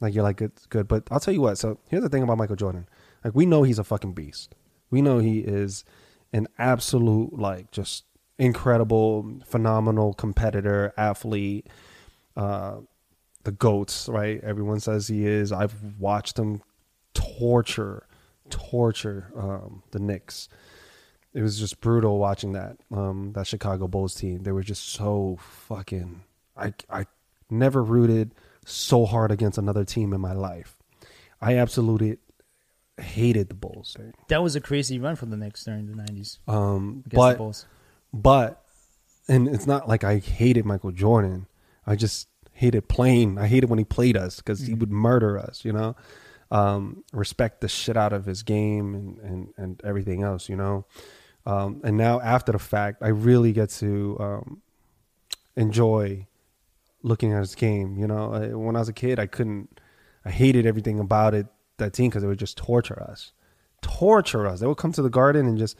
like 0.00 0.14
you're 0.14 0.24
like 0.24 0.38
good, 0.38 0.52
good. 0.70 0.88
But 0.88 1.04
I'll 1.10 1.20
tell 1.20 1.34
you 1.34 1.42
what. 1.42 1.58
So 1.58 1.78
here's 1.88 2.02
the 2.02 2.08
thing 2.08 2.22
about 2.22 2.38
Michael 2.38 2.56
Jordan. 2.56 2.88
Like 3.22 3.34
we 3.34 3.46
know 3.46 3.62
he's 3.62 3.78
a 3.78 3.84
fucking 3.84 4.14
beast. 4.14 4.54
We 4.90 5.02
know 5.02 5.18
he 5.18 5.40
is 5.40 5.84
an 6.32 6.48
absolute 6.58 7.38
like 7.38 7.70
just 7.70 8.04
incredible, 8.38 9.40
phenomenal 9.46 10.14
competitor, 10.14 10.92
athlete. 10.96 11.68
Uh, 12.36 12.78
the 13.44 13.52
goats, 13.52 14.08
right? 14.08 14.40
Everyone 14.42 14.80
says 14.80 15.08
he 15.08 15.26
is. 15.26 15.52
I've 15.52 15.74
watched 15.98 16.38
him 16.38 16.62
torture, 17.14 18.06
torture 18.50 19.32
um, 19.36 19.82
the 19.90 19.98
Knicks. 19.98 20.48
It 21.34 21.42
was 21.42 21.58
just 21.58 21.80
brutal 21.80 22.18
watching 22.18 22.52
that 22.52 22.76
um, 22.94 23.32
that 23.32 23.46
Chicago 23.46 23.88
Bulls 23.88 24.14
team. 24.14 24.42
They 24.42 24.52
were 24.52 24.62
just 24.62 24.88
so 24.88 25.38
fucking. 25.40 26.22
I 26.56 26.74
I 26.90 27.06
never 27.50 27.82
rooted 27.82 28.34
so 28.66 29.06
hard 29.06 29.30
against 29.30 29.58
another 29.58 29.84
team 29.84 30.12
in 30.12 30.20
my 30.20 30.32
life. 30.34 30.76
I 31.40 31.56
absolutely 31.56 32.18
hated 33.00 33.48
the 33.48 33.54
Bulls. 33.54 33.96
that 34.28 34.42
was 34.42 34.54
a 34.54 34.60
crazy 34.60 34.98
run 34.98 35.16
for 35.16 35.26
the 35.26 35.36
Knicks 35.36 35.64
during 35.64 35.86
the 35.86 35.94
'90s 36.02 36.38
Um, 36.46 37.02
but 37.10 37.38
Bulls. 37.38 37.66
but 38.12 38.62
and 39.28 39.48
it's 39.48 39.66
not 39.66 39.88
like 39.88 40.04
I 40.04 40.18
hated 40.18 40.66
Michael 40.66 40.92
Jordan. 40.92 41.46
I 41.86 41.96
just 41.96 42.28
hated 42.52 42.88
playing. 42.88 43.38
I 43.38 43.46
hated 43.46 43.70
when 43.70 43.78
he 43.78 43.84
played 43.84 44.16
us 44.16 44.36
because 44.36 44.60
he 44.60 44.74
would 44.74 44.92
murder 44.92 45.38
us. 45.38 45.64
You 45.64 45.72
know, 45.72 45.96
um, 46.50 47.04
respect 47.12 47.60
the 47.60 47.68
shit 47.68 47.96
out 47.96 48.12
of 48.12 48.26
his 48.26 48.42
game 48.42 48.94
and 48.94 49.18
and 49.18 49.54
and 49.56 49.80
everything 49.84 50.22
else. 50.22 50.48
You 50.48 50.56
know, 50.56 50.86
um, 51.46 51.80
and 51.84 51.96
now 51.96 52.20
after 52.20 52.52
the 52.52 52.58
fact, 52.58 53.02
I 53.02 53.08
really 53.08 53.52
get 53.52 53.70
to 53.70 54.16
um, 54.20 54.62
enjoy 55.56 56.26
looking 57.02 57.32
at 57.32 57.40
his 57.40 57.54
game. 57.54 57.98
You 57.98 58.06
know, 58.06 58.32
I, 58.32 58.54
when 58.54 58.76
I 58.76 58.80
was 58.80 58.88
a 58.88 58.92
kid, 58.92 59.18
I 59.18 59.26
couldn't. 59.26 59.80
I 60.24 60.30
hated 60.30 60.66
everything 60.66 61.00
about 61.00 61.34
it 61.34 61.46
that 61.78 61.92
team 61.92 62.08
because 62.08 62.22
they 62.22 62.28
would 62.28 62.38
just 62.38 62.56
torture 62.56 63.02
us, 63.02 63.32
torture 63.80 64.46
us. 64.46 64.60
They 64.60 64.66
would 64.66 64.76
come 64.76 64.92
to 64.92 65.02
the 65.02 65.10
garden 65.10 65.46
and 65.46 65.58
just, 65.58 65.76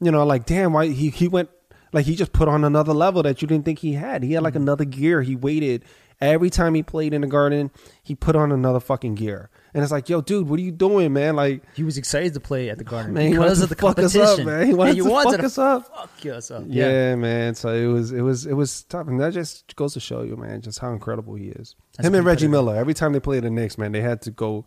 you 0.00 0.10
know, 0.10 0.24
like 0.26 0.44
damn, 0.44 0.72
why 0.72 0.88
he 0.88 1.08
he 1.10 1.28
went 1.28 1.48
like 1.92 2.04
he 2.06 2.14
just 2.14 2.32
put 2.32 2.48
on 2.48 2.64
another 2.64 2.92
level 2.92 3.22
that 3.22 3.40
you 3.40 3.48
didn't 3.48 3.64
think 3.64 3.78
he 3.78 3.94
had. 3.94 4.22
He 4.22 4.32
had 4.32 4.42
like 4.42 4.54
another 4.54 4.84
gear. 4.84 5.22
He 5.22 5.34
waited 5.34 5.84
every 6.20 6.50
time 6.50 6.74
he 6.74 6.82
played 6.82 7.12
in 7.14 7.20
the 7.20 7.26
garden. 7.26 7.70
He 8.02 8.14
put 8.14 8.36
on 8.36 8.52
another 8.52 8.80
fucking 8.80 9.16
gear, 9.16 9.50
and 9.74 9.82
it's 9.82 9.90
like, 9.92 10.08
yo, 10.08 10.20
dude, 10.20 10.48
what 10.48 10.58
are 10.58 10.62
you 10.62 10.70
doing, 10.72 11.12
man? 11.12 11.34
Like. 11.36 11.62
He 11.74 11.82
was 11.82 11.98
excited 11.98 12.34
to 12.34 12.40
play 12.40 12.70
at 12.70 12.78
the 12.78 12.84
Garden 12.84 13.14
Man, 13.14 13.32
he 13.32 13.38
wanted 13.38 13.42
because 13.42 13.58
to 13.58 13.64
of 13.64 13.68
the 13.70 13.76
fuck 13.76 13.98
us 13.98 14.16
up, 14.16 14.44
man. 14.46 14.66
He 14.66 14.74
wanted 14.74 14.96
Yeah, 14.96 15.02
to 15.02 15.08
fuck 15.10 15.36
to 15.40 15.44
us 15.44 15.58
up. 15.58 15.96
Fuck 15.96 16.26
us 16.34 16.50
up. 16.50 16.64
Yeah, 16.68 16.88
Yeah, 16.88 17.14
man. 17.16 17.54
So 17.56 17.70
it 17.74 17.86
was, 17.86 18.12
it 18.12 18.20
was, 18.22 18.46
it 18.46 18.54
was 18.54 18.84
tough, 18.84 19.08
and 19.08 19.20
that 19.20 19.32
just 19.32 19.74
goes 19.76 19.94
to 19.94 20.00
show 20.00 20.22
you, 20.22 20.36
man, 20.36 20.60
just 20.60 20.78
how 20.78 20.92
incredible 20.92 21.34
he 21.34 21.48
is. 21.48 21.74
As 21.98 22.06
Him 22.06 22.14
and 22.14 22.24
Reggie. 22.24 22.46
Miller. 22.48 22.76
Every 22.76 22.94
time 22.94 23.12
they 23.12 23.20
played 23.20 23.42
the 23.42 23.50
Knicks, 23.50 23.76
man, 23.76 23.90
they 23.92 24.00
had 24.02 24.22
to 24.22 24.30
go 24.30 24.64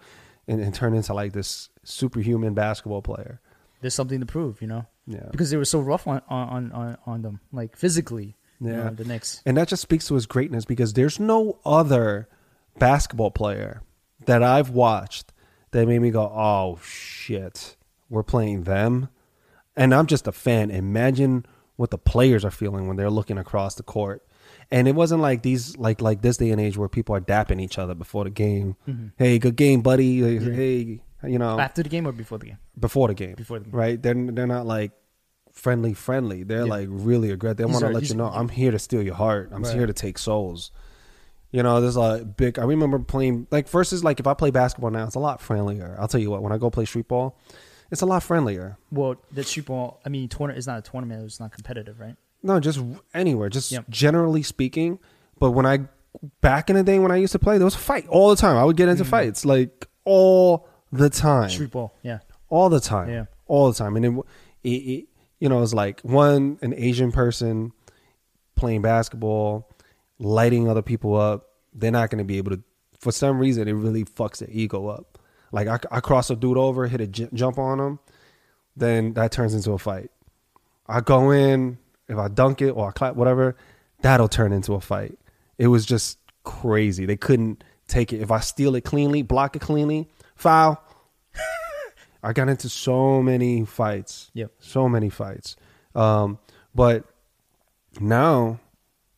and, 0.48 0.60
and 0.62 0.74
turn 0.76 0.94
into 0.94 1.14
like 1.14 1.32
this 1.34 1.70
superhuman 1.84 2.54
basketball 2.54 3.02
player. 3.02 3.40
there's 3.82 3.94
something 3.94 4.20
to 4.20 4.26
prove, 4.26 4.62
you 4.62 4.68
know, 4.68 4.86
Yeah, 5.08 5.28
because 5.32 5.50
they 5.50 5.58
were 5.58 5.66
so 5.66 5.80
rough 5.80 6.06
on 6.08 6.22
on 6.30 6.72
on, 6.74 6.98
on 7.06 7.22
them, 7.22 7.40
like 7.54 7.78
physically. 7.78 8.36
Yeah. 8.62 8.90
the 8.90 9.06
Knicks. 9.06 9.42
and 9.46 9.56
that 9.58 9.68
just 9.70 9.82
speaks 9.82 10.08
to 10.08 10.16
his 10.16 10.26
greatness 10.26 10.66
because 10.66 10.94
there's 10.94 11.20
no 11.20 11.60
other 11.66 12.28
basketball 12.78 13.32
player 13.32 13.82
that 14.26 14.44
I've 14.44 14.70
watched 14.70 15.32
that 15.72 15.88
made 15.88 16.00
me 16.00 16.12
go, 16.12 16.24
"Oh 16.24 16.80
shit, 16.84 17.76
we're 18.10 18.24
playing 18.24 18.64
them," 18.64 19.10
and 19.76 19.94
I'm 19.94 20.08
just 20.08 20.28
a 20.28 20.32
fan. 20.32 20.72
Imagine 20.72 21.46
what 21.76 21.92
the 21.92 21.98
players 21.98 22.44
are 22.44 22.52
feeling 22.52 22.88
when 22.88 22.98
they're 22.98 23.10
looking 23.10 23.38
across 23.38 23.76
the 23.76 23.84
court. 23.84 24.26
And 24.72 24.88
it 24.88 24.94
wasn't 24.94 25.22
like 25.22 25.42
these, 25.42 25.78
like 25.78 26.02
like 26.02 26.22
this 26.22 26.38
day 26.38 26.50
and 26.52 26.60
age 26.62 26.78
where 26.78 26.90
people 26.90 27.16
are 27.16 27.22
dapping 27.22 27.62
each 27.62 27.78
other 27.80 27.96
before 27.96 28.24
the 28.26 28.30
game. 28.30 28.76
Mm-hmm. 28.88 29.08
Hey, 29.18 29.40
good 29.40 29.56
game, 29.56 29.82
buddy. 29.82 30.20
Hey, 30.40 31.02
you 31.24 31.40
know, 31.40 31.60
After 31.60 31.82
the 31.82 31.90
game 31.90 32.06
or 32.08 32.12
before 32.12 32.38
the 32.40 32.46
game? 32.48 32.58
before 32.80 33.08
the 33.08 33.14
game. 33.14 33.34
Before 33.36 33.60
the 33.60 33.66
game. 33.66 33.74
right? 33.76 34.02
They're 34.02 34.14
they're 34.14 34.48
not 34.48 34.66
like 34.66 34.92
friendly, 35.54 35.94
friendly. 35.94 36.44
They're 36.44 36.60
Yeah. 36.66 36.72
like 36.72 36.88
really 36.90 37.32
aggressive. 37.32 37.58
They 37.58 37.66
want 37.66 37.80
to 37.80 37.90
let 37.90 38.10
you 38.10 38.16
know, 38.16 38.28
I'm 38.28 38.50
here 38.50 38.72
to 38.72 38.80
steal 38.80 39.02
your 39.02 39.16
heart. 39.16 39.50
I'm 39.54 39.64
Right. 39.64 39.76
here 39.76 39.88
to 39.88 39.94
take 39.94 40.18
souls. 40.18 40.72
You 41.52 41.64
know, 41.64 41.82
there's 41.82 41.98
a 41.98 42.24
big. 42.26 42.60
I 42.60 42.64
remember 42.64 43.00
playing 43.00 43.48
like 43.50 43.68
versus 43.68 44.04
like 44.04 44.20
if 44.20 44.28
I 44.28 44.34
play 44.36 44.52
basketball 44.52 44.92
now, 44.92 45.06
it's 45.06 45.16
a 45.16 45.20
lot 45.20 45.42
friendlier. 45.42 45.96
I'll 46.00 46.08
tell 46.08 46.22
you 46.22 46.30
what, 46.30 46.44
when 46.44 46.52
I 46.52 46.58
go 46.60 46.70
play 46.70 46.86
street 46.86 47.08
ball, 47.08 47.38
it's 47.90 48.02
a 48.02 48.06
lot 48.06 48.22
friendlier. 48.22 48.78
Well, 48.92 49.16
the 49.32 49.44
street 49.44 49.66
ball. 49.66 50.00
I 50.06 50.10
mean, 50.10 50.30
tournament 50.30 50.60
is 50.60 50.68
not 50.68 50.78
a 50.78 50.82
tournament. 50.92 51.24
It's 51.26 51.40
not 51.40 51.52
competitive, 51.52 52.00
right? 52.00 52.16
No, 52.44 52.60
just 52.60 52.80
anywhere, 53.16 53.50
just 53.50 53.72
Yep. 53.72 53.86
generally 53.90 54.44
speaking. 54.44 55.00
But 55.40 55.52
when 55.52 55.66
I 55.66 55.88
back 56.42 56.70
in 56.70 56.76
the 56.76 56.84
day 56.84 57.00
when 57.00 57.12
I 57.12 57.16
used 57.16 57.32
to 57.34 57.40
play, 57.40 57.58
there 57.58 57.66
was 57.66 57.76
a 57.76 57.80
fight 57.80 58.08
all 58.10 58.30
the 58.30 58.36
time. 58.36 58.56
I 58.56 58.64
would 58.64 58.78
get 58.78 58.88
into 58.88 59.04
mm-hmm. 59.04 59.10
fights 59.12 59.44
like 59.44 59.88
all 60.06 60.68
the 60.92 61.10
time, 61.10 61.50
Street 61.50 61.72
ball. 61.72 61.94
Yeah. 62.04 62.20
all 62.50 62.70
the 62.70 62.80
time, 62.80 63.10
Yeah. 63.10 63.26
all 63.48 63.72
the 63.72 63.78
time. 63.78 63.96
And 63.96 64.06
it, 64.06 64.14
it, 64.64 64.70
it, 64.70 65.09
you 65.40 65.50
know, 65.50 65.62
it's 65.62 65.74
like 65.74 66.02
one 66.02 66.58
an 66.62 66.74
Asian 66.76 67.12
person 67.12 67.72
playing 68.56 68.82
basketball, 68.82 69.70
lighting 70.20 70.70
other 70.70 70.82
people 70.82 71.16
up. 71.16 71.48
They're 71.74 71.92
not 71.92 72.10
going 72.10 72.20
to 72.20 72.26
be 72.26 72.38
able 72.38 72.52
to. 72.52 72.64
For 73.00 73.12
some 73.12 73.40
reason, 73.40 73.68
it 73.68 73.74
really 73.74 74.04
fucks 74.04 74.40
their 74.40 74.50
ego 74.52 74.88
up. 74.88 75.18
Like 75.52 75.68
I, 75.68 75.80
I 75.92 76.00
cross 76.02 76.30
a 76.30 76.36
dude 76.36 76.58
over, 76.58 76.88
hit 76.88 77.02
a 77.02 77.08
j- 77.08 77.30
jump 77.34 77.58
on 77.58 77.80
him, 77.80 78.00
then 78.76 79.14
that 79.14 79.32
turns 79.32 79.54
into 79.54 79.72
a 79.72 79.78
fight. 79.78 80.12
I 80.88 81.02
go 81.02 81.32
in, 81.32 81.78
if 82.08 82.18
I 82.18 82.28
dunk 82.28 82.62
it 82.62 82.72
or 82.72 82.90
I 82.90 82.92
clap, 82.92 83.16
whatever, 83.16 83.56
that'll 84.02 84.28
turn 84.28 84.52
into 84.52 84.74
a 84.74 84.82
fight. 84.82 85.18
It 85.58 85.68
was 85.68 85.86
just 85.86 86.18
crazy. 86.44 87.06
They 87.06 87.18
couldn't 87.18 87.64
take 87.88 88.12
it. 88.12 88.22
If 88.22 88.32
I 88.32 88.40
steal 88.40 88.76
it 88.76 88.82
cleanly, 88.82 89.22
block 89.22 89.56
it 89.56 89.62
cleanly, 89.62 90.10
foul. 90.36 90.84
I 92.24 92.34
got 92.34 92.50
into 92.50 92.70
so 92.70 93.22
many 93.22 93.66
fights. 93.66 94.30
Yep. 94.34 94.52
So 94.60 94.90
many 94.90 95.10
fights. 95.10 95.56
Um, 95.96 96.38
but 96.76 97.06
now 98.00 98.60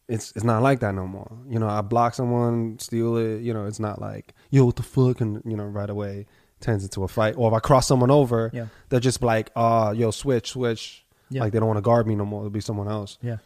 it's 0.08 0.32
it's 0.36 0.44
not 0.44 0.62
like 0.62 0.80
that 0.82 0.94
no 0.94 1.08
more. 1.08 1.32
You 1.48 1.60
know, 1.60 1.68
I 1.70 1.82
block 1.82 2.14
someone, 2.14 2.78
steal 2.80 3.18
it. 3.18 3.42
You 3.42 3.54
know, 3.54 3.66
it's 3.66 3.80
not 3.80 4.00
like 4.02 4.34
yo, 4.50 4.66
what 4.66 4.76
the 4.76 4.84
fuck, 4.84 5.22
and 5.22 5.42
you 5.46 5.56
know, 5.56 5.66
right 5.66 5.90
away 5.90 6.26
turns 6.60 6.84
into 6.84 7.04
a 7.04 7.08
fight. 7.08 7.36
Or 7.38 7.48
if 7.50 7.54
I 7.56 7.60
cross 7.60 7.88
someone 7.88 8.12
over, 8.12 8.52
Yeah. 8.54 8.68
they're 8.90 9.00
just 9.00 9.24
like, 9.24 9.50
uh, 9.56 9.94
yo, 9.98 10.12
switch, 10.12 10.50
switch. 10.52 11.06
Yeah. 11.30 11.42
Like 11.42 11.54
they 11.54 11.60
don't 11.60 11.68
want 11.68 11.78
to 11.78 11.82
guard 11.82 12.06
me 12.08 12.14
no 12.16 12.26
more. 12.26 12.42
It'll 12.42 12.50
be 12.52 12.62
someone 12.62 12.88
else. 12.88 13.18
Yeah. 13.22 13.38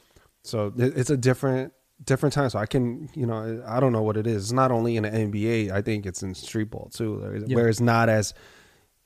So 0.43 0.73
it's 0.75 1.09
a 1.09 1.17
different 1.17 1.73
different 2.03 2.33
time. 2.33 2.49
So 2.49 2.59
I 2.59 2.65
can, 2.65 3.09
you 3.13 3.25
know, 3.25 3.63
I 3.65 3.79
don't 3.79 3.93
know 3.93 4.01
what 4.01 4.17
it 4.17 4.27
is. 4.27 4.43
It's 4.43 4.51
not 4.51 4.69
only 4.71 4.97
in 4.97 5.03
the 5.03 5.09
NBA. 5.09 5.71
I 5.71 5.81
think 5.81 6.05
it's 6.05 6.23
in 6.23 6.35
street 6.35 6.69
ball 6.71 6.89
too, 6.93 7.43
Yeah. 7.47 7.55
where 7.55 7.69
it's 7.69 7.79
not 7.79 8.09
as 8.09 8.33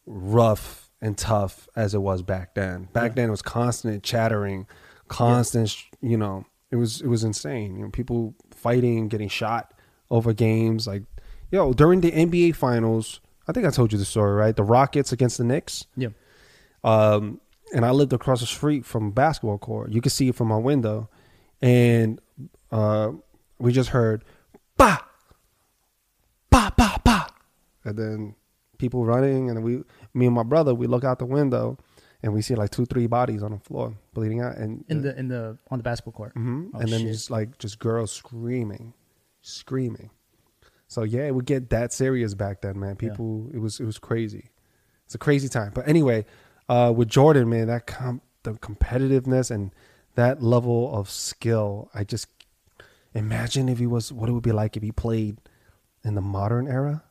rough 0.09 0.89
and 1.01 1.17
tough 1.17 1.69
as 1.75 1.93
it 1.93 1.99
was 2.01 2.21
back 2.23 2.55
then. 2.55 2.89
Back 2.91 3.11
Yeah. 3.11 3.15
then, 3.15 3.27
it 3.29 3.31
was 3.31 3.41
constant 3.41 4.03
chattering, 4.03 4.67
constant. 5.07 5.75
You 6.01 6.17
know, 6.17 6.45
it 6.71 6.75
was 6.75 6.99
it 7.01 7.07
was 7.07 7.23
insane. 7.23 7.75
You 7.77 7.83
know, 7.85 7.89
people 7.91 8.33
fighting, 8.51 9.07
getting 9.07 9.29
shot 9.29 9.73
over 10.11 10.33
games. 10.33 10.87
Like, 10.87 11.03
yo, 11.51 11.71
during 11.73 12.01
the 12.01 12.11
NBA 12.11 12.55
finals, 12.55 13.21
I 13.47 13.53
think 13.53 13.65
I 13.65 13.69
told 13.69 13.91
you 13.93 13.97
the 13.99 14.05
story, 14.05 14.33
right? 14.33 14.55
The 14.55 14.63
Rockets 14.63 15.11
against 15.11 15.37
the 15.37 15.43
Knicks. 15.43 15.85
Yeah. 15.95 16.09
Um, 16.83 17.39
and 17.73 17.85
I 17.85 17.91
lived 17.91 18.11
across 18.13 18.39
the 18.39 18.47
street 18.47 18.83
from 18.85 19.07
a 19.07 19.11
basketball 19.11 19.59
court. 19.59 19.91
You 19.91 20.01
could 20.01 20.11
see 20.11 20.29
it 20.29 20.35
from 20.35 20.47
my 20.47 20.57
window, 20.57 21.07
and 21.61 22.19
uh, 22.71 23.11
we 23.59 23.71
just 23.71 23.89
heard 23.89 24.23
bah, 24.75 24.97
bah, 26.49 26.71
bah, 26.77 26.97
bah, 27.03 27.27
and 27.83 27.97
then 27.97 28.35
people 28.77 29.05
running, 29.05 29.49
and 29.49 29.61
we, 29.63 29.83
me 30.13 30.25
and 30.25 30.35
my 30.35 30.43
brother, 30.43 30.73
we 30.73 30.87
look 30.87 31.03
out 31.03 31.19
the 31.19 31.25
window, 31.25 31.77
and 32.23 32.33
we 32.33 32.41
see 32.41 32.55
like 32.55 32.69
two, 32.71 32.85
three 32.85 33.07
bodies 33.07 33.43
on 33.43 33.51
the 33.51 33.59
floor 33.59 33.93
bleeding 34.13 34.41
out, 34.41 34.57
and 34.57 34.83
In 34.89 35.01
the 35.01 35.17
in 35.17 35.27
the 35.27 35.57
on 35.71 35.79
the 35.79 35.83
basketball 35.83 36.13
court. 36.13 36.35
Mhm. 36.35 36.69
Oh, 36.73 36.79
and 36.79 36.89
then 36.91 37.01
shit. 37.01 37.11
just 37.13 37.29
like 37.31 37.57
just 37.57 37.79
girls 37.79 38.11
screaming, 38.11 38.93
screaming. 39.41 40.09
So 40.87 41.03
yeah, 41.03 41.25
it 41.27 41.35
would 41.35 41.45
get 41.45 41.69
that 41.69 41.93
serious 41.93 42.33
back 42.33 42.61
then, 42.61 42.79
man. 42.79 42.97
Yeah. 42.99 43.09
People, 43.09 43.49
it 43.53 43.59
was 43.59 43.79
it 43.79 43.85
was 43.85 43.99
crazy. 43.99 44.49
It's 45.05 45.15
a 45.15 45.19
crazy 45.19 45.47
time. 45.49 45.71
But 45.73 45.87
anyway, 45.87 46.25
uh, 46.67 46.93
with 46.95 47.07
Jordan, 47.09 47.49
man, 47.49 47.67
that 47.67 47.87
com- 47.87 48.21
the 48.43 48.53
competitiveness 48.53 49.49
and 49.51 49.71
that 50.15 50.41
level 50.43 50.93
of 50.93 51.09
skill, 51.09 51.89
I 51.93 52.03
just 52.03 52.27
imagine 53.13 53.69
if 53.69 53.79
he 53.79 53.87
was 53.87 54.11
what 54.11 54.29
it 54.29 54.33
would 54.33 54.43
be 54.43 54.51
like 54.51 54.77
if 54.77 54.83
he 54.83 54.91
played 54.91 55.37
in 56.03 56.15
the 56.15 56.21
modern 56.21 56.67
era. 56.67 57.03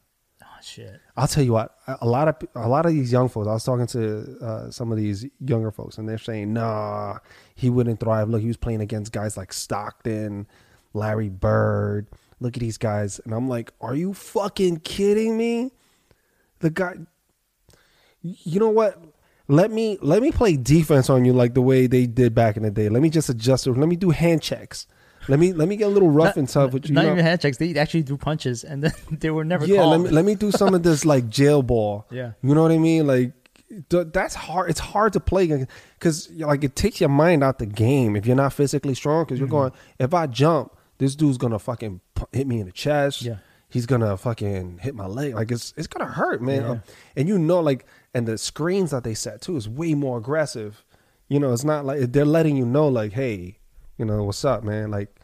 Shit. 0.68 1.00
I'll 1.16 1.26
tell 1.28 1.42
you 1.42 1.52
what, 1.52 1.74
a 1.86 1.98
a 2.02 2.06
lot 2.06 2.28
of 2.28 2.36
a 2.54 2.68
lot 2.68 2.84
of 2.84 2.92
these 2.92 3.10
young 3.10 3.28
folks. 3.30 3.48
I 3.48 3.52
was 3.52 3.64
talking 3.64 3.86
to 3.88 4.38
uh, 4.42 4.70
some 4.70 4.92
of 4.92 4.98
these 4.98 5.24
younger 5.40 5.70
folks, 5.70 5.96
and 5.96 6.06
they're 6.06 6.18
saying, 6.18 6.52
"Nah, 6.52 7.18
he 7.54 7.70
wouldn't 7.70 8.00
thrive." 8.00 8.28
Look, 8.28 8.42
he 8.42 8.48
was 8.48 8.58
playing 8.58 8.82
against 8.82 9.10
guys 9.10 9.36
like 9.36 9.52
Stockton, 9.52 10.46
Larry 10.92 11.30
Bird. 11.30 12.08
Look 12.40 12.56
at 12.56 12.60
these 12.60 12.76
guys, 12.76 13.18
and 13.24 13.32
I'm 13.32 13.48
like, 13.48 13.72
"Are 13.80 13.94
you 13.94 14.12
fucking 14.12 14.80
kidding 14.80 15.38
me?" 15.38 15.72
The 16.58 16.70
guy, 16.70 16.94
you 18.20 18.60
know 18.60 18.68
what? 18.68 19.02
Let 19.48 19.70
me 19.70 19.96
let 20.02 20.20
me 20.20 20.32
play 20.32 20.56
defense 20.56 21.08
on 21.08 21.24
you 21.24 21.32
like 21.32 21.54
the 21.54 21.62
way 21.62 21.86
they 21.86 22.06
did 22.06 22.34
back 22.34 22.58
in 22.58 22.62
the 22.62 22.70
day. 22.70 22.90
Let 22.90 23.00
me 23.00 23.08
just 23.08 23.30
adjust 23.30 23.66
it. 23.66 23.72
Let 23.72 23.88
me 23.88 23.96
do 23.96 24.10
hand 24.10 24.42
checks. 24.42 24.86
Let 25.28 25.38
me 25.38 25.52
let 25.52 25.68
me 25.68 25.76
get 25.76 25.84
a 25.86 25.90
little 25.90 26.10
rough 26.10 26.28
Not- 26.28 26.36
and 26.36 26.48
tough 26.48 26.72
with 26.72 26.88
you. 26.88 26.94
Not 26.94 27.04
know? 27.04 27.12
even 27.12 27.24
hand 27.24 27.40
checks. 27.40 27.58
They 27.58 27.74
actually 27.76 28.02
threw 28.02 28.16
punches, 28.16 28.64
and 28.64 28.82
then 28.82 28.92
they 29.10 29.30
were 29.30 29.44
never 29.44 29.66
yeah, 29.66 29.76
called. 29.82 29.90
let 29.90 30.00
me 30.00 30.08
let 30.10 30.24
me 30.24 30.34
do 30.34 30.50
some 30.50 30.74
of 30.74 30.82
this 30.82 31.04
like 31.04 31.28
jail 31.28 31.62
ball. 31.62 32.06
Yeah. 32.10 32.32
you 32.42 32.54
know 32.54 32.62
what 32.62 32.72
I 32.72 32.78
mean. 32.78 33.06
Like 33.06 33.32
that's 33.90 34.34
hard. 34.34 34.70
It's 34.70 34.80
hard 34.80 35.12
to 35.12 35.20
play 35.20 35.66
because 35.98 36.30
like 36.32 36.64
it 36.64 36.74
takes 36.74 37.00
your 37.00 37.10
mind 37.10 37.44
out 37.44 37.58
the 37.58 37.66
game 37.66 38.16
if 38.16 38.26
you're 38.26 38.36
not 38.36 38.52
physically 38.52 38.94
strong. 38.94 39.24
Because 39.24 39.36
Mm-hmm. 39.38 39.52
you're 39.52 39.60
going, 39.68 39.72
if 39.98 40.14
I 40.14 40.26
jump, 40.26 40.74
this 40.98 41.14
dude's 41.14 41.36
gonna 41.38 41.58
fucking 41.58 42.00
hit 42.32 42.46
me 42.46 42.60
in 42.60 42.66
the 42.66 42.72
chest. 42.72 43.22
Yeah. 43.22 43.36
he's 43.68 43.84
gonna 43.84 44.16
fucking 44.16 44.78
hit 44.78 44.94
my 44.94 45.06
leg. 45.06 45.34
Like 45.34 45.50
it's 45.50 45.74
it's 45.76 45.86
gonna 45.86 46.10
hurt, 46.10 46.40
man. 46.40 46.62
Yeah. 46.62 46.68
Um, 46.70 46.82
and 47.16 47.28
you 47.28 47.38
know, 47.38 47.60
like, 47.60 47.84
and 48.14 48.26
the 48.26 48.38
screens 48.38 48.90
that 48.92 49.04
they 49.04 49.12
set 49.14 49.42
too 49.42 49.56
is 49.56 49.68
way 49.68 49.92
more 49.94 50.16
aggressive. 50.16 50.82
You 51.28 51.38
know, 51.38 51.52
it's 51.52 51.64
not 51.64 51.84
like 51.84 52.12
they're 52.12 52.24
letting 52.24 52.56
you 52.56 52.64
know, 52.64 52.88
like, 52.88 53.12
hey, 53.12 53.58
you 53.98 54.06
know, 54.06 54.24
what's 54.24 54.46
up, 54.46 54.64
man? 54.64 54.90
Like, 54.90 55.14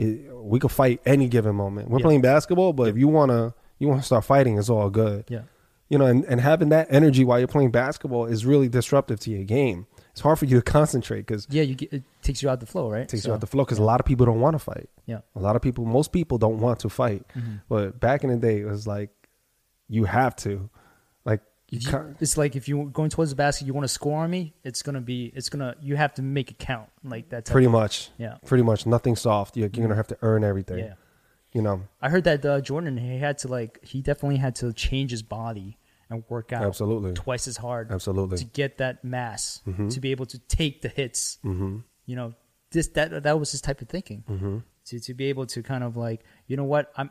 it, 0.00 0.34
we 0.34 0.58
could 0.58 0.70
fight 0.72 1.00
any 1.04 1.28
given 1.28 1.54
moment. 1.54 1.90
We're 1.90 1.98
Yeah. 1.98 2.04
playing 2.04 2.22
basketball, 2.22 2.72
but 2.72 2.88
if 2.88 2.96
you 2.96 3.08
wanna 3.08 3.54
you 3.78 3.88
wanna 3.88 4.02
start 4.02 4.24
fighting, 4.24 4.58
it's 4.58 4.68
all 4.68 4.90
good. 4.90 5.24
Yeah. 5.28 5.42
You 5.88 5.98
know, 5.98 6.06
and, 6.06 6.24
and 6.26 6.40
having 6.40 6.68
that 6.68 6.86
energy 6.90 7.24
while 7.24 7.38
you're 7.38 7.48
playing 7.48 7.70
basketball 7.72 8.26
is 8.26 8.46
really 8.46 8.68
disruptive 8.68 9.18
to 9.20 9.30
your 9.30 9.42
game. 9.44 9.86
It's 10.12 10.20
hard 10.20 10.38
for 10.38 10.44
you 10.44 10.56
to 10.56 10.62
concentrate 10.62 11.20
because 11.26 11.46
Yeah, 11.50 11.62
you 11.62 11.74
get, 11.74 11.92
it 11.92 12.02
takes 12.22 12.42
you 12.42 12.48
out 12.50 12.60
the 12.60 12.66
flow, 12.66 12.90
right? 12.90 13.08
takes 13.08 13.22
So, 13.24 13.30
you 13.30 13.34
out 13.34 13.40
the 13.40 13.46
flow. 13.46 13.64
Because 13.64 13.78
a 13.78 13.82
lot 13.82 13.98
of 14.00 14.06
people 14.06 14.26
don't 14.26 14.40
want 14.40 14.54
to 14.54 14.58
fight. 14.60 14.88
Yeah. 15.06 15.20
A 15.34 15.40
lot 15.40 15.56
of 15.56 15.62
people, 15.62 15.84
most 15.84 16.12
people 16.12 16.38
don't 16.38 16.58
want 16.60 16.78
to 16.80 16.88
fight. 16.88 17.24
Mhm. 17.36 17.62
But 17.68 17.98
back 17.98 18.22
in 18.22 18.30
the 18.30 18.36
day, 18.36 18.60
it 18.60 18.66
was 18.66 18.86
like 18.86 19.10
you 19.88 20.04
have 20.04 20.36
to, 20.36 20.68
you 21.70 22.14
it's 22.20 22.36
like 22.36 22.56
if 22.56 22.68
you're 22.68 22.86
going 22.86 23.10
towards 23.10 23.30
the 23.30 23.36
basket, 23.36 23.66
you 23.66 23.72
want 23.72 23.84
to 23.84 23.88
score 23.88 24.22
on 24.24 24.30
me. 24.30 24.54
It's 24.64 24.82
gonna 24.82 25.00
be. 25.00 25.32
It's 25.34 25.48
gonna. 25.48 25.76
You 25.80 25.96
have 25.96 26.14
to 26.14 26.22
make 26.22 26.50
it 26.50 26.58
count. 26.58 26.88
Like 27.04 27.28
that's 27.28 27.50
Pretty 27.50 27.68
much, 27.68 28.10
Yeah. 28.18 28.38
pretty 28.44 28.64
much 28.64 28.86
nothing 28.86 29.16
soft. 29.16 29.56
You're, 29.56 29.70
you're 29.72 29.84
gonna 29.86 29.94
have 29.96 30.08
to 30.08 30.18
earn 30.22 30.42
everything. 30.44 30.80
Yeah. 30.80 30.94
You 31.52 31.62
know, 31.62 31.82
I 32.00 32.10
heard 32.10 32.24
that 32.24 32.44
uh, 32.44 32.60
Jordan 32.60 32.96
he 32.96 33.18
had 33.18 33.38
to 33.38 33.48
like 33.48 33.78
he 33.84 34.02
definitely 34.02 34.36
had 34.38 34.54
to 34.56 34.72
change 34.72 35.10
his 35.10 35.22
body 35.22 35.78
and 36.08 36.24
work 36.28 36.52
out 36.52 36.64
Absolutely. 36.64 37.12
twice 37.12 37.46
as 37.48 37.56
hard 37.56 37.90
absolutely. 37.92 38.38
to 38.38 38.44
get 38.44 38.78
that 38.78 39.04
mass 39.04 39.60
Mhm. 39.66 39.92
to 39.94 40.00
be 40.00 40.10
able 40.10 40.26
to 40.26 40.38
take 40.40 40.82
the 40.82 40.88
hits. 40.88 41.38
Mm-hmm. 41.44 41.78
You 42.06 42.16
know, 42.16 42.34
this 42.72 42.88
that 42.88 43.22
that 43.24 43.38
was 43.38 43.52
his 43.52 43.60
type 43.60 43.80
of 43.80 43.88
thinking 43.88 44.24
Mm-hmm. 44.28 44.58
to 44.86 45.00
to 45.00 45.14
be 45.14 45.26
able 45.26 45.46
to 45.46 45.62
kind 45.62 45.82
of 45.84 45.96
like 45.96 46.22
you 46.46 46.56
know 46.56 46.64
what 46.64 46.92
I'm 46.96 47.10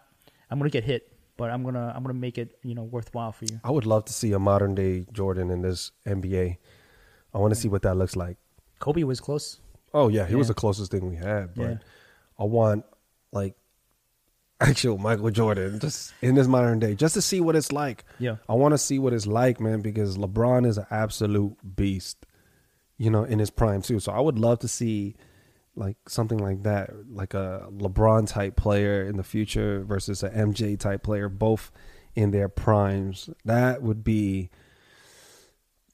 I'm 0.49 0.57
gonna 0.57 0.69
get 0.69 0.83
hit, 0.85 1.11
but 1.39 1.49
I'm 1.49 1.63
gonna 1.63 1.91
I'm 1.95 2.03
gonna 2.03 2.13
make 2.13 2.37
it 2.37 2.57
you 2.63 2.75
know 2.75 2.83
worthwhile 2.83 3.31
for 3.31 3.45
you. 3.45 3.59
I 3.63 3.71
would 3.71 3.85
love 3.85 4.03
to 4.05 4.13
see 4.13 4.33
a 4.33 4.39
modern 4.39 4.75
day 4.75 5.05
Jordan 5.13 5.49
in 5.49 5.61
this 5.61 5.91
NBA. 6.05 6.57
I 7.33 7.37
want 7.37 7.53
to 7.53 7.59
see 7.59 7.69
what 7.69 7.81
that 7.83 7.95
looks 7.95 8.15
like. 8.15 8.37
Kobe 8.79 9.03
was 9.03 9.19
close. 9.21 9.59
Oh 9.93 10.09
yeah, 10.09 10.25
he 10.27 10.35
was 10.35 10.49
the 10.49 10.53
closest 10.53 10.91
thing 10.91 11.09
we 11.09 11.15
had, 11.15 11.55
but 11.55 11.63
Yeah. 11.63 11.77
I 12.37 12.43
want 12.43 12.85
like 13.31 13.55
actual 14.59 14.97
Michael 14.97 15.31
Jordan 15.31 15.79
just 15.79 16.13
in 16.21 16.35
this 16.35 16.47
modern 16.47 16.79
day, 16.79 16.93
just 16.93 17.13
to 17.13 17.21
see 17.21 17.39
what 17.39 17.55
it's 17.55 17.71
like. 17.71 18.03
Yeah. 18.19 18.35
I 18.49 18.53
want 18.53 18.73
to 18.73 18.77
see 18.77 18.99
what 18.99 19.13
it's 19.13 19.25
like, 19.25 19.61
man, 19.61 19.79
because 19.81 20.17
LeBron 20.17 20.67
is 20.67 20.77
an 20.77 20.87
absolute 20.91 21.55
beast, 21.75 22.25
you 22.97 23.09
know, 23.09 23.23
in 23.23 23.39
his 23.39 23.49
prime 23.49 23.81
too. 23.81 23.99
So 24.01 24.11
I 24.11 24.19
would 24.19 24.37
love 24.37 24.59
to 24.59 24.67
see 24.67 25.15
like 25.79 25.97
something 26.07 26.37
like 26.37 26.63
that, 26.63 26.91
like 27.09 27.33
a 27.33 27.67
LeBron 27.71 28.27
type 28.27 28.55
player 28.55 29.03
in 29.03 29.17
the 29.17 29.23
future 29.23 29.83
versus 29.83 30.21
a 30.21 30.29
MJ 30.29 30.77
type 30.77 31.01
player, 31.01 31.29
both 31.29 31.71
in 32.15 32.31
their 32.31 32.49
primes. 32.49 33.29
That 33.45 33.81
would 33.81 34.03
be 34.03 34.49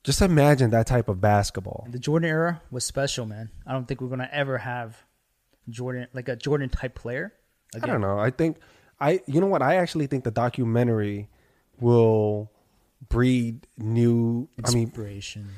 just 0.03 0.21
imagine 0.21 0.71
that 0.71 0.87
type 0.87 1.07
of 1.07 1.21
basketball. 1.21 1.87
The 1.89 1.99
Jordan 1.99 2.29
era 2.29 2.61
was 2.71 2.83
special, 2.83 3.25
man. 3.25 3.49
I 3.65 3.73
don't 3.73 3.87
think 3.87 4.01
we're 4.01 4.09
gonna 4.09 4.29
ever 4.31 4.57
have 4.57 5.03
Jordan 5.69 6.07
like 6.13 6.27
a 6.27 6.35
Jordan 6.35 6.69
type 6.69 6.95
player. 6.95 7.33
I 7.73 7.79
don't 7.85 8.01
know. 8.01 8.19
I 8.19 8.31
think 8.31 8.57
I 8.99 9.21
you 9.27 9.39
know 9.39 9.47
what? 9.47 9.61
I 9.61 9.75
actually 9.75 10.07
think 10.07 10.23
the 10.23 10.31
documentary 10.31 11.29
will 11.79 12.51
breed 13.07 13.67
new 13.77 14.49
I 14.63 14.71
mean 14.71 14.83
Inspiration. 14.83 15.49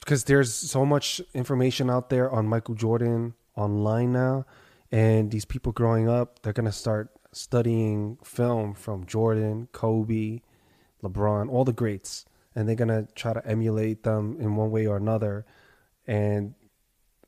Because 0.00 0.24
there's 0.24 0.52
so 0.52 0.84
much 0.84 1.20
information 1.34 1.90
out 1.90 2.10
there 2.10 2.30
on 2.30 2.46
Michael 2.46 2.74
Jordan 2.74 3.34
online 3.56 4.12
now 4.12 4.46
and 4.90 5.30
these 5.30 5.44
people 5.44 5.72
growing 5.72 6.08
up 6.08 6.42
they're 6.42 6.52
to 6.52 6.72
start 6.72 7.10
studying 7.32 8.18
film 8.24 8.74
from 8.74 9.06
Jordan, 9.06 9.68
Kobe, 9.72 10.40
LeBron, 11.02 11.48
all 11.48 11.64
the 11.64 11.72
greats 11.72 12.24
and 12.54 12.68
they're 12.68 12.76
to 12.88 13.06
try 13.14 13.32
to 13.32 13.46
emulate 13.46 14.02
them 14.02 14.36
in 14.40 14.56
one 14.56 14.70
way 14.70 14.86
or 14.86 14.96
another 14.96 15.46
and 16.06 16.54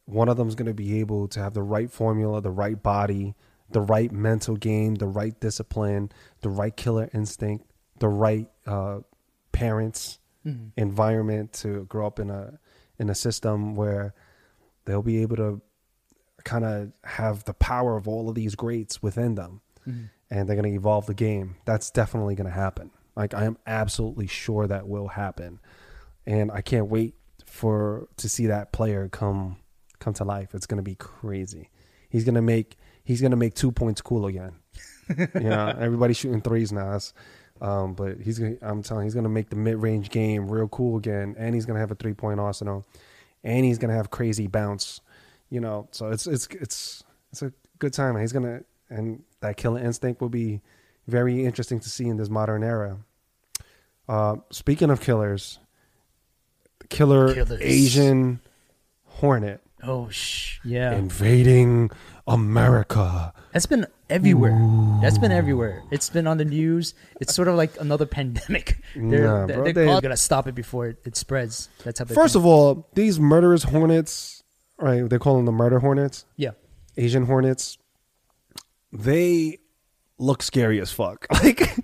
one 0.04 0.28
of 0.28 0.36
them 0.36 0.48
is 0.48 0.54
going 0.54 0.66
to 0.66 0.74
be 0.74 1.00
able 1.00 1.28
to 1.28 1.40
have 1.40 1.54
the 1.54 1.62
right 1.62 1.90
formula, 1.90 2.40
the 2.40 2.50
right 2.50 2.82
body, 2.82 3.34
the 3.70 3.80
right 3.80 4.12
mental 4.12 4.56
game, 4.56 4.96
the 4.96 5.06
right 5.06 5.38
discipline, 5.40 6.10
the 6.40 6.48
right 6.48 6.76
killer 6.76 7.08
instinct, 7.14 7.66
the 7.98 8.08
right 8.08 8.48
uh, 8.66 9.00
parents, 9.52 10.18
Mhm. 10.46 10.72
environment 10.76 11.52
to 11.54 11.84
grow 11.86 12.06
up 12.06 12.18
in 12.18 12.30
a 12.30 12.58
in 12.98 13.08
a 13.10 13.14
system 13.14 13.74
where 13.76 14.14
they'll 14.84 15.02
be 15.02 15.22
able 15.22 15.36
to 15.36 15.60
kind 16.44 16.64
of 16.64 16.92
have 17.04 17.44
the 17.44 17.54
power 17.54 17.96
of 17.96 18.06
all 18.08 18.28
of 18.28 18.34
these 18.34 18.54
greats 18.54 19.02
within 19.02 19.34
them, 19.36 19.60
Mhm. 19.88 20.10
and 20.30 20.48
they're 20.48 20.56
going 20.56 20.70
to 20.70 20.76
evolve 20.76 21.06
the 21.06 21.14
game. 21.14 21.56
That's 21.64 21.90
definitely 21.90 22.34
going 22.34 22.46
to 22.48 22.52
happen. 22.54 22.90
Like 23.16 23.34
I 23.34 23.44
am 23.44 23.56
absolutely 23.66 24.26
sure 24.26 24.66
that 24.66 24.88
will 24.88 25.08
happen, 25.08 25.60
and 26.26 26.50
I 26.50 26.60
can't 26.62 26.88
wait 26.88 27.14
for 27.46 28.08
to 28.16 28.28
see 28.28 28.46
that 28.46 28.72
player 28.72 29.08
come 29.08 29.56
come 30.00 30.14
to 30.14 30.24
life. 30.24 30.54
It's 30.54 30.66
going 30.66 30.78
to 30.78 30.82
be 30.82 30.96
crazy. 30.96 31.70
He's 32.08 32.24
going 32.24 32.34
to 32.34 32.42
make 32.42 32.76
he's 33.04 33.20
going 33.20 33.30
to 33.32 33.36
make 33.36 33.54
two 33.54 33.70
points 33.72 34.00
cool 34.00 34.26
again. 34.26 34.54
you 35.18 35.40
know, 35.40 35.74
everybody's 35.78 36.16
shooting 36.16 36.40
threes 36.40 36.72
now. 36.72 36.92
That's, 36.92 37.12
um, 37.62 37.94
but 37.94 38.20
he's 38.20 38.40
gonna, 38.40 38.56
I'm 38.60 38.82
telling 38.82 39.04
you, 39.04 39.06
he's 39.06 39.14
going 39.14 39.24
to 39.24 39.30
make 39.30 39.48
the 39.48 39.56
mid 39.56 39.76
range 39.76 40.10
game 40.10 40.50
real 40.50 40.68
cool 40.68 40.98
again, 40.98 41.36
and 41.38 41.54
he's 41.54 41.64
going 41.64 41.76
to 41.76 41.80
have 41.80 41.92
a 41.92 41.94
three 41.94 42.12
point 42.12 42.40
arsenal, 42.40 42.84
and 43.44 43.64
he's 43.64 43.78
going 43.78 43.88
to 43.88 43.96
have 43.96 44.10
crazy 44.10 44.48
bounce. 44.48 45.00
You 45.48 45.60
know, 45.60 45.88
so 45.92 46.10
it's 46.10 46.26
it's 46.26 46.48
it's 46.48 47.04
it's 47.30 47.42
a 47.42 47.52
good 47.78 47.92
time. 47.92 48.18
He's 48.18 48.32
gonna 48.32 48.62
and 48.90 49.22
that 49.40 49.56
killer 49.56 49.80
instinct 49.80 50.20
will 50.20 50.28
be 50.28 50.60
very 51.06 51.44
interesting 51.44 51.78
to 51.80 51.88
see 51.88 52.08
in 52.08 52.16
this 52.16 52.28
modern 52.28 52.64
era. 52.64 52.98
Uh, 54.08 54.36
speaking 54.50 54.90
of 54.90 55.00
killers, 55.00 55.58
killer 56.88 57.32
Killers. 57.34 57.60
Asian 57.60 58.40
hornet 59.04 59.60
Oh 59.84 60.08
sh, 60.10 60.58
yeah. 60.64 60.92
invading 60.94 61.90
America. 62.26 63.32
That's 63.52 63.66
been 63.66 63.86
everywhere. 64.08 64.56
That's 65.02 65.18
been 65.18 65.32
everywhere. 65.32 65.82
It's 65.90 66.08
been 66.08 66.26
on 66.26 66.38
the 66.38 66.44
news. 66.44 66.94
It's 67.20 67.34
sort 67.34 67.48
of 67.48 67.56
like 67.56 67.80
another 67.80 68.06
pandemic. 68.06 68.78
They're, 68.94 69.24
Nah, 69.24 69.46
they're, 69.46 69.56
bro, 69.56 69.72
they're 69.72 69.94
they- 69.94 70.00
gonna 70.00 70.16
stop 70.16 70.46
it 70.46 70.54
before 70.54 70.86
it, 70.88 70.98
it 71.04 71.16
spreads. 71.16 71.68
That's 71.84 71.98
how. 71.98 72.04
First 72.04 72.34
think. 72.34 72.42
of 72.42 72.46
all, 72.46 72.88
these 72.94 73.18
murderous 73.18 73.64
hornets, 73.64 74.42
right? 74.78 75.08
They 75.08 75.18
call 75.18 75.36
them 75.36 75.46
the 75.46 75.52
murder 75.52 75.78
hornets, 75.80 76.26
yeah, 76.36 76.50
Asian 76.96 77.26
hornets. 77.26 77.76
They 78.92 79.58
look 80.18 80.42
scary 80.42 80.80
as 80.80 80.92
fuck. 80.92 81.26
Like, 81.42 81.76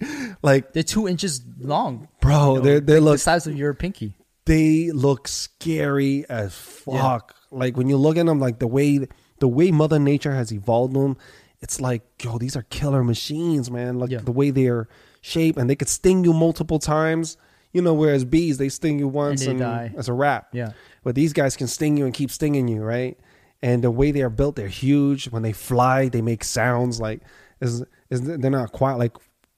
like, 0.42 0.72
they're 0.72 0.82
two 0.84 1.09
inches 1.09 1.40
long. 1.59 2.07
bro, 2.20 2.55
you 2.57 2.59
know, 2.59 2.61
they 2.64 2.78
they 2.80 2.92
like 2.94 3.03
look 3.03 3.14
the 3.14 3.18
size 3.18 3.46
of 3.49 3.57
your 3.57 3.74
pinky. 3.74 4.14
they 4.44 4.92
look 4.92 5.26
scary 5.26 6.24
as 6.28 6.55
fuck. 6.55 6.94
Yeah. 7.34 7.38
Like 7.51 7.76
when 7.76 7.88
you 7.88 7.96
look 7.96 8.16
at 8.16 8.26
them, 8.26 8.40
like 8.40 8.59
the 8.59 8.66
way 8.66 9.07
the 9.38 9.49
way 9.49 9.70
Mother 9.70 9.99
Nature 9.99 10.34
has 10.34 10.53
evolved 10.53 10.94
them, 10.94 11.16
it's 11.61 11.80
like 11.80 12.03
yo, 12.22 12.38
these 12.38 12.57
are 12.57 12.62
killer 12.70 13.03
machines, 13.05 13.70
man. 13.70 13.99
Like 13.99 14.11
Yeah. 14.11 14.18
the 14.18 14.32
way 14.32 14.51
they're 14.51 14.88
shaped, 15.20 15.59
and 15.59 15.68
they 15.68 15.76
could 15.76 15.88
sting 15.88 16.24
you 16.24 16.32
multiple 16.32 16.78
times. 16.78 17.36
You 17.72 17.82
know, 17.82 17.92
whereas 17.94 18.24
bees 18.24 18.57
they 18.59 18.68
sting 18.70 18.99
you 18.99 19.09
once 19.09 19.44
they 19.44 19.51
and, 19.51 19.61
die. 19.61 19.92
it's 19.96 20.09
a 20.09 20.12
wrap. 20.12 20.49
Yeah, 20.53 20.72
But 21.05 21.14
these 21.14 21.32
guys 21.34 21.55
can 21.55 21.66
sting 21.66 21.99
you 21.99 22.07
and 22.07 22.14
keep 22.14 22.30
stinging 22.30 22.66
you, 22.66 22.82
right? 22.82 23.18
And 23.61 23.84
the 23.84 23.90
way 23.90 24.11
they 24.11 24.22
are 24.22 24.30
built, 24.30 24.57
they're 24.57 24.68
huge. 24.68 25.26
When 25.28 25.42
they 25.42 25.53
fly, 25.53 26.09
they 26.09 26.22
make 26.22 26.44
sounds 26.44 26.99
like 27.01 27.20
is 27.61 27.84
is 28.09 28.22
they're 28.22 28.51
not 28.51 28.72
quiet. 28.72 28.99
Like 28.99 29.16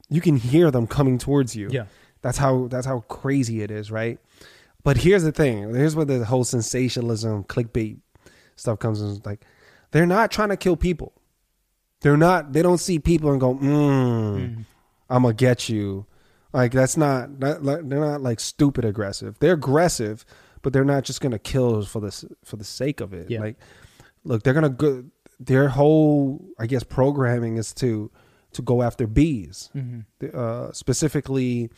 you 0.08 0.20
can 0.20 0.36
hear 0.36 0.70
them 0.70 0.86
coming 0.86 1.18
towards 1.18 1.54
you. 1.54 1.68
yeah. 1.70 1.84
That's 2.22 2.36
how 2.38 2.66
that's 2.68 2.86
how 2.86 3.00
crazy 3.08 3.62
it 3.62 3.70
is, 3.70 3.90
right? 3.90 4.18
But 4.82 4.96
here's 4.98 5.22
the 5.22 5.32
thing. 5.32 5.74
Here's 5.74 5.94
where 5.94 6.04
the 6.06 6.24
whole 6.24 6.44
sensationalism, 6.44 7.44
clickbait 7.44 7.98
stuff 8.56 8.78
comes 8.78 9.00
in. 9.02 9.20
Like, 9.24 9.44
they're 9.90 10.06
not 10.06 10.30
trying 10.30 10.48
to 10.50 10.56
kill 10.56 10.76
people. 10.76 11.12
They're 12.00 12.16
not. 12.16 12.52
They 12.52 12.62
don't 12.62 12.78
see 12.78 12.98
people 12.98 13.30
and 13.30 13.40
go, 13.40 13.54
mm, 13.54 13.60
Mm. 13.62 14.64
"I'm 15.10 15.22
gonna 15.22 15.34
get 15.34 15.68
you." 15.68 16.06
Like 16.52 16.72
that's 16.72 16.96
not. 16.96 17.40
That, 17.40 17.62
like, 17.62 17.86
they're 17.88 18.00
not 18.00 18.22
like 18.22 18.40
stupid 18.40 18.84
aggressive. 18.86 19.38
They're 19.38 19.52
aggressive, 19.54 20.24
but 20.62 20.72
they're 20.72 20.84
not 20.84 21.04
just 21.04 21.20
gonna 21.20 21.38
kill 21.38 21.84
for 21.84 22.00
the 22.00 22.06
s- 22.08 22.24
for 22.44 22.56
the 22.56 22.64
sake 22.64 23.00
of 23.02 23.12
it. 23.12 23.30
Yeah. 23.30 23.40
Like, 23.40 23.56
look, 24.24 24.42
they're 24.44 24.54
gonna 24.54 24.70
go. 24.70 25.04
Their 25.38 25.68
whole, 25.68 26.42
I 26.58 26.66
guess, 26.66 26.82
programming 26.84 27.56
is 27.58 27.74
to 27.74 28.10
to 28.52 28.62
go 28.62 28.82
after 28.82 29.06
bees 29.06 29.68
hmm 29.74 30.00
uh, 30.34 30.72
specifically 30.72 31.70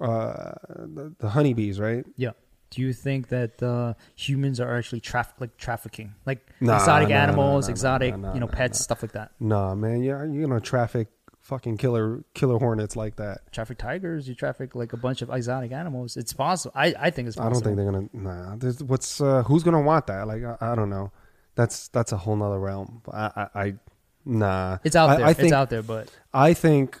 uh, 0.00 0.52
the, 0.68 1.14
the 1.18 1.28
honeybees, 1.30 1.78
right? 1.80 2.04
Yeah. 2.16 2.30
Do 2.70 2.82
you 2.82 2.92
think 2.92 3.28
that 3.28 3.62
uh, 3.62 3.94
humans 4.16 4.58
are 4.58 4.76
actually 4.76 5.00
traf- 5.00 5.38
like 5.38 5.56
trafficking, 5.56 6.14
like 6.26 6.44
Nah, 6.60 6.76
exotic 6.76 7.08
nah, 7.10 7.14
animals, 7.16 7.68
nah, 7.68 7.70
exotic, 7.70 8.14
you 8.14 8.40
know, 8.40 8.48
pets, 8.48 8.80
stuff 8.80 9.00
like 9.02 9.12
that? 9.12 9.30
Nah, 9.38 9.74
man, 9.76 10.02
you're 10.02 10.26
you're 10.26 10.48
gonna 10.48 10.60
traffic 10.60 11.06
fucking 11.40 11.76
killer 11.76 12.24
killer 12.34 12.58
hornets 12.58 12.96
like 12.96 13.14
that. 13.16 13.52
Traffic 13.52 13.78
tigers, 13.78 14.28
you 14.28 14.34
traffic 14.34 14.74
like 14.74 14.92
a 14.92 14.96
bunch 14.96 15.22
of 15.22 15.30
exotic 15.30 15.70
animals. 15.70 16.16
It's 16.16 16.32
possible. 16.32 16.72
I, 16.74 16.94
I 16.98 17.10
think 17.10 17.28
it's 17.28 17.36
possible. 17.36 17.50
I 17.50 17.52
don't 17.52 17.62
think 17.62 17.76
they're 17.76 17.92
gonna. 17.92 18.08
Nah, 18.12 18.56
there's 18.56 18.82
what's 18.82 19.20
uh, 19.20 19.44
who's 19.44 19.62
gonna 19.62 19.82
want 19.82 20.08
that? 20.08 20.26
Like 20.26 20.42
I, 20.42 20.56
I 20.72 20.74
don't 20.74 20.90
know. 20.90 21.12
That's 21.54 21.86
that's 21.88 22.10
a 22.10 22.16
whole 22.16 22.34
nother 22.34 22.58
realm. 22.58 23.02
I 23.12 23.30
I, 23.54 23.62
I 23.66 23.74
nah. 24.24 24.78
it's 24.82 24.96
out 24.96 25.10
I- 25.10 25.16
there. 25.18 25.26
I 25.26 25.32
think 25.32 25.44
it's 25.44 25.52
out 25.52 25.70
there, 25.70 25.82
but 25.82 26.08
I 26.32 26.54
think. 26.54 26.98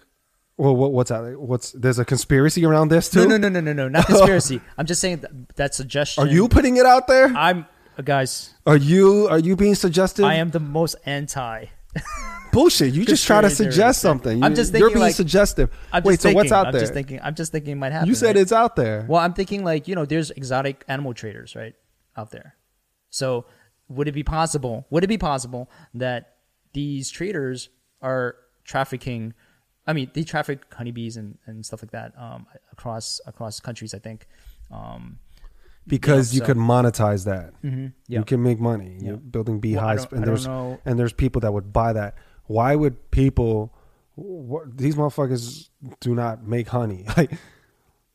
Well, 0.56 0.76
what, 0.76 0.92
what's 0.92 1.10
there? 1.10 1.38
What's 1.38 1.72
there's 1.72 1.98
a 1.98 2.04
conspiracy 2.04 2.64
around 2.64 2.88
this 2.88 3.10
too? 3.10 3.26
no, 3.26 3.36
no, 3.36 3.48
no, 3.48 3.60
no, 3.60 3.60
no, 3.60 3.72
no, 3.72 3.88
not 3.88 4.06
conspiracy. 4.06 4.60
I'm 4.78 4.86
just 4.86 5.00
saying 5.00 5.18
that, 5.18 5.56
that 5.56 5.74
suggestion. 5.74 6.22
Are 6.22 6.30
you 6.30 6.48
putting 6.48 6.76
it 6.76 6.86
out 6.86 7.08
there? 7.08 7.26
I'm 7.26 7.66
uh, 7.98 8.02
guys. 8.02 8.54
Are 8.66 8.76
you 8.76 9.26
are 9.28 9.38
you 9.38 9.56
being 9.56 9.74
suggestive? 9.74 10.24
I 10.24 10.34
am 10.34 10.50
the 10.50 10.60
most 10.60 10.96
anti. 11.06 11.66
Bullshit. 12.52 12.94
You 12.94 13.04
just 13.04 13.26
try 13.26 13.40
to 13.40 13.50
suggest 13.50 14.00
something. 14.00 14.44
I'm 14.44 14.54
just 14.54 14.72
You're 14.72 14.90
being 14.90 15.00
like- 15.00 15.16
suggestive. 15.16 15.70
I'm 15.92 16.02
just 16.02 16.06
Wait, 16.06 16.20
so 16.20 16.32
what's 16.32 16.52
out 16.52 16.66
I'm 16.66 16.72
there? 16.72 16.82
just 16.82 16.94
thinking. 16.94 17.18
I'm 17.20 17.34
just 17.34 17.50
thinking 17.50 17.72
it 17.72 17.76
might 17.76 17.90
happen. 17.90 18.08
you 18.08 18.14
said 18.14 18.28
right? 18.28 18.36
it's 18.36 18.52
out 18.52 18.76
there. 18.76 19.06
Well, 19.08 19.20
I'm 19.20 19.32
thinking 19.34 19.64
like 19.64 19.88
you 19.88 19.96
know, 19.96 20.04
there's 20.04 20.30
exotic 20.30 20.84
animal 20.86 21.14
traders 21.14 21.56
right 21.56 21.74
out 22.16 22.30
there. 22.30 22.54
So 23.10 23.46
would 23.88 24.06
it 24.06 24.12
be 24.12 24.22
possible? 24.22 24.86
Would 24.90 25.02
it 25.02 25.08
be 25.08 25.18
possible 25.18 25.68
that 25.94 26.36
these 26.74 27.10
traders 27.10 27.70
are 28.00 28.36
trafficking? 28.64 29.34
I 29.86 29.92
mean, 29.92 30.10
they 30.14 30.22
traffic 30.24 30.60
honeybees 30.72 31.16
and, 31.16 31.36
and 31.46 31.64
stuff 31.64 31.82
like 31.82 31.90
that 31.92 32.12
um, 32.18 32.46
across 32.72 33.20
across 33.26 33.60
countries. 33.60 33.94
I 33.94 33.98
think. 33.98 34.26
Um, 34.70 35.18
because 35.86 36.32
Yeah, 36.32 36.36
you 36.36 36.40
so- 36.40 36.46
could 36.46 36.56
monetize 36.56 37.24
that. 37.26 37.52
mhm, 37.62 37.92
yeah. 38.08 38.20
You 38.20 38.24
can 38.24 38.42
make 38.42 38.58
money. 38.58 38.96
Yeah. 39.00 39.08
You're 39.08 39.16
building 39.18 39.60
beehives, 39.60 40.06
don't- 40.06 40.18
and 40.18 40.26
there's 40.26 40.46
and 40.46 40.98
there's 40.98 41.12
people 41.12 41.40
that 41.42 41.52
would 41.52 41.72
buy 41.72 41.92
that. 41.92 42.16
Why 42.46 42.74
would 42.74 43.10
people? 43.10 43.74
What, 44.16 44.76
these 44.78 44.94
motherfuckers 44.94 45.68
do 46.00 46.14
not 46.14 46.46
make 46.46 46.68
honey. 46.68 47.04
Like, 47.16 47.32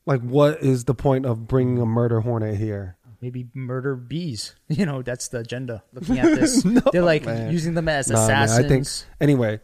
like 0.06 0.22
what 0.22 0.64
is 0.64 0.86
the 0.86 0.96
point 0.96 1.26
of 1.28 1.48
bringing 1.48 1.80
a 1.80 1.86
murder 1.86 2.22
hornet 2.22 2.58
here? 2.58 2.96
maybe 3.22 3.48
murder 3.54 3.96
bees. 3.98 4.56
You 4.70 4.86
know, 4.86 5.02
that's 5.04 5.28
the 5.28 5.40
agenda. 5.40 5.84
Looking 5.94 6.20
at 6.20 6.40
this, 6.40 6.64
they're 6.94 7.04
like 7.04 7.26
man. 7.26 7.52
using 7.52 7.74
them 7.76 7.90
as 7.90 8.10
Nah, 8.10 8.26
man, 8.28 8.38
I 8.38 8.44
assassins. 8.46 9.02
think 9.02 9.12
anyway. 9.22 9.60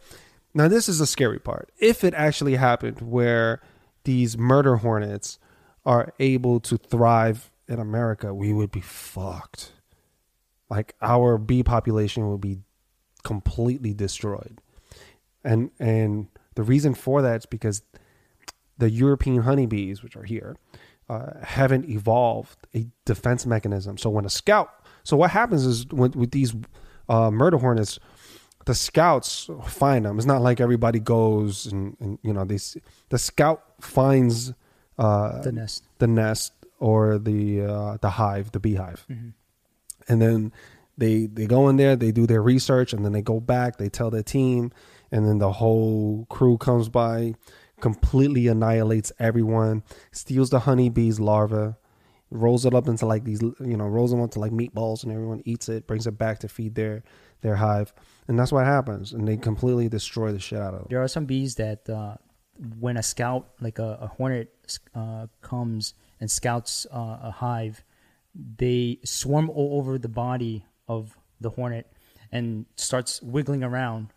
Now 0.56 0.68
this 0.68 0.88
is 0.88 1.00
the 1.00 1.06
scary 1.06 1.38
part. 1.38 1.70
If 1.78 2.02
it 2.02 2.14
actually 2.14 2.56
happened, 2.56 3.02
where 3.02 3.60
these 4.04 4.38
murder 4.38 4.76
hornets 4.76 5.38
are 5.84 6.14
able 6.18 6.60
to 6.60 6.78
thrive 6.78 7.50
in 7.68 7.78
America, 7.78 8.32
we 8.32 8.54
would 8.54 8.70
be 8.70 8.80
fucked. 8.80 9.72
Like 10.70 10.94
our 11.02 11.36
bee 11.36 11.62
population 11.62 12.30
would 12.30 12.40
be 12.40 12.60
completely 13.22 13.92
destroyed, 13.92 14.62
and 15.44 15.70
and 15.78 16.28
the 16.54 16.62
reason 16.62 16.94
for 16.94 17.20
that 17.20 17.40
is 17.42 17.46
because 17.46 17.82
the 18.78 18.88
European 18.88 19.42
honeybees, 19.42 20.02
which 20.02 20.16
are 20.16 20.24
here, 20.24 20.56
uh, 21.10 21.32
haven't 21.42 21.88
evolved 21.90 22.66
a 22.74 22.86
defense 23.04 23.44
mechanism. 23.44 23.98
So 23.98 24.08
when 24.08 24.24
a 24.24 24.30
scout, 24.30 24.70
so 25.04 25.18
what 25.18 25.32
happens 25.32 25.66
is 25.66 25.86
when, 25.88 26.12
with 26.12 26.30
these 26.30 26.54
uh, 27.10 27.30
murder 27.30 27.58
hornets, 27.58 27.98
the 28.66 28.74
scouts 28.74 29.48
find 29.66 30.04
them. 30.04 30.18
It's 30.18 30.26
not 30.26 30.42
like 30.42 30.60
everybody 30.60 30.98
goes 31.00 31.66
and, 31.66 31.96
and 32.00 32.18
you 32.22 32.32
know 32.32 32.44
they 32.44 32.58
the 33.08 33.18
scout 33.18 33.62
finds 33.80 34.52
uh, 34.98 35.40
the 35.42 35.52
nest. 35.52 35.84
the 35.98 36.06
nest 36.06 36.52
or 36.78 37.18
the 37.18 37.62
uh, 37.62 37.96
the 38.00 38.10
hive, 38.10 38.52
the 38.52 38.60
beehive, 38.60 39.06
Mhm. 39.10 39.32
and 40.08 40.20
then 40.22 40.52
they 40.98 41.26
they 41.26 41.46
go 41.46 41.68
in 41.68 41.76
there, 41.76 41.96
they 41.96 42.12
do 42.12 42.26
their 42.26 42.42
research, 42.42 42.92
and 42.92 43.04
then 43.04 43.12
they 43.12 43.22
go 43.22 43.40
back, 43.40 43.76
they 43.78 43.88
tell 43.88 44.10
their 44.10 44.22
team, 44.22 44.72
and 45.10 45.26
then 45.26 45.38
the 45.38 45.52
whole 45.52 46.26
crew 46.28 46.56
comes 46.58 46.88
by, 46.88 47.34
completely 47.80 48.48
annihilates 48.48 49.12
everyone, 49.18 49.82
steals 50.12 50.50
the 50.50 50.60
honeybee's 50.60 51.20
larva, 51.20 51.76
rolls 52.30 52.64
it 52.66 52.74
up 52.74 52.88
into 52.88 53.06
like 53.06 53.24
these, 53.24 53.42
you 53.42 53.76
know, 53.76 53.86
rolls 53.86 54.10
them 54.10 54.20
up 54.22 54.30
to 54.32 54.40
like 54.40 54.52
meatballs, 54.52 55.02
and 55.02 55.12
everyone 55.12 55.42
eats 55.44 55.68
it, 55.68 55.86
brings 55.86 56.06
it 56.06 56.18
back 56.18 56.38
to 56.40 56.48
feed 56.48 56.74
their 56.74 57.02
their 57.42 57.56
hive, 57.56 57.92
and 58.28 58.38
that's 58.38 58.52
what 58.52 58.64
happens, 58.64 59.12
and 59.12 59.26
they 59.26 59.36
completely 59.36 59.88
destroy 59.88 60.32
the 60.32 60.38
shit 60.38 60.58
out 60.58 60.74
of 60.74 60.80
them. 60.80 60.86
There 60.90 61.02
are 61.02 61.08
some 61.08 61.26
bees 61.26 61.54
that 61.56 61.88
uh, 61.88 62.16
when 62.78 62.96
a 62.96 63.02
scout, 63.02 63.48
like 63.60 63.78
a, 63.78 63.98
a 64.02 64.06
hornet, 64.06 64.52
uh, 64.94 65.26
comes 65.42 65.94
and 66.20 66.30
scouts 66.30 66.86
uh, 66.92 67.18
a 67.22 67.30
hive, 67.30 67.84
they 68.34 68.98
swarm 69.04 69.50
all 69.50 69.78
over 69.78 69.98
the 69.98 70.08
body 70.08 70.64
of 70.88 71.16
the 71.40 71.50
hornet 71.50 71.90
and 72.32 72.66
starts 72.76 73.22
wiggling 73.22 73.62
around, 73.62 74.08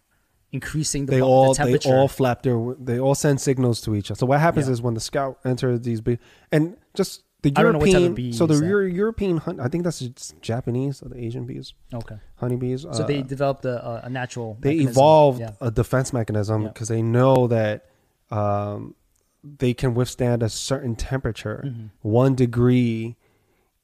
increasing 0.51 1.05
the, 1.05 1.12
they 1.12 1.22
all 1.22 1.53
the 1.53 1.64
they 1.64 1.89
all 1.89 2.07
flap 2.07 2.41
their 2.43 2.76
they 2.80 2.99
all 2.99 3.16
send 3.16 3.39
signals 3.39 3.82
to 3.82 3.95
each 3.95 4.10
other. 4.10 4.18
So 4.18 4.26
what 4.26 4.39
happens 4.39 4.68
Yeah. 4.68 4.74
is 4.74 4.82
when 4.82 4.93
the 4.93 4.99
scout 4.99 5.39
enters 5.45 5.82
these 5.82 6.01
bees, 6.01 6.18
and 6.51 6.76
just 6.95 7.24
the 7.41 7.53
I 7.55 7.63
don't 7.63 7.73
know 7.73 7.79
what 7.79 7.85
type 7.85 7.95
of 7.95 8.01
European 8.01 8.13
bee 8.15 8.33
so 8.33 8.45
the 8.45 8.53
is 8.55 8.59
that. 8.61 8.67
Euro- 8.67 8.85
European 8.85 9.37
hun- 9.37 9.59
I 9.59 9.67
think 9.69 9.83
that's 9.85 10.33
Japanese 10.41 11.01
or 11.01 11.09
the 11.09 11.17
Asian 11.23 11.45
bees 11.45 11.73
okay, 11.93 12.17
honeybees. 12.35 12.81
so 12.81 12.89
uh, 12.89 13.05
they 13.07 13.21
developed 13.21 13.63
a, 13.65 13.85
a- 13.85 14.01
a 14.05 14.09
natural. 14.09 14.57
they 14.59 14.71
mechanism. 14.71 14.91
evolved 14.91 15.39
Yeah. 15.39 15.51
a 15.61 15.71
defense 15.71 16.11
mechanism 16.13 16.63
Yeah. 16.63 16.67
because 16.69 16.87
they 16.89 17.01
know 17.01 17.47
that 17.47 17.85
um, 18.31 18.95
they 19.43 19.73
can 19.73 19.93
withstand 19.95 20.43
a 20.43 20.49
certain 20.49 20.95
temperature, 20.95 21.63
Mhm. 21.65 21.89
one 22.01 22.35
degree 22.35 23.15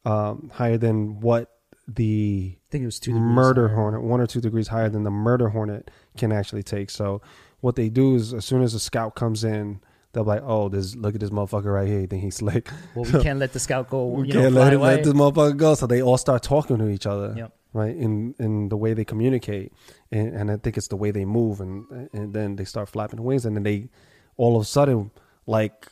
um, 0.06 0.52
higher 0.54 0.78
than 0.78 1.20
what 1.20 1.52
the 1.88 2.58
I 2.58 2.72
think 2.72 2.82
it 2.84 2.86
was 2.88 3.00
two 3.00 3.14
murder 3.14 3.68
higher. 3.70 3.76
hornet, 3.78 4.02
one 4.04 4.20
or 4.20 4.28
two 4.28 4.42
degrees 4.42 4.68
higher 4.68 4.90
than 4.90 5.04
the 5.04 5.12
murder 5.12 5.50
hornet 5.50 5.90
can 6.18 6.32
actually 6.32 6.64
take. 6.64 6.90
So 6.90 7.22
what 7.62 7.76
they 7.76 7.90
do 7.90 8.16
is, 8.16 8.34
as 8.34 8.44
soon 8.46 8.62
as 8.64 8.74
a 8.74 8.80
scout 8.80 9.16
comes 9.16 9.44
in, 9.44 9.80
they'll 10.16 10.24
be 10.24 10.30
like, 10.30 10.44
"Oh, 10.44 10.70
this 10.70 10.96
look 10.96 11.14
at 11.14 11.22
this 11.22 11.30
motherfucker 11.30 11.72
right 11.72 11.88
here. 11.88 12.00
You 12.00 12.08
think 12.08 12.24
he's 12.24 12.38
slick? 12.38 12.70
Well, 12.96 13.06
we 13.06 13.22
can't 13.22 13.38
let 13.38 13.54
the 13.54 13.60
scout 13.60 13.90
go. 13.90 14.08
We 14.08 14.28
you 14.28 14.34
can't 14.34 14.54
know, 14.54 14.62
let, 14.62 14.74
him, 14.74 14.82
let 14.82 15.04
this 15.04 15.14
motherfucker 15.14 15.58
go." 15.58 15.76
So 15.76 15.86
they 15.86 16.02
all 16.02 16.18
start 16.18 16.42
talking 16.42 16.78
to 16.80 16.90
each 16.90 17.06
other. 17.06 17.34
Yep. 17.38 17.54
right? 17.74 17.96
In 17.96 18.34
in 18.40 18.70
the 18.70 18.78
way 18.78 18.94
they 18.94 19.06
communicate, 19.06 19.74
and, 20.12 20.34
and 20.34 20.52
I 20.52 20.58
think 20.58 20.78
it's 20.78 20.88
the 20.88 20.96
way 20.96 21.12
they 21.12 21.26
move, 21.26 21.62
and 21.62 22.10
and 22.14 22.34
then 22.34 22.56
they 22.56 22.66
start 22.66 22.90
flapping 22.90 23.18
their 23.18 23.26
wings, 23.26 23.46
and 23.46 23.56
then 23.56 23.64
they 23.64 23.90
all 24.38 24.56
of 24.56 24.64
a 24.64 24.66
sudden 24.66 25.12
like 25.46 25.92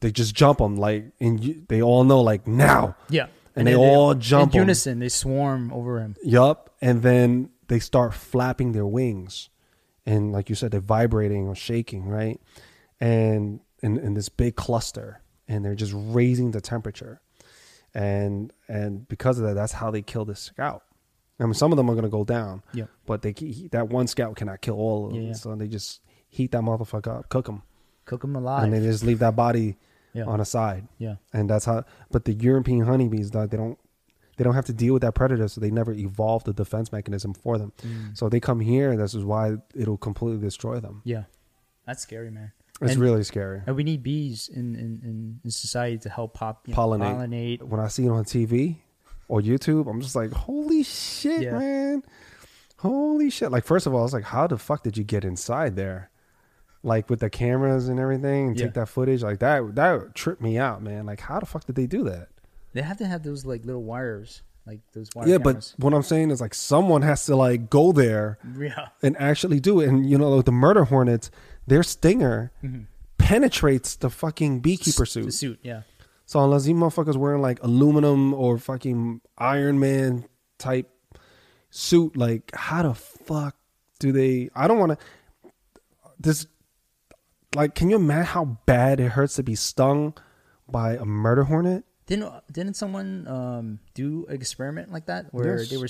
they 0.00 0.10
just 0.10 0.34
jump 0.34 0.58
them, 0.58 0.76
like 0.76 1.12
and 1.20 1.42
you, 1.44 1.62
they 1.68 1.82
all 1.82 2.04
know 2.04 2.20
like 2.20 2.46
now, 2.46 2.96
Yeah. 3.10 3.26
And 3.58 3.66
they 3.66 3.72
then 3.72 3.80
all 3.80 4.14
jump 4.14 4.54
in 4.54 4.60
unison. 4.60 4.98
They 4.98 5.08
swarm 5.08 5.72
over 5.72 6.00
him. 6.00 6.14
yup, 6.22 6.74
and 6.80 7.02
then 7.02 7.50
they 7.68 7.78
start 7.78 8.12
flapping 8.12 8.72
their 8.72 8.86
wings, 8.86 9.48
and 10.04 10.30
like 10.30 10.48
you 10.50 10.54
said, 10.54 10.72
they're 10.72 10.80
vibrating 10.80 11.48
or 11.48 11.54
shaking, 11.54 12.06
right? 12.06 12.38
And 13.00 13.60
in 13.82 13.98
in 13.98 14.14
this 14.14 14.28
big 14.28 14.56
cluster, 14.56 15.20
and 15.48 15.64
they're 15.64 15.74
just 15.74 15.92
raising 15.94 16.50
the 16.52 16.60
temperature, 16.60 17.20
and 17.94 18.52
and 18.68 19.06
because 19.08 19.38
of 19.38 19.44
that, 19.46 19.54
that's 19.54 19.72
how 19.72 19.90
they 19.90 20.02
kill 20.02 20.24
this 20.24 20.40
scout. 20.40 20.82
I 21.38 21.44
mean, 21.44 21.54
some 21.54 21.72
of 21.72 21.76
them 21.76 21.90
are 21.90 21.94
gonna 21.94 22.08
go 22.08 22.24
down, 22.24 22.62
Yeah. 22.72 22.86
but 23.04 23.20
they 23.22 23.34
he- 23.36 23.68
that 23.72 23.88
one 23.90 24.06
scout 24.06 24.36
cannot 24.36 24.62
kill 24.62 24.76
all 24.76 25.06
of 25.06 25.12
them, 25.12 25.20
Yeah, 25.20 25.28
yeah. 25.28 25.34
so 25.34 25.54
they 25.54 25.68
just 25.68 26.00
heat 26.28 26.52
that 26.52 26.62
motherfucker 26.62 27.18
up, 27.18 27.28
cook 27.28 27.46
them, 27.46 27.62
Cook 28.06 28.22
them 28.22 28.34
alive. 28.36 28.64
and 28.64 28.72
they 28.72 28.80
just 28.80 29.04
leave 29.04 29.18
that 29.18 29.36
body 29.36 29.76
yeah. 30.14 30.24
on 30.24 30.40
a 30.40 30.46
side, 30.46 30.88
yeah. 30.98 31.16
and 31.34 31.50
that's 31.50 31.66
how. 31.66 31.84
But 32.10 32.24
the 32.24 32.32
European 32.32 32.86
honeybees, 32.86 33.30
they 33.30 33.46
don't 33.46 33.78
they 34.38 34.44
don't 34.44 34.54
have 34.54 34.66
to 34.66 34.72
deal 34.74 34.92
with 34.94 35.00
that 35.02 35.14
predator, 35.14 35.48
so 35.48 35.60
they 35.62 35.70
never 35.70 35.92
evolved 35.92 36.46
a 36.48 36.52
defense 36.52 36.92
mechanism 36.92 37.32
for 37.34 37.56
them. 37.58 37.72
Mm. 37.82 38.16
So 38.16 38.28
they 38.28 38.40
come 38.40 38.60
here, 38.60 38.90
and 38.90 39.00
this 39.00 39.14
is 39.14 39.24
why 39.24 39.56
it'll 39.74 39.96
completely 39.96 40.40
destroy 40.40 40.78
them. 40.80 41.00
Yeah. 41.04 41.24
That's 41.86 42.02
scary, 42.02 42.30
man. 42.30 42.52
It's 42.82 42.92
And- 42.92 43.00
really 43.00 43.22
scary. 43.24 43.62
And 43.66 43.74
we 43.74 43.84
need 43.84 44.02
bees 44.02 44.48
in, 44.52 44.74
in, 44.74 45.38
in, 45.42 45.50
society 45.50 45.96
to 45.98 46.10
help 46.10 46.34
pop, 46.34 46.68
you 46.68 46.74
know, 46.74 46.80
Pollinate. 46.80 47.58
pollinate. 47.60 47.62
When 47.62 47.80
I 47.80 47.88
see 47.88 48.04
it 48.04 48.10
on 48.10 48.24
TV 48.24 48.76
or 49.28 49.40
YouTube, 49.40 49.88
I'm 49.88 50.00
just 50.02 50.14
like, 50.14 50.30
holy 50.32 50.82
shit, 50.82 51.42
Yeah. 51.42 51.58
man. 51.58 52.02
Holy 52.78 53.30
shit. 53.30 53.50
Like, 53.50 53.64
first 53.64 53.86
of 53.86 53.94
all, 53.94 54.00
I 54.00 54.02
was 54.02 54.12
like, 54.12 54.24
how 54.24 54.46
the 54.46 54.58
fuck 54.58 54.82
did 54.82 54.96
you 54.98 55.04
get 55.04 55.24
inside 55.24 55.76
there? 55.76 56.10
Like 56.82 57.08
with 57.08 57.20
the 57.20 57.30
cameras 57.30 57.88
and 57.88 57.98
everything 57.98 58.48
and 58.48 58.58
Yeah. 58.58 58.66
take 58.66 58.74
that 58.74 58.88
footage. 58.88 59.22
Like 59.22 59.38
that 59.40 59.74
that 59.74 60.14
tripped 60.14 60.42
me 60.42 60.58
out, 60.58 60.82
man. 60.82 61.06
Like 61.06 61.20
how 61.20 61.40
the 61.40 61.46
fuck 61.46 61.64
did 61.64 61.74
they 61.74 61.86
do 61.86 62.04
that? 62.04 62.28
They 62.74 62.82
have 62.82 62.98
to 62.98 63.06
have 63.06 63.22
those 63.22 63.44
like 63.46 63.64
little 63.64 63.82
wires, 63.82 64.42
like 64.66 64.80
those 64.92 65.08
wire 65.16 65.26
yeah, 65.26 65.38
cameras. 65.38 65.74
but 65.78 65.84
what 65.84 65.94
I'm 65.94 66.02
saying 66.02 66.30
is 66.30 66.40
like 66.42 66.52
someone 66.54 67.00
has 67.02 67.24
to 67.26 67.34
like 67.34 67.70
go 67.70 67.90
there 67.90 68.38
yeah, 68.56 68.88
and 69.02 69.16
actually 69.18 69.58
do 69.58 69.80
it. 69.80 69.88
And 69.88 70.08
you 70.08 70.18
know, 70.18 70.42
the 70.42 70.52
murder 70.52 70.84
hornets, 70.84 71.30
their 71.66 71.82
stinger 71.82 72.52
penetrates 73.18 73.96
the 73.96 74.10
fucking 74.10 74.60
beekeeper 74.60 75.02
S- 75.04 75.10
suit. 75.10 75.24
The 75.26 75.32
suit, 75.32 75.58
yeah. 75.62 75.82
So 76.26 76.42
unless 76.42 76.66
you 76.66 76.74
motherfuckers 76.74 77.16
wearing 77.16 77.42
like 77.42 77.62
aluminum 77.62 78.34
or 78.34 78.58
fucking 78.58 79.20
Iron 79.38 79.78
Man 79.78 80.24
type 80.58 80.90
suit, 81.70 82.16
like 82.16 82.50
how 82.54 82.82
the 82.82 82.94
fuck 82.94 83.56
do 84.00 84.12
they? 84.12 84.50
I 84.54 84.66
don't 84.68 84.78
want 84.78 84.98
to. 84.98 85.50
This, 86.18 86.46
like, 87.54 87.74
can 87.74 87.90
you 87.90 87.96
imagine 87.96 88.24
how 88.26 88.44
bad 88.66 89.00
it 89.00 89.12
hurts 89.12 89.34
to 89.36 89.42
be 89.42 89.54
stung 89.54 90.14
by 90.68 90.94
a 90.96 91.04
murder 91.04 91.44
hornet? 91.44 91.84
Didn't 92.06 92.32
didn't 92.50 92.74
someone 92.74 93.26
um, 93.28 93.78
do 93.94 94.26
an 94.28 94.34
experiment 94.34 94.92
like 94.92 95.06
that 95.06 95.26
where 95.32 95.58
Yes. 95.58 95.70
they 95.70 95.76
were 95.76 95.88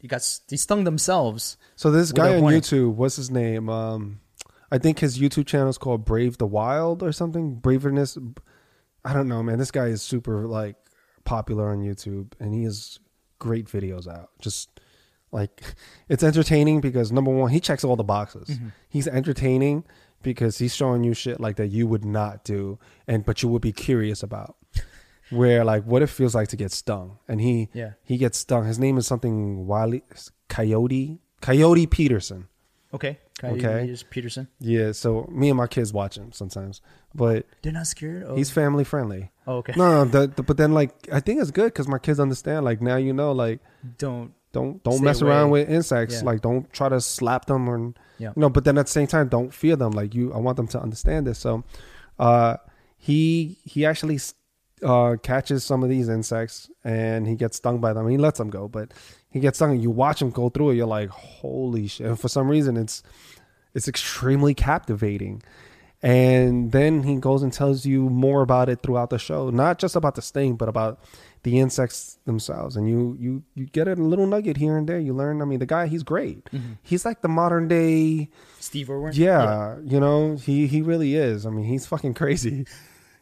they 0.00 0.08
got 0.08 0.40
they 0.48 0.56
stung 0.56 0.84
themselves? 0.84 1.56
So 1.76 1.90
this 1.90 2.12
guy 2.12 2.34
on 2.34 2.40
hornet. 2.40 2.62
YouTube, 2.64 2.94
what's 2.94 3.16
his 3.16 3.30
name? 3.30 3.68
Um, 3.68 4.20
I 4.70 4.78
think 4.78 4.98
his 4.98 5.18
YouTube 5.18 5.46
channel 5.46 5.68
is 5.68 5.78
called 5.78 6.04
Brave 6.04 6.38
the 6.38 6.46
Wild 6.46 7.02
or 7.02 7.12
something. 7.12 7.60
Braverness. 7.60 8.18
I 9.04 9.12
don't 9.12 9.28
know, 9.28 9.42
man. 9.42 9.58
This 9.58 9.70
guy 9.70 9.86
is 9.86 10.02
super 10.02 10.46
like 10.46 10.76
popular 11.24 11.68
on 11.70 11.78
YouTube, 11.82 12.32
and 12.40 12.54
he 12.54 12.64
has 12.64 12.98
great 13.38 13.66
videos 13.66 14.08
out. 14.08 14.30
Just 14.40 14.68
like 15.32 15.62
it's 16.08 16.22
entertaining 16.22 16.80
because 16.80 17.12
number 17.12 17.30
one, 17.30 17.50
he 17.50 17.60
checks 17.60 17.84
all 17.84 17.96
the 17.96 18.04
boxes. 18.04 18.48
Mm-hmm. 18.48 18.68
He's 18.88 19.06
entertaining 19.06 19.84
because 20.22 20.58
he's 20.58 20.74
showing 20.74 21.04
you 21.04 21.14
shit 21.14 21.38
like 21.38 21.56
that 21.56 21.68
you 21.68 21.86
would 21.86 22.04
not 22.04 22.42
do, 22.44 22.78
and 23.06 23.24
but 23.24 23.42
you 23.42 23.48
would 23.48 23.62
be 23.62 23.72
curious 23.72 24.22
about. 24.22 24.56
Where 25.30 25.64
like 25.64 25.82
what 25.84 26.02
it 26.02 26.06
feels 26.06 26.34
like 26.36 26.48
to 26.48 26.56
get 26.56 26.70
stung, 26.70 27.18
and 27.26 27.40
he 27.40 27.68
Yeah. 27.72 27.92
he 28.04 28.16
gets 28.16 28.38
stung. 28.38 28.64
His 28.64 28.78
name 28.78 28.96
is 28.96 29.06
something 29.08 29.66
Wiley 29.66 30.02
Coyote 30.48 31.18
Coyote 31.40 31.86
Peterson. 31.86 32.48
Okay, 32.96 33.18
Coyote 33.38 33.58
Okay. 33.64 33.80
Peters- 33.86 34.02
Peterson. 34.02 34.48
Yeah, 34.58 34.92
so 34.92 35.28
me 35.30 35.48
and 35.50 35.56
my 35.56 35.66
kids 35.68 35.92
watch 35.92 36.16
him 36.18 36.32
sometimes, 36.32 36.80
but 37.14 37.46
They're 37.62 37.72
not 37.72 37.86
scared. 37.86 38.24
Of, 38.24 38.36
he's 38.36 38.50
family 38.50 38.84
friendly. 38.84 39.30
oh, 39.46 39.56
okay. 39.58 39.74
No, 39.76 40.04
no, 40.04 40.10
the, 40.10 40.26
the- 40.26 40.42
but 40.42 40.56
then 40.56 40.72
like 40.74 40.92
I 41.12 41.20
think 41.20 41.40
it's 41.40 41.50
good 41.50 41.66
because 41.72 41.88
my 41.88 41.98
kids 41.98 42.18
understand. 42.20 42.64
Like 42.64 42.80
now 42.82 42.96
you 42.96 43.12
know, 43.12 43.32
like 43.32 43.60
Don't. 43.98 44.32
don't 44.52 44.82
don't 44.82 44.94
Stay 44.96 45.04
mess 45.04 45.20
around 45.22 45.48
away. 45.48 45.60
with 45.64 45.70
insects. 45.70 46.16
Yeah. 46.16 46.26
Like 46.30 46.40
don't 46.40 46.72
try 46.72 46.88
to 46.88 47.00
slap 47.00 47.44
them 47.46 47.68
or 47.68 47.92
Yeah. 48.18 48.32
you 48.34 48.40
know. 48.40 48.48
But 48.50 48.64
then 48.64 48.78
at 48.78 48.86
the 48.86 48.92
same 48.92 49.06
time, 49.06 49.28
don't 49.28 49.52
fear 49.52 49.76
them. 49.76 49.92
Like 49.92 50.14
you, 50.14 50.32
I 50.32 50.38
want 50.38 50.56
them 50.56 50.68
to 50.68 50.80
understand 50.80 51.26
this. 51.26 51.38
So, 51.38 51.62
uh, 52.18 52.56
he 52.96 53.58
he 53.64 53.84
actually 53.84 54.18
uh 54.82 55.16
catches 55.22 55.64
some 55.64 55.82
of 55.82 55.88
these 55.88 56.08
insects 56.08 56.70
and 56.84 57.26
he 57.26 57.34
gets 57.34 57.56
stung 57.58 57.80
by 57.80 57.92
them. 57.92 58.08
He 58.08 58.16
lets 58.18 58.38
them 58.38 58.50
go, 58.50 58.68
but 58.68 58.92
he 59.36 59.40
gets 59.40 59.58
stung. 59.58 59.72
And 59.72 59.82
you 59.82 59.90
watch 59.90 60.20
him 60.20 60.30
go 60.30 60.48
through 60.48 60.70
it. 60.70 60.74
You're 60.76 60.86
like, 60.86 61.10
holy 61.10 61.86
shit! 61.86 62.06
And 62.06 62.18
for 62.18 62.28
some 62.28 62.48
reason, 62.48 62.76
it's 62.76 63.02
it's 63.74 63.88
extremely 63.88 64.54
captivating. 64.54 65.42
And 66.02 66.72
then 66.72 67.02
he 67.04 67.16
goes 67.16 67.42
and 67.42 67.52
tells 67.52 67.86
you 67.86 68.08
more 68.10 68.42
about 68.42 68.68
it 68.68 68.80
throughout 68.82 69.10
the 69.10 69.18
show, 69.18 69.48
not 69.50 69.78
just 69.78 69.96
about 69.96 70.14
the 70.14 70.22
sting, 70.22 70.54
but 70.56 70.68
about 70.68 71.00
the 71.42 71.58
insects 71.58 72.18
themselves. 72.26 72.76
And 72.76 72.88
you 72.88 73.16
you 73.18 73.42
you 73.54 73.64
get 73.66 73.88
a 73.88 73.94
little 73.94 74.26
nugget 74.26 74.58
here 74.58 74.76
and 74.76 74.86
there. 74.86 74.98
You 74.98 75.14
learn. 75.14 75.40
I 75.40 75.46
mean, 75.46 75.58
the 75.58 75.66
guy, 75.66 75.86
he's 75.86 76.02
great. 76.02 76.48
He's 76.82 77.04
like 77.06 77.22
the 77.22 77.28
modern 77.28 77.66
day. 77.66 78.28
Steve 78.60 78.90
Irwin. 78.90 79.12
Yeah, 79.14 79.76
you 79.84 79.98
know, 79.98 80.36
he 80.36 80.66
he 80.66 80.82
really 80.82 81.14
is. 81.16 81.46
I 81.46 81.50
mean, 81.50 81.64
he's 81.64 81.86
fucking 81.86 82.14
crazy. 82.14 82.66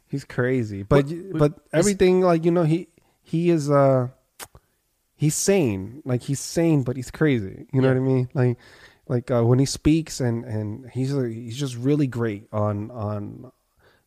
He's 0.06 0.24
crazy. 0.24 0.84
But 0.84 1.06
What- 1.06 1.16
what- 1.16 1.38
but 1.38 1.52
everything 1.72 2.20
like 2.20 2.44
you 2.44 2.52
know 2.52 2.62
he 2.62 2.86
he 3.24 3.50
is 3.50 3.68
uh 3.68 4.08
he's 5.16 5.34
sane. 5.34 6.02
Like 6.04 6.22
he's 6.22 6.40
sane, 6.40 6.82
but 6.82 6.96
he's 6.96 7.10
crazy. 7.10 7.66
You 7.72 7.80
know 7.80 7.88
Yeah. 7.88 7.94
what 7.94 8.00
I 8.00 8.12
mean? 8.14 8.28
Like 8.34 8.58
like 9.06 9.30
uh, 9.30 9.42
when 9.44 9.58
he 9.58 9.66
speaks 9.66 10.20
and 10.20 10.44
and 10.44 10.90
he's 10.90 11.14
uh, 11.14 11.22
he's 11.22 11.58
just 11.58 11.76
really 11.76 12.06
great 12.06 12.48
on 12.52 12.90
on 12.90 13.50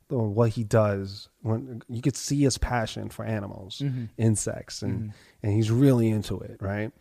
what 0.10 0.49
he 0.51 0.64
does. 0.64 1.30
When 1.41 1.82
you 1.89 2.01
could 2.01 2.16
see 2.16 2.41
his 2.43 2.58
passion 2.58 3.10
for 3.10 3.26
animals, 3.26 3.82
Mhm. 3.84 4.10
insects, 4.18 4.82
and 4.82 5.14
and 5.43 5.53
he's 5.53 5.70
really 5.72 6.10
into 6.10 6.39
it, 6.39 6.58
right? 6.62 6.91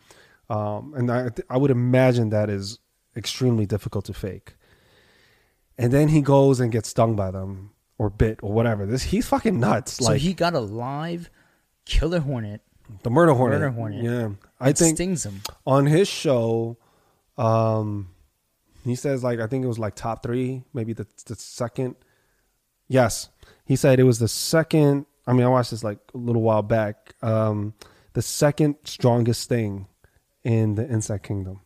Um, 0.49 0.93
and 0.95 1.11
I 1.11 1.29
I 1.49 1.57
would 1.57 1.71
imagine 1.71 2.29
that 2.29 2.49
is 2.49 2.79
extremely 3.15 3.65
difficult 3.65 4.05
to 4.05 4.13
fake. 4.13 4.55
And 5.77 5.91
then 5.93 6.07
he 6.07 6.21
goes 6.21 6.59
and 6.59 6.71
gets 6.71 6.89
stung 6.89 7.15
by 7.15 7.31
them 7.31 7.71
or 7.97 8.09
bit 8.09 8.39
or 8.41 8.51
whatever. 8.51 8.85
This 8.85 9.03
he's 9.03 9.27
fucking 9.27 9.59
nuts. 9.59 9.93
So 9.93 10.05
like 10.05 10.21
he 10.21 10.33
got 10.33 10.53
a 10.53 10.59
live 10.59 11.29
killer 11.85 12.19
hornet. 12.19 12.61
The 13.03 13.09
murder 13.09 13.33
hornet. 13.33 13.59
Murder 13.59 13.71
hornet. 13.71 14.03
Yeah, 14.03 14.29
I 14.59 14.69
It 14.69 14.77
think 14.77 14.97
stings 14.97 15.25
him. 15.25 15.41
on 15.65 15.85
his 15.85 16.07
show, 16.07 16.77
um, 17.37 18.09
he 18.83 18.95
says 18.95 19.23
like 19.23 19.39
I 19.39 19.47
think 19.47 19.63
it 19.63 19.67
was 19.67 19.79
like 19.79 19.95
top 19.95 20.23
three, 20.23 20.63
maybe 20.73 20.93
the 20.93 21.07
the 21.25 21.35
second. 21.35 21.95
Yes, 22.87 23.29
he 23.65 23.75
said 23.75 23.99
it 23.99 24.03
was 24.03 24.19
the 24.19 24.27
second. 24.27 25.05
I 25.25 25.33
mean, 25.33 25.43
I 25.45 25.49
watched 25.49 25.71
this 25.71 25.83
like 25.83 25.99
a 26.13 26.17
little 26.17 26.41
while 26.41 26.61
back. 26.61 27.15
Um, 27.21 27.73
the 28.13 28.21
second 28.21 28.75
strongest 28.85 29.49
thing 29.49 29.87
in 30.43 30.75
the 30.75 30.87
insect 30.89 31.25
kingdom, 31.25 31.59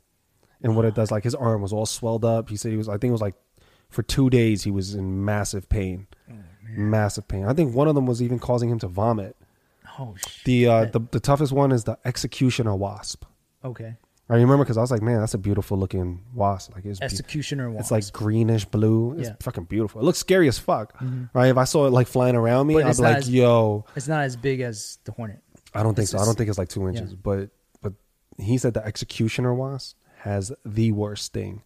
and 0.64 0.76
what 0.76 0.86
it 0.86 0.96
does, 0.96 1.12
like 1.12 1.24
his 1.24 1.36
arm 1.36 1.62
was 1.62 1.72
all 1.72 1.86
swelled 1.86 2.26
up. 2.26 2.50
He 2.50 2.58
said 2.58 2.72
he 2.72 2.78
was. 2.78 2.90
I 2.90 2.94
think 2.94 3.10
it 3.10 3.12
was 3.12 3.22
like 3.22 3.36
for 3.90 4.02
two 4.04 4.30
days 4.32 4.64
he 4.64 4.72
was 4.72 4.96
in 4.96 5.24
massive 5.24 5.70
pain, 5.70 6.08
massive 6.68 7.28
pain. 7.28 7.46
I 7.46 7.54
think 7.54 7.76
one 7.76 7.88
of 7.88 7.94
them 7.96 8.08
was 8.08 8.22
even 8.22 8.40
causing 8.40 8.70
him 8.70 8.80
to 8.80 8.88
vomit. 8.88 9.36
Oh 10.00 10.16
shit. 10.18 10.44
The 10.46 10.68
uh, 10.68 10.86
the 10.86 11.00
the 11.12 11.20
toughest 11.20 11.52
one 11.52 11.72
is 11.72 11.84
the 11.84 11.98
executioner 12.06 12.76
wasp. 12.76 13.26
Okay. 13.64 13.96
I 14.30 14.36
remember 14.36 14.64
because 14.64 14.78
I 14.78 14.82
was 14.82 14.92
like, 14.92 15.02
man, 15.02 15.20
that's 15.20 15.34
a 15.34 15.38
beautiful 15.38 15.78
looking 15.78 16.24
wasp. 16.34 16.74
Like 16.74 16.86
it's, 16.86 17.00
be- 17.00 17.06
Executioner 17.06 17.78
it's 17.78 17.92
like 17.92 18.10
greenish 18.14 18.64
blue. 18.64 19.14
It's 19.20 19.28
Yeah. 19.28 19.36
fucking 19.42 19.66
beautiful. 19.66 20.00
It 20.00 20.06
looks 20.06 20.20
scary 20.20 20.48
as 20.48 20.58
fuck, 20.58 20.98
Mhm. 21.00 21.30
right? 21.34 21.48
If 21.50 21.58
I 21.58 21.66
saw 21.66 21.86
it 21.86 21.90
like 21.92 22.08
flying 22.08 22.36
around 22.38 22.68
me, 22.68 22.82
I'd 22.82 22.96
be 22.96 23.02
like, 23.04 23.18
as- 23.18 23.30
yo, 23.30 23.84
It's 23.94 24.08
not 24.08 24.24
as 24.24 24.38
big 24.38 24.62
as 24.62 25.00
the 25.04 25.12
hornet. 25.12 25.42
I 25.74 25.84
don't 25.84 25.96
think 25.96 26.06
it's- 26.08 26.12
so. 26.12 26.20
I 26.20 26.26
don't 26.26 26.38
think 26.38 26.48
it's 26.50 26.58
like 26.58 26.70
two 26.70 26.88
inches, 26.88 27.12
yeah. 27.12 27.18
but 27.22 27.50
but 27.82 27.94
he 28.38 28.58
said 28.58 28.74
the 28.74 28.86
executioner 28.86 29.54
wasp 29.54 29.98
has 30.20 30.54
the 30.66 30.94
worst 30.94 31.26
sting, 31.26 31.64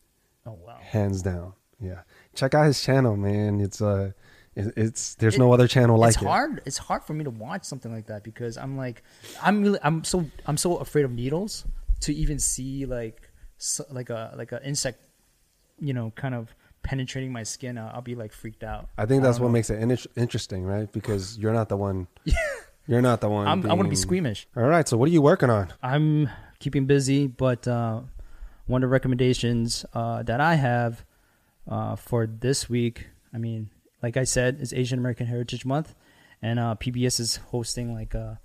Oh 0.48 0.58
wow. 0.66 0.78
hands 0.82 1.22
down. 1.22 1.54
Yeah, 1.80 2.02
check 2.34 2.56
out 2.56 2.66
his 2.66 2.82
channel, 2.82 3.16
man. 3.16 3.62
It's 3.62 3.80
uh, 3.80 4.12
it's 4.56 5.16
there's 5.16 5.36
It- 5.36 5.40
no 5.40 5.54
other 5.54 5.68
channel 5.68 5.98
like 5.98 6.14
it's 6.14 6.22
it. 6.22 6.26
hard. 6.26 6.62
It's 6.66 6.78
hard 6.78 7.04
for 7.04 7.14
me 7.14 7.24
to 7.24 7.30
watch 7.30 7.64
something 7.66 7.92
like 7.92 8.08
that 8.08 8.24
because 8.24 8.58
I'm 8.58 8.78
like, 8.78 9.04
I'm 9.42 9.62
really, 9.64 9.80
I'm 9.84 10.04
so, 10.04 10.26
I'm 10.46 10.58
so 10.58 10.78
afraid 10.78 11.06
of 11.06 11.12
needles 11.12 11.66
to 12.02 12.14
even 12.14 12.40
see 12.40 12.86
like, 12.86 13.30
so, 13.58 13.84
like 13.90 14.10
a 14.10 14.34
like 14.38 14.52
an 14.52 14.60
insect, 14.64 15.00
you 15.80 15.94
know, 15.94 16.12
kind 16.16 16.36
of 16.36 16.54
penetrating 16.84 17.32
my 17.34 17.44
skin. 17.44 17.78
I'll, 17.78 17.92
I'll 17.96 18.02
be 18.02 18.16
like 18.16 18.32
freaked 18.32 18.64
out. 18.64 18.88
I 18.98 19.06
think 19.06 19.24
that's 19.24 19.38
don't 19.38 19.44
what 19.46 19.50
know. 19.50 19.54
makes 19.54 19.70
it 19.70 19.82
in- 19.82 19.98
interesting, 20.22 20.64
right? 20.66 20.92
Because 20.92 21.38
you're 21.38 21.54
not 21.54 21.70
the 21.70 21.78
one. 21.78 22.08
You're 22.88 23.02
not 23.02 23.20
the 23.20 23.30
one. 23.30 23.48
I'm, 23.48 23.66
I 23.66 23.74
want 23.74 23.88
to 23.88 23.90
be 23.90 23.96
squeamish. 23.96 24.48
All 24.56 24.62
right. 24.62 24.88
So 24.88 24.96
what 24.96 25.10
are 25.10 25.12
you 25.12 25.20
working 25.24 25.50
on? 25.50 25.74
I'm 25.82 26.30
keeping 26.60 26.86
busy, 26.86 27.26
but 27.26 27.68
uh, 27.68 28.02
one 28.68 28.84
of 28.84 28.88
the 28.88 28.92
recommendations 28.92 29.88
uh, 29.96 30.22
that 30.22 30.40
I 30.40 30.54
have 30.54 31.04
uh, 31.68 31.96
for 31.96 32.28
this 32.28 32.70
week, 32.70 33.08
I 33.34 33.40
mean, 33.40 33.72
like 34.06 34.18
I 34.18 34.24
said, 34.24 34.62
is 34.62 34.72
Asian 34.72 35.00
American 35.00 35.26
Heritage 35.26 35.66
Month, 35.66 35.96
and 36.40 36.60
uh, 36.60 36.76
PBS 36.80 37.20
is 37.20 37.38
hosting 37.38 37.92
like 37.92 38.14
a, 38.14 38.40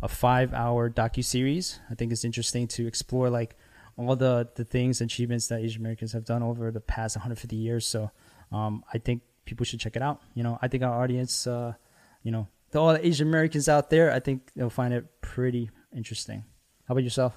a 0.00 0.08
five-hour 0.08 0.88
docu 0.88 1.22
series. 1.22 1.80
I 1.90 1.94
think 1.94 2.12
it's 2.12 2.24
interesting 2.24 2.66
to 2.68 2.86
explore 2.86 3.28
like 3.28 3.54
all 3.98 4.16
the 4.16 4.48
the 4.54 4.64
things 4.64 5.02
and 5.02 5.10
achievements 5.10 5.48
that 5.48 5.60
Asian 5.60 5.82
Americans 5.82 6.12
have 6.12 6.24
done 6.24 6.42
over 6.42 6.70
the 6.70 6.80
past 6.80 7.14
150 7.14 7.54
years. 7.56 7.86
So 7.86 8.10
um, 8.52 8.84
I 8.94 8.96
think 8.96 9.20
people 9.44 9.66
should 9.66 9.80
check 9.80 9.96
it 9.96 10.02
out. 10.02 10.22
You 10.32 10.44
know, 10.44 10.58
I 10.62 10.68
think 10.68 10.82
our 10.82 11.02
audience, 11.02 11.46
uh, 11.46 11.74
you 12.22 12.32
know, 12.32 12.48
the, 12.70 12.80
all 12.80 12.94
the 12.94 13.06
Asian 13.06 13.28
Americans 13.28 13.68
out 13.68 13.90
there, 13.90 14.10
I 14.10 14.18
think 14.18 14.50
they'll 14.56 14.70
find 14.70 14.94
it 14.94 15.20
pretty 15.20 15.68
interesting. 15.94 16.42
How 16.88 16.92
about 16.92 17.04
yourself? 17.04 17.36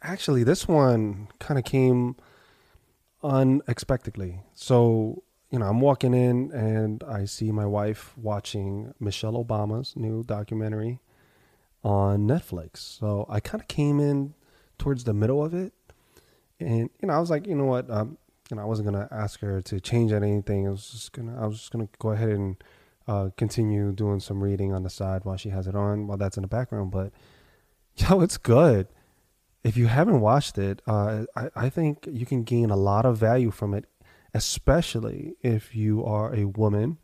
Actually, 0.00 0.44
this 0.44 0.66
one 0.66 1.28
kind 1.40 1.58
of 1.58 1.66
came 1.66 2.16
unexpectedly. 3.22 4.40
So, 4.54 5.24
you 5.50 5.58
know, 5.58 5.66
I'm 5.66 5.80
walking 5.80 6.14
in 6.14 6.52
and 6.52 7.02
I 7.04 7.24
see 7.24 7.52
my 7.52 7.66
wife 7.66 8.16
watching 8.16 8.92
Michelle 8.98 9.44
Obama's 9.44 9.94
new 9.96 10.24
documentary 10.24 11.00
on 11.84 12.26
Netflix. 12.26 12.78
So 12.78 13.26
I 13.28 13.40
kind 13.40 13.60
of 13.60 13.68
came 13.68 14.00
in 14.00 14.34
towards 14.78 15.04
the 15.04 15.14
middle 15.14 15.44
of 15.44 15.54
it. 15.54 15.72
And, 16.58 16.90
you 17.00 17.08
know, 17.08 17.14
I 17.14 17.18
was 17.18 17.30
like, 17.30 17.46
you 17.46 17.54
know 17.54 17.64
what? 17.64 17.88
Um, 17.90 18.18
you 18.50 18.56
know, 18.56 18.62
I 18.62 18.66
wasn't 18.66 18.92
to 18.92 19.08
ask 19.10 19.40
her 19.40 19.60
to 19.62 19.80
change 19.80 20.12
anything. 20.12 20.66
I 20.66 20.70
was 20.70 20.90
just 20.90 21.12
to, 21.14 21.36
I 21.38 21.46
was 21.46 21.58
just 21.58 21.72
to 21.72 21.88
go 21.98 22.10
ahead 22.10 22.30
and 22.30 22.56
uh, 23.06 23.30
continue 23.36 23.92
doing 23.92 24.20
some 24.20 24.42
reading 24.42 24.72
on 24.72 24.82
the 24.82 24.90
side 24.90 25.24
while 25.24 25.36
she 25.36 25.50
has 25.50 25.66
it 25.66 25.76
on, 25.76 26.06
while 26.06 26.18
that's 26.18 26.36
in 26.36 26.42
the 26.42 26.48
background. 26.48 26.90
But, 26.90 27.12
yo, 27.96 28.20
it's 28.20 28.36
good 28.36 28.88
if 29.66 29.76
you 29.76 29.88
haven't 29.88 30.20
watched 30.20 30.58
it, 30.58 30.80
uh, 30.86 31.24
I, 31.34 31.50
I 31.56 31.68
think 31.70 32.06
you 32.08 32.24
can 32.24 32.44
gain 32.44 32.70
a 32.70 32.76
lot 32.76 33.04
of 33.04 33.18
value 33.18 33.50
from 33.50 33.74
it, 33.74 33.84
especially 34.36 35.34
if 35.40 35.74
you 35.74 36.04
are 36.04 36.34
a 36.34 36.44
woman, 36.44 36.98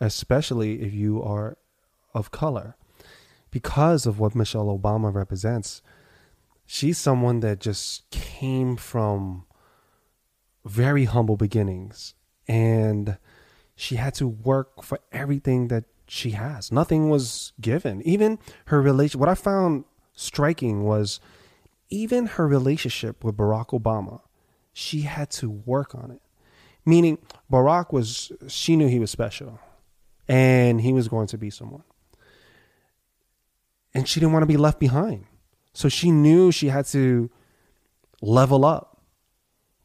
especially 0.00 0.80
if 0.80 0.94
you 0.94 1.22
are 1.22 1.58
of 2.14 2.30
color. 2.30 2.74
Because 3.50 4.06
of 4.06 4.18
what 4.18 4.34
Michelle 4.34 4.78
Obama 4.78 5.14
represents, 5.14 5.82
she's 6.64 6.96
someone 6.96 7.40
that 7.40 7.60
just 7.60 8.08
came 8.10 8.76
from 8.76 9.44
very 10.64 11.04
humble 11.04 11.36
beginnings 11.36 12.14
and 12.48 13.18
she 13.76 13.96
had 13.96 14.14
to 14.14 14.26
work 14.26 14.82
for 14.82 15.00
everything 15.12 15.68
that 15.68 15.84
she 16.08 16.30
has. 16.30 16.72
Nothing 16.72 17.10
was 17.10 17.52
given. 17.60 18.00
Even 18.02 18.38
her 18.66 18.80
relation 18.80 19.20
what 19.20 19.28
I 19.28 19.34
found 19.34 19.84
striking 20.14 20.84
was 20.84 21.20
even 21.90 22.24
her 22.24 22.48
relationship 22.48 23.22
with 23.22 23.36
Barack 23.36 23.78
Obama, 23.78 24.22
she 24.72 25.02
had 25.02 25.30
to 25.32 25.50
work 25.50 25.94
on 25.94 26.10
it. 26.10 26.22
Meaning, 26.84 27.18
Barack 27.50 27.92
was, 27.92 28.32
she 28.48 28.76
knew 28.76 28.88
he 28.88 28.98
was 28.98 29.10
special 29.10 29.58
and 30.28 30.80
he 30.80 30.92
was 30.92 31.08
going 31.08 31.26
to 31.28 31.38
be 31.38 31.50
someone. 31.50 31.82
And 33.92 34.08
she 34.08 34.20
didn't 34.20 34.32
want 34.32 34.42
to 34.42 34.46
be 34.46 34.56
left 34.56 34.78
behind. 34.78 35.26
So 35.72 35.88
she 35.88 36.10
knew 36.10 36.52
she 36.52 36.68
had 36.68 36.86
to 36.86 37.30
level 38.22 38.64
up, 38.64 39.02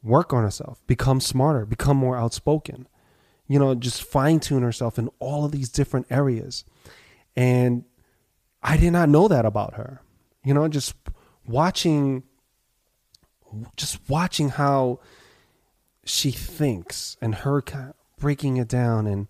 work 0.02 0.32
on 0.32 0.42
herself, 0.42 0.86
become 0.86 1.20
smarter, 1.20 1.66
become 1.66 1.96
more 1.96 2.16
outspoken, 2.16 2.86
you 3.48 3.58
know, 3.58 3.74
just 3.74 4.02
fine 4.02 4.40
tune 4.40 4.62
herself 4.62 4.98
in 4.98 5.08
all 5.18 5.44
of 5.44 5.52
these 5.52 5.68
different 5.68 6.06
areas. 6.10 6.64
And 7.34 7.84
I 8.62 8.76
did 8.76 8.92
not 8.92 9.08
know 9.08 9.28
that 9.28 9.44
about 9.44 9.74
her. 9.74 10.00
You 10.44 10.54
know, 10.54 10.68
just 10.68 10.94
watching 11.46 12.22
just 13.76 13.98
watching 14.08 14.50
how 14.50 15.00
she 16.06 16.30
thinks 16.30 17.16
and 17.20 17.34
her 17.34 17.62
breaking 18.18 18.56
it 18.56 18.68
down 18.68 19.06
and 19.06 19.28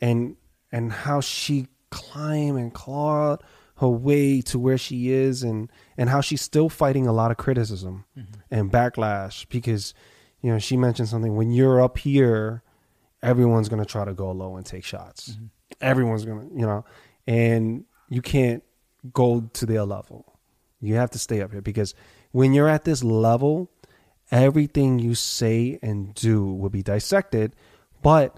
and 0.00 0.36
and 0.72 0.92
how 0.92 1.20
she 1.20 1.68
climb 1.90 2.56
and 2.56 2.74
claw 2.74 3.36
her 3.76 3.88
way 3.88 4.40
to 4.42 4.58
where 4.58 4.76
she 4.76 5.10
is 5.10 5.42
and 5.42 5.70
and 5.96 6.10
how 6.10 6.20
she's 6.20 6.42
still 6.42 6.68
fighting 6.68 7.06
a 7.06 7.12
lot 7.12 7.30
of 7.30 7.36
criticism 7.36 8.04
mm-hmm. 8.16 8.32
and 8.50 8.70
backlash 8.70 9.48
because 9.48 9.94
you 10.42 10.50
know 10.50 10.58
she 10.58 10.76
mentioned 10.76 11.08
something 11.08 11.36
when 11.36 11.50
you're 11.50 11.80
up 11.80 11.96
here 11.96 12.62
everyone's 13.22 13.68
going 13.68 13.82
to 13.82 13.88
try 13.88 14.04
to 14.04 14.12
go 14.12 14.30
low 14.32 14.56
and 14.56 14.66
take 14.66 14.84
shots 14.84 15.30
mm-hmm. 15.30 15.46
everyone's 15.80 16.24
going 16.24 16.48
to 16.48 16.54
you 16.54 16.66
know 16.66 16.84
and 17.26 17.84
you 18.08 18.20
can't 18.20 18.62
go 19.12 19.48
to 19.52 19.64
their 19.64 19.84
level 19.84 20.36
you 20.80 20.96
have 20.96 21.10
to 21.10 21.18
stay 21.18 21.40
up 21.40 21.52
here 21.52 21.62
because 21.62 21.94
when 22.32 22.52
you're 22.52 22.68
at 22.68 22.84
this 22.84 23.02
level, 23.02 23.70
everything 24.30 24.98
you 24.98 25.14
say 25.14 25.78
and 25.82 26.14
do 26.14 26.44
will 26.44 26.70
be 26.70 26.82
dissected, 26.82 27.54
but 28.02 28.36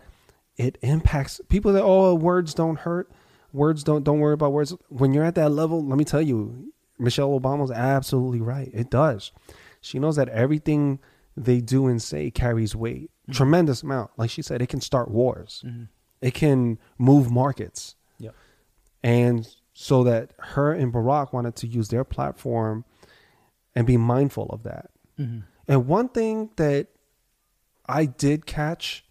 it 0.56 0.78
impacts 0.82 1.40
people 1.48 1.72
that 1.72 1.82
oh 1.82 2.14
words 2.14 2.54
don't 2.54 2.80
hurt, 2.80 3.10
words 3.52 3.82
don't 3.82 4.04
don't 4.04 4.20
worry 4.20 4.34
about 4.34 4.52
words. 4.52 4.74
When 4.88 5.14
you're 5.14 5.24
at 5.24 5.34
that 5.36 5.50
level, 5.50 5.84
let 5.84 5.98
me 5.98 6.04
tell 6.04 6.22
you, 6.22 6.72
Michelle 6.98 7.38
Obama's 7.38 7.70
absolutely 7.70 8.40
right. 8.40 8.70
It 8.72 8.90
does. 8.90 9.32
She 9.80 9.98
knows 9.98 10.16
that 10.16 10.28
everything 10.28 11.00
they 11.36 11.60
do 11.60 11.86
and 11.86 12.00
say 12.00 12.30
carries 12.30 12.76
weight, 12.76 13.10
mm-hmm. 13.22 13.32
tremendous 13.32 13.82
amount. 13.82 14.10
Like 14.16 14.30
she 14.30 14.42
said, 14.42 14.62
it 14.62 14.68
can 14.68 14.80
start 14.80 15.10
wars. 15.10 15.62
Mm-hmm. 15.66 15.84
It 16.20 16.34
can 16.34 16.78
move 16.98 17.30
markets. 17.30 17.96
Yep. 18.18 18.34
And 19.02 19.48
so 19.74 20.04
that 20.04 20.32
her 20.38 20.72
and 20.72 20.92
Barack 20.92 21.32
wanted 21.32 21.56
to 21.56 21.66
use 21.66 21.88
their 21.88 22.04
platform 22.04 22.84
and 23.74 23.86
be 23.86 23.96
mindful 23.96 24.46
of 24.50 24.62
that. 24.62 24.90
Mm-hmm. 25.18 25.40
And 25.72 25.86
one 25.86 26.10
thing 26.10 26.50
that 26.56 26.88
I 27.88 28.04
did 28.04 28.44
catch 28.44 29.06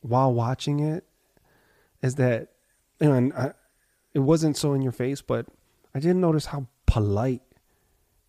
while 0.00 0.32
watching 0.32 0.78
it 0.78 1.04
is 2.04 2.14
that, 2.14 2.52
you 3.00 3.08
know, 3.08 3.14
and 3.14 3.32
I, 3.32 3.52
it 4.14 4.20
wasn't 4.20 4.56
so 4.56 4.74
in 4.74 4.80
your 4.80 4.92
face, 4.92 5.22
but 5.22 5.46
I 5.96 5.98
didn't 5.98 6.20
notice 6.20 6.46
how 6.46 6.68
polite 6.86 7.42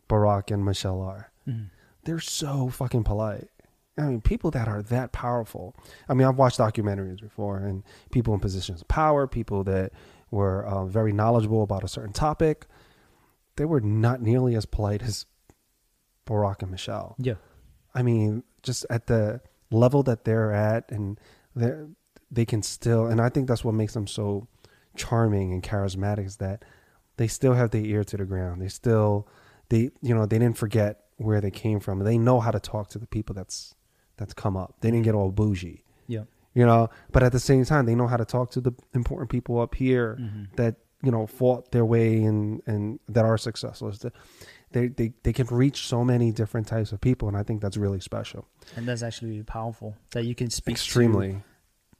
Barack 0.09 0.49
and 0.51 0.65
Michelle 0.65 0.99
are. 0.99 1.31
Mm-hmm. 1.47 1.65
They're 2.05 2.19
so 2.19 2.69
fucking 2.69 3.03
polite. 3.03 3.49
I 3.99 4.01
mean, 4.01 4.21
people 4.21 4.49
that 4.49 4.67
are 4.67 4.81
that 4.81 5.11
powerful. 5.11 5.75
I 6.07 6.15
mean, 6.15 6.27
I've 6.27 6.39
watched 6.39 6.57
documentaries 6.57 7.21
before, 7.21 7.57
and 7.57 7.83
people 8.09 8.33
in 8.33 8.39
positions 8.39 8.81
of 8.81 8.87
power, 8.87 9.27
people 9.27 9.63
that 9.65 9.91
were 10.31 10.65
uh, 10.65 10.85
very 10.85 11.13
knowledgeable 11.13 11.61
about 11.61 11.83
a 11.83 11.87
certain 11.87 12.13
topic. 12.13 12.65
They 13.57 13.65
were 13.65 13.79
not 13.79 14.23
nearly 14.23 14.55
as 14.55 14.65
polite 14.65 15.03
as 15.03 15.27
Barack 16.25 16.63
and 16.63 16.71
Michelle. 16.71 17.15
Yeah. 17.19 17.35
I 17.99 18.01
mean, 18.01 18.43
just 18.63 18.85
at 18.89 19.07
the 19.07 19.41
level 19.71 20.03
that 20.03 20.23
they're 20.23 20.53
at, 20.53 20.89
and 20.89 21.19
they 21.53 21.73
they 22.31 22.45
can 22.45 22.63
still, 22.63 23.07
and 23.07 23.19
I 23.19 23.27
think 23.27 23.49
that's 23.49 23.65
what 23.65 23.73
makes 23.73 23.93
them 23.93 24.07
so 24.07 24.47
charming 24.95 25.51
and 25.51 25.61
charismatic 25.61 26.25
is 26.25 26.37
that 26.37 26.63
they 27.17 27.27
still 27.27 27.53
have 27.53 27.71
their 27.71 27.83
ear 27.83 28.05
to 28.05 28.15
the 28.15 28.23
ground. 28.23 28.61
They 28.61 28.69
still, 28.69 29.27
they 29.67 29.91
you 30.01 30.15
know, 30.15 30.25
they 30.25 30.39
didn't 30.39 30.57
forget 30.57 31.01
where 31.17 31.41
they 31.41 31.51
came 31.51 31.81
from. 31.81 31.99
They 31.99 32.17
know 32.17 32.39
how 32.39 32.51
to 32.51 32.59
talk 32.61 32.87
to 32.91 32.99
the 32.99 33.07
people 33.07 33.35
that's 33.35 33.75
that's 34.15 34.33
come 34.33 34.55
up. 34.55 34.75
They 34.79 34.91
didn't 34.91 35.03
get 35.03 35.15
all 35.15 35.31
bougie. 35.31 35.83
Yeah 36.07 36.23
you 36.55 36.65
know 36.65 36.89
but 37.11 37.21
at 37.21 37.31
the 37.31 37.39
same 37.39 37.63
time 37.63 37.85
they 37.85 37.93
know 37.93 38.07
how 38.07 38.17
to 38.17 38.25
talk 38.25 38.49
to 38.49 38.59
the 38.59 38.73
important 38.95 39.29
people 39.29 39.59
up 39.59 39.75
here 39.75 40.17
mm-hmm. 40.19 40.45
that 40.55 40.75
you 41.03 41.11
know 41.11 41.27
fought 41.27 41.71
their 41.71 41.85
way 41.85 42.23
and 42.23 42.61
and 42.65 42.99
that 43.07 43.23
are 43.23 43.37
successful 43.37 43.91
they, 44.71 44.87
they 44.87 45.13
they 45.23 45.33
can 45.33 45.47
reach 45.47 45.87
so 45.87 46.03
many 46.03 46.31
different 46.31 46.67
types 46.67 46.91
of 46.91 47.01
people 47.01 47.27
and 47.27 47.37
i 47.37 47.43
think 47.43 47.61
that's 47.61 47.77
really 47.77 47.99
special 47.99 48.47
and 48.75 48.87
that's 48.87 49.03
actually 49.03 49.31
really 49.31 49.43
powerful 49.43 49.95
that 50.11 50.25
you 50.25 50.35
can 50.35 50.49
speak 50.49 50.73
extremely 50.73 51.31
to, 51.31 51.43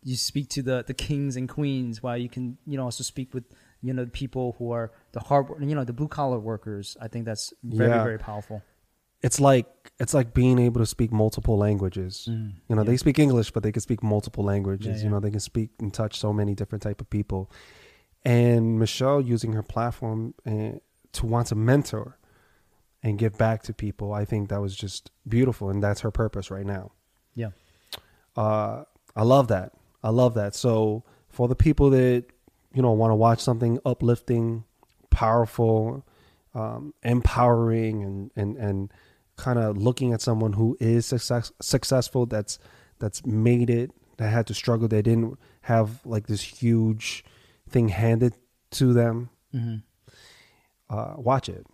you 0.03 0.15
speak 0.15 0.49
to 0.49 0.61
the 0.61 0.83
the 0.85 0.93
kings 0.93 1.35
and 1.35 1.49
queens 1.49 2.01
while 2.03 2.17
you 2.17 2.29
can 2.29 2.57
you 2.65 2.77
know 2.77 2.83
also 2.83 3.03
speak 3.03 3.33
with 3.33 3.43
you 3.81 3.93
know 3.93 4.05
the 4.05 4.11
people 4.11 4.55
who 4.57 4.71
are 4.71 4.91
the 5.13 5.19
hard 5.19 5.47
you 5.61 5.75
know 5.75 5.83
the 5.83 5.93
blue 5.93 6.07
collar 6.07 6.39
workers 6.39 6.97
i 7.01 7.07
think 7.07 7.25
that's 7.25 7.53
very 7.63 7.89
yeah. 7.89 8.03
very 8.03 8.19
powerful 8.19 8.61
it's 9.21 9.39
like 9.39 9.67
it's 9.99 10.13
like 10.13 10.33
being 10.33 10.59
able 10.59 10.79
to 10.79 10.85
speak 10.85 11.11
multiple 11.11 11.57
languages. 11.57 12.27
Mm, 12.29 12.53
you 12.69 12.75
know, 12.75 12.83
yeah. 12.83 12.89
they 12.89 12.97
speak 12.97 13.19
English, 13.19 13.51
but 13.51 13.63
they 13.63 13.71
can 13.71 13.81
speak 13.81 14.01
multiple 14.01 14.43
languages. 14.43 14.87
Yeah, 14.87 14.95
yeah. 14.95 15.03
You 15.03 15.09
know, 15.09 15.19
they 15.19 15.31
can 15.31 15.41
speak 15.41 15.71
and 15.79 15.93
touch 15.93 16.17
so 16.17 16.31
many 16.31 16.55
different 16.55 16.81
type 16.81 17.01
of 17.01 17.09
people. 17.09 17.51
And 18.23 18.79
Michelle 18.79 19.21
using 19.21 19.53
her 19.53 19.63
platform 19.63 20.35
uh, 20.47 20.79
to 21.13 21.25
want 21.25 21.47
to 21.47 21.55
mentor 21.55 22.17
and 23.01 23.17
give 23.17 23.37
back 23.37 23.63
to 23.63 23.73
people, 23.73 24.13
I 24.13 24.25
think 24.25 24.49
that 24.49 24.61
was 24.61 24.75
just 24.75 25.11
beautiful, 25.27 25.69
and 25.69 25.81
that's 25.81 26.01
her 26.01 26.11
purpose 26.11 26.51
right 26.51 26.65
now. 26.65 26.91
Yeah, 27.35 27.49
uh, 28.35 28.83
I 29.15 29.23
love 29.23 29.47
that. 29.49 29.73
I 30.03 30.09
love 30.09 30.33
that. 30.35 30.55
So 30.55 31.03
for 31.29 31.47
the 31.47 31.55
people 31.55 31.89
that 31.91 32.25
you 32.73 32.81
know 32.81 32.91
want 32.91 33.11
to 33.11 33.15
watch 33.15 33.39
something 33.39 33.79
uplifting, 33.85 34.63
powerful, 35.09 36.05
um, 36.53 36.93
empowering, 37.03 38.03
and 38.03 38.31
and 38.35 38.57
and 38.57 38.93
kind 39.39 39.57
of 39.57 39.77
looking 39.77 40.11
at 40.13 40.21
someone 40.21 40.53
who 40.53 40.75
is 40.79 41.05
success, 41.05 41.51
successful 41.61 42.25
that's 42.25 42.59
that's 42.99 43.25
made 43.25 43.69
it 43.69 43.91
that 44.17 44.29
had 44.29 44.45
to 44.45 44.53
struggle 44.53 44.87
they 44.87 45.01
didn't 45.01 45.39
have 45.61 46.05
like 46.05 46.27
this 46.27 46.41
huge 46.41 47.23
thing 47.69 47.87
handed 47.87 48.33
to 48.69 48.91
them 48.91 49.29
mm-hmm. 49.55 49.77
uh, 50.89 51.13
watch 51.15 51.47
it 51.47 51.65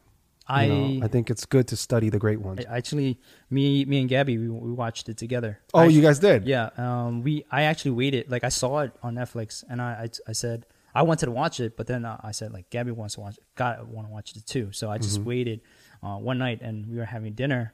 I 0.47 0.67
know, 0.67 1.05
I 1.05 1.07
think 1.07 1.29
it's 1.29 1.45
good 1.45 1.67
to 1.69 1.75
study 1.75 2.09
the 2.09 2.19
great 2.19 2.39
ones. 2.39 2.63
Actually 2.69 3.19
me 3.49 3.85
me 3.85 3.99
and 3.99 4.09
Gabby 4.09 4.37
we, 4.37 4.49
we 4.49 4.71
watched 4.71 5.09
it 5.09 5.17
together. 5.17 5.59
oh, 5.73 5.81
I 5.81 5.85
you 5.85 6.01
guys 6.01 6.19
did? 6.19 6.45
Yeah, 6.45 6.69
um, 6.77 7.23
we 7.23 7.45
I 7.51 7.63
actually 7.63 7.91
waited. 7.91 8.29
Like 8.29 8.43
I 8.43 8.49
saw 8.49 8.79
it 8.79 8.91
on 9.01 9.15
Netflix, 9.15 9.63
and 9.69 9.81
I 9.81 10.05
I, 10.05 10.09
I 10.29 10.33
said 10.33 10.65
I 10.93 11.01
wanted 11.01 11.25
to 11.25 11.31
watch 11.31 11.59
it, 11.59 11.75
but 11.75 11.87
then 11.87 12.05
uh, 12.05 12.19
I 12.23 12.31
said 12.31 12.53
like 12.53 12.69
Gabby 12.69 12.91
wants 12.91 13.15
to 13.15 13.21
watch 13.21 13.37
it. 13.37 13.43
God, 13.55 13.87
want 13.89 14.07
to 14.07 14.13
watch 14.13 14.35
it 14.35 14.45
too. 14.45 14.71
So 14.71 14.89
I 14.89 14.97
just 14.97 15.19
waited 15.21 15.61
uh, 16.01 16.15
one 16.17 16.37
night, 16.37 16.61
and 16.61 16.87
we 16.87 16.97
were 16.97 17.05
having 17.05 17.33
dinner. 17.33 17.73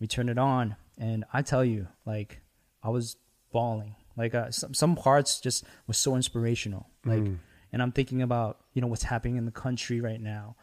We 0.00 0.06
turned 0.06 0.30
it 0.30 0.38
on, 0.38 0.76
and 0.98 1.24
I 1.32 1.42
tell 1.42 1.64
you, 1.64 1.88
like 2.06 2.40
I 2.82 2.88
was 2.88 3.16
bawling. 3.52 3.96
Like 4.16 4.34
uh, 4.34 4.50
some 4.50 4.74
some 4.74 4.96
parts 4.96 5.40
just 5.40 5.64
was 5.86 5.98
so 5.98 6.16
inspirational. 6.16 6.88
Like, 7.04 7.24
and 7.72 7.82
I'm 7.82 7.92
thinking 7.92 8.22
about 8.22 8.60
you 8.74 8.80
know 8.80 8.86
what's 8.88 9.02
happening 9.04 9.36
in 9.36 9.44
the 9.44 9.52
country 9.52 10.00
right 10.00 10.20
now, 10.20 10.56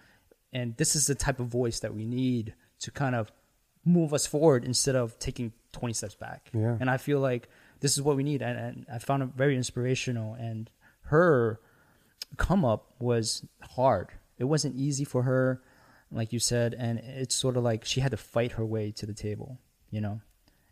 and 0.54 0.76
this 0.78 0.96
is 0.96 1.08
the 1.08 1.16
type 1.16 1.40
of 1.40 1.48
voice 1.48 1.80
that 1.82 1.94
we 1.94 2.06
need 2.06 2.54
to 2.80 2.92
kind 2.92 3.16
of 3.16 3.32
move 3.86 4.14
us 4.14 4.26
forward 4.26 4.66
instead 4.66 4.96
of 4.96 5.18
taking 5.20 5.54
20 5.74 5.94
steps 5.94 6.16
back. 6.16 6.50
Yeah. 6.54 6.78
And 6.80 6.90
I 6.90 6.98
feel 6.98 7.20
like 7.20 7.48
this 7.80 7.94
is 7.94 8.02
what 8.02 8.16
we 8.16 8.24
need. 8.24 8.42
And, 8.42 8.58
and 8.60 8.86
I 8.94 9.00
found 9.00 9.24
it 9.24 9.30
very 9.36 9.56
inspirational. 9.56 10.34
And 10.34 10.70
her 11.04 11.60
come 12.38 12.66
up 12.66 12.94
was 13.00 13.46
hard. 13.62 14.10
It 14.38 14.46
wasn't 14.46 14.76
easy 14.76 15.04
for 15.06 15.24
her, 15.24 15.62
like 16.12 16.34
you 16.34 16.40
said. 16.40 16.76
And 16.78 17.00
it's 17.00 17.36
sort 17.36 17.58
of 17.58 17.64
like 17.64 17.86
she 17.86 18.02
had 18.02 18.12
to 18.12 18.18
fight 18.18 18.54
her 18.54 18.66
way 18.66 18.92
to 18.94 19.06
the 19.06 19.14
table, 19.14 19.60
you 19.92 20.02
know? 20.02 20.22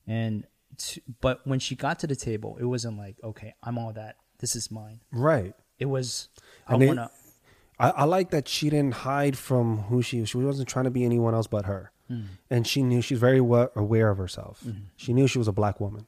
And, 0.05 0.45
t- 0.77 1.01
but 1.21 1.45
when 1.45 1.59
she 1.59 1.75
got 1.75 1.99
to 1.99 2.07
the 2.07 2.15
table, 2.15 2.57
it 2.59 2.65
wasn't 2.65 2.97
like, 2.97 3.17
okay, 3.23 3.53
I'm 3.63 3.77
all 3.77 3.93
that. 3.93 4.15
This 4.39 4.55
is 4.55 4.69
mine. 4.71 5.01
Right. 5.11 5.53
It 5.79 5.85
was, 5.85 6.29
I 6.67 6.73
And 6.73 6.83
it- 6.83 6.87
want 6.87 6.99
to, 6.99 7.09
I, 7.79 7.89
I 7.91 8.03
like 8.05 8.31
that 8.31 8.47
she 8.47 8.69
didn't 8.69 8.95
hide 8.95 9.37
from 9.37 9.77
who 9.83 10.01
she 10.01 10.25
she 10.25 10.37
wasn't 10.37 10.67
trying 10.67 10.85
to 10.85 10.91
be 10.91 11.05
anyone 11.05 11.33
else 11.33 11.47
but 11.47 11.65
her, 11.65 11.91
and 12.49 12.65
she 12.65 12.81
knew 12.81 13.01
she's 13.01 13.19
very 13.19 13.41
well 13.41 13.69
aware 13.75 14.09
of 14.09 14.17
herself. 14.17 14.63
She 14.95 15.13
knew 15.13 15.27
she 15.27 15.37
was 15.37 15.47
a 15.47 15.51
black 15.51 15.79
woman, 15.79 16.07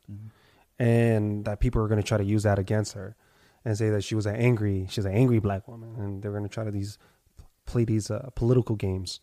and 0.79 1.45
that 1.45 1.59
people 1.59 1.81
were 1.81 1.87
going 1.87 2.01
to 2.01 2.07
try 2.07 2.17
to 2.17 2.23
use 2.23 2.43
that 2.43 2.57
against 2.59 2.93
her, 2.93 3.15
and 3.65 3.77
say 3.77 3.89
that 3.89 4.03
she 4.03 4.15
was 4.15 4.25
an 4.25 4.35
angry 4.35 4.87
she's 4.89 5.05
an 5.05 5.13
angry 5.13 5.39
black 5.39 5.67
woman, 5.67 5.95
and 5.97 6.21
they're 6.23 6.31
going 6.31 6.43
to 6.43 6.49
try 6.49 6.63
to 6.63 6.71
these 6.71 6.97
play 7.65 7.83
these 7.85 8.09
uh, 8.09 8.29
political 8.35 8.75
games, 8.75 9.19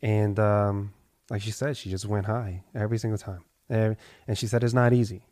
and 0.00 0.38
um, 0.40 0.92
like 1.30 1.42
she 1.42 1.50
said, 1.52 1.76
she 1.76 1.90
just 1.90 2.06
went 2.06 2.26
high 2.26 2.64
every 2.74 2.98
single 2.98 3.18
time, 3.18 3.44
and, 3.68 3.96
and 4.26 4.36
she 4.38 4.46
said 4.46 4.64
it's 4.64 4.74
not 4.74 4.92
easy. 4.92 5.22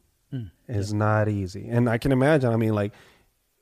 It's 0.69 0.93
not 0.93 1.29
easy, 1.29 1.67
and 1.69 1.89
I 1.91 1.99
can 1.99 2.13
imagine. 2.13 2.51
I 2.53 2.57
mean, 2.57 2.73
like 2.75 2.93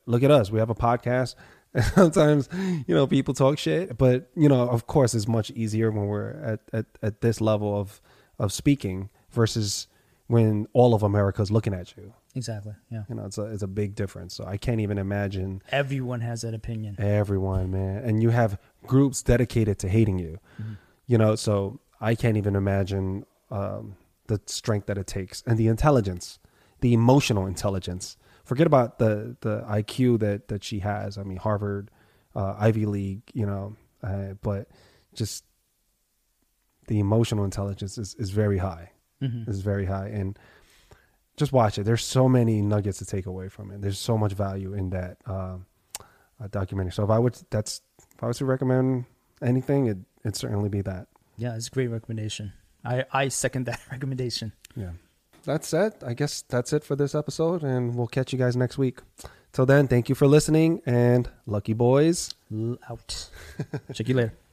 look 0.05 0.21
at 0.21 0.29
us. 0.31 0.51
We 0.51 0.59
have 0.59 0.69
a 0.69 0.75
podcast. 0.75 1.33
Sometimes, 1.95 2.49
you 2.87 2.95
know, 2.95 3.05
people 3.07 3.33
talk 3.33 3.57
shit, 3.59 3.97
but 3.97 4.29
you 4.35 4.49
know, 4.49 4.67
of 4.69 4.87
course, 4.87 5.13
it's 5.13 5.27
much 5.27 5.51
easier 5.51 5.91
when 5.91 6.07
we're 6.07 6.31
at, 6.31 6.59
at, 6.73 6.85
at 7.01 7.21
this 7.21 7.39
level 7.41 7.79
of 7.79 8.01
of 8.39 8.51
speaking 8.53 9.09
versus 9.31 9.87
when 10.27 10.67
all 10.73 10.93
of 10.93 11.03
America's 11.03 11.51
looking 11.51 11.73
at 11.73 11.95
you. 11.97 12.13
exactly. 12.35 12.73
Yeah. 12.89 13.03
You 13.09 13.15
know, 13.15 13.25
it's 13.25 13.37
a 13.37 13.43
it's 13.43 13.63
a 13.63 13.67
big 13.67 13.95
difference. 13.95 14.33
So 14.35 14.45
I 14.45 14.57
can't 14.57 14.79
even 14.81 14.97
imagine 14.97 15.61
Everyone 15.71 16.21
has 16.21 16.41
that 16.41 16.53
opinion. 16.53 16.95
everyone, 16.99 17.71
man. 17.71 18.03
And 18.03 18.23
you 18.23 18.29
have 18.29 18.57
groups 18.87 19.21
dedicated 19.21 19.77
to 19.79 19.89
hating 19.89 20.17
you. 20.19 20.39
You 21.07 21.17
know, 21.17 21.35
so 21.35 21.79
I 22.01 22.15
can't 22.15 22.37
even 22.37 22.55
imagine 22.55 23.25
um, 23.51 23.95
the 24.27 24.39
strength 24.45 24.85
that 24.87 24.97
it 24.97 25.07
takes 25.07 25.43
and 25.47 25.57
the 25.57 25.67
intelligence, 25.67 26.39
the 26.81 26.93
emotional 26.93 27.45
intelligence. 27.47 28.15
Forget 28.49 28.65
about 28.65 28.97
the 28.97 29.37
the 29.41 29.61
IQ 29.61 30.21
that 30.21 30.47
that 30.47 30.63
she 30.63 30.79
has. 30.79 31.19
I 31.19 31.23
mean, 31.23 31.37
Harvard, 31.37 31.91
uh, 32.35 32.55
Ivy 32.57 32.87
League, 32.87 33.21
you 33.31 33.45
know, 33.45 33.75
uh, 34.01 34.33
but 34.41 34.69
just 35.13 35.45
the 36.87 36.97
emotional 36.97 37.45
intelligence 37.45 37.99
is 37.99 38.15
is 38.15 38.31
very 38.31 38.57
high. 38.57 38.89
Is 39.21 39.61
very 39.61 39.85
high, 39.85 40.07
and 40.07 40.39
just 41.37 41.53
watch 41.53 41.77
it. 41.77 41.83
There's 41.83 42.03
so 42.03 42.27
many 42.27 42.63
nuggets 42.63 42.97
to 42.97 43.05
take 43.05 43.27
away 43.27 43.49
from 43.49 43.69
it. 43.69 43.81
There's 43.81 43.99
so 43.99 44.17
much 44.17 44.33
value 44.33 44.73
in 44.73 44.89
that 44.89 45.17
um, 45.27 45.67
uh, 46.41 46.47
documentary. 46.49 46.91
So 46.91 47.03
if 47.03 47.11
I 47.11 47.19
would, 47.19 47.37
that's 47.51 47.81
if 47.99 48.23
I 48.23 48.25
was 48.25 48.39
to 48.39 48.45
recommend 48.45 49.05
anything, 49.43 49.85
it 49.85 49.97
it'd 50.23 50.35
certainly 50.35 50.69
be 50.69 50.81
that. 50.81 51.07
Yeah, 51.37 51.55
it's 51.55 51.67
a 51.67 51.69
great 51.69 51.89
recommendation. 51.89 52.53
I, 52.83 53.05
I 53.11 53.27
second 53.27 53.65
that 53.67 53.79
recommendation. 53.91 54.53
Yeah. 54.75 54.93
That's 55.45 55.73
it. 55.73 56.03
I 56.05 56.13
guess 56.13 56.43
that's 56.43 56.73
it 56.73 56.83
for 56.83 56.95
this 56.95 57.15
episode, 57.15 57.63
and 57.63 57.95
we'll 57.95 58.07
catch 58.07 58.33
you 58.33 58.39
guys 58.39 58.55
next 58.55 58.77
week. 58.77 58.99
Till 59.51 59.65
then, 59.65 59.87
thank 59.87 60.09
you 60.09 60.15
for 60.15 60.27
listening, 60.27 60.81
and 60.85 61.29
lucky 61.45 61.73
boys. 61.73 62.33
Out. 62.89 63.29
Check 63.93 64.09
you 64.09 64.15
later. 64.15 64.48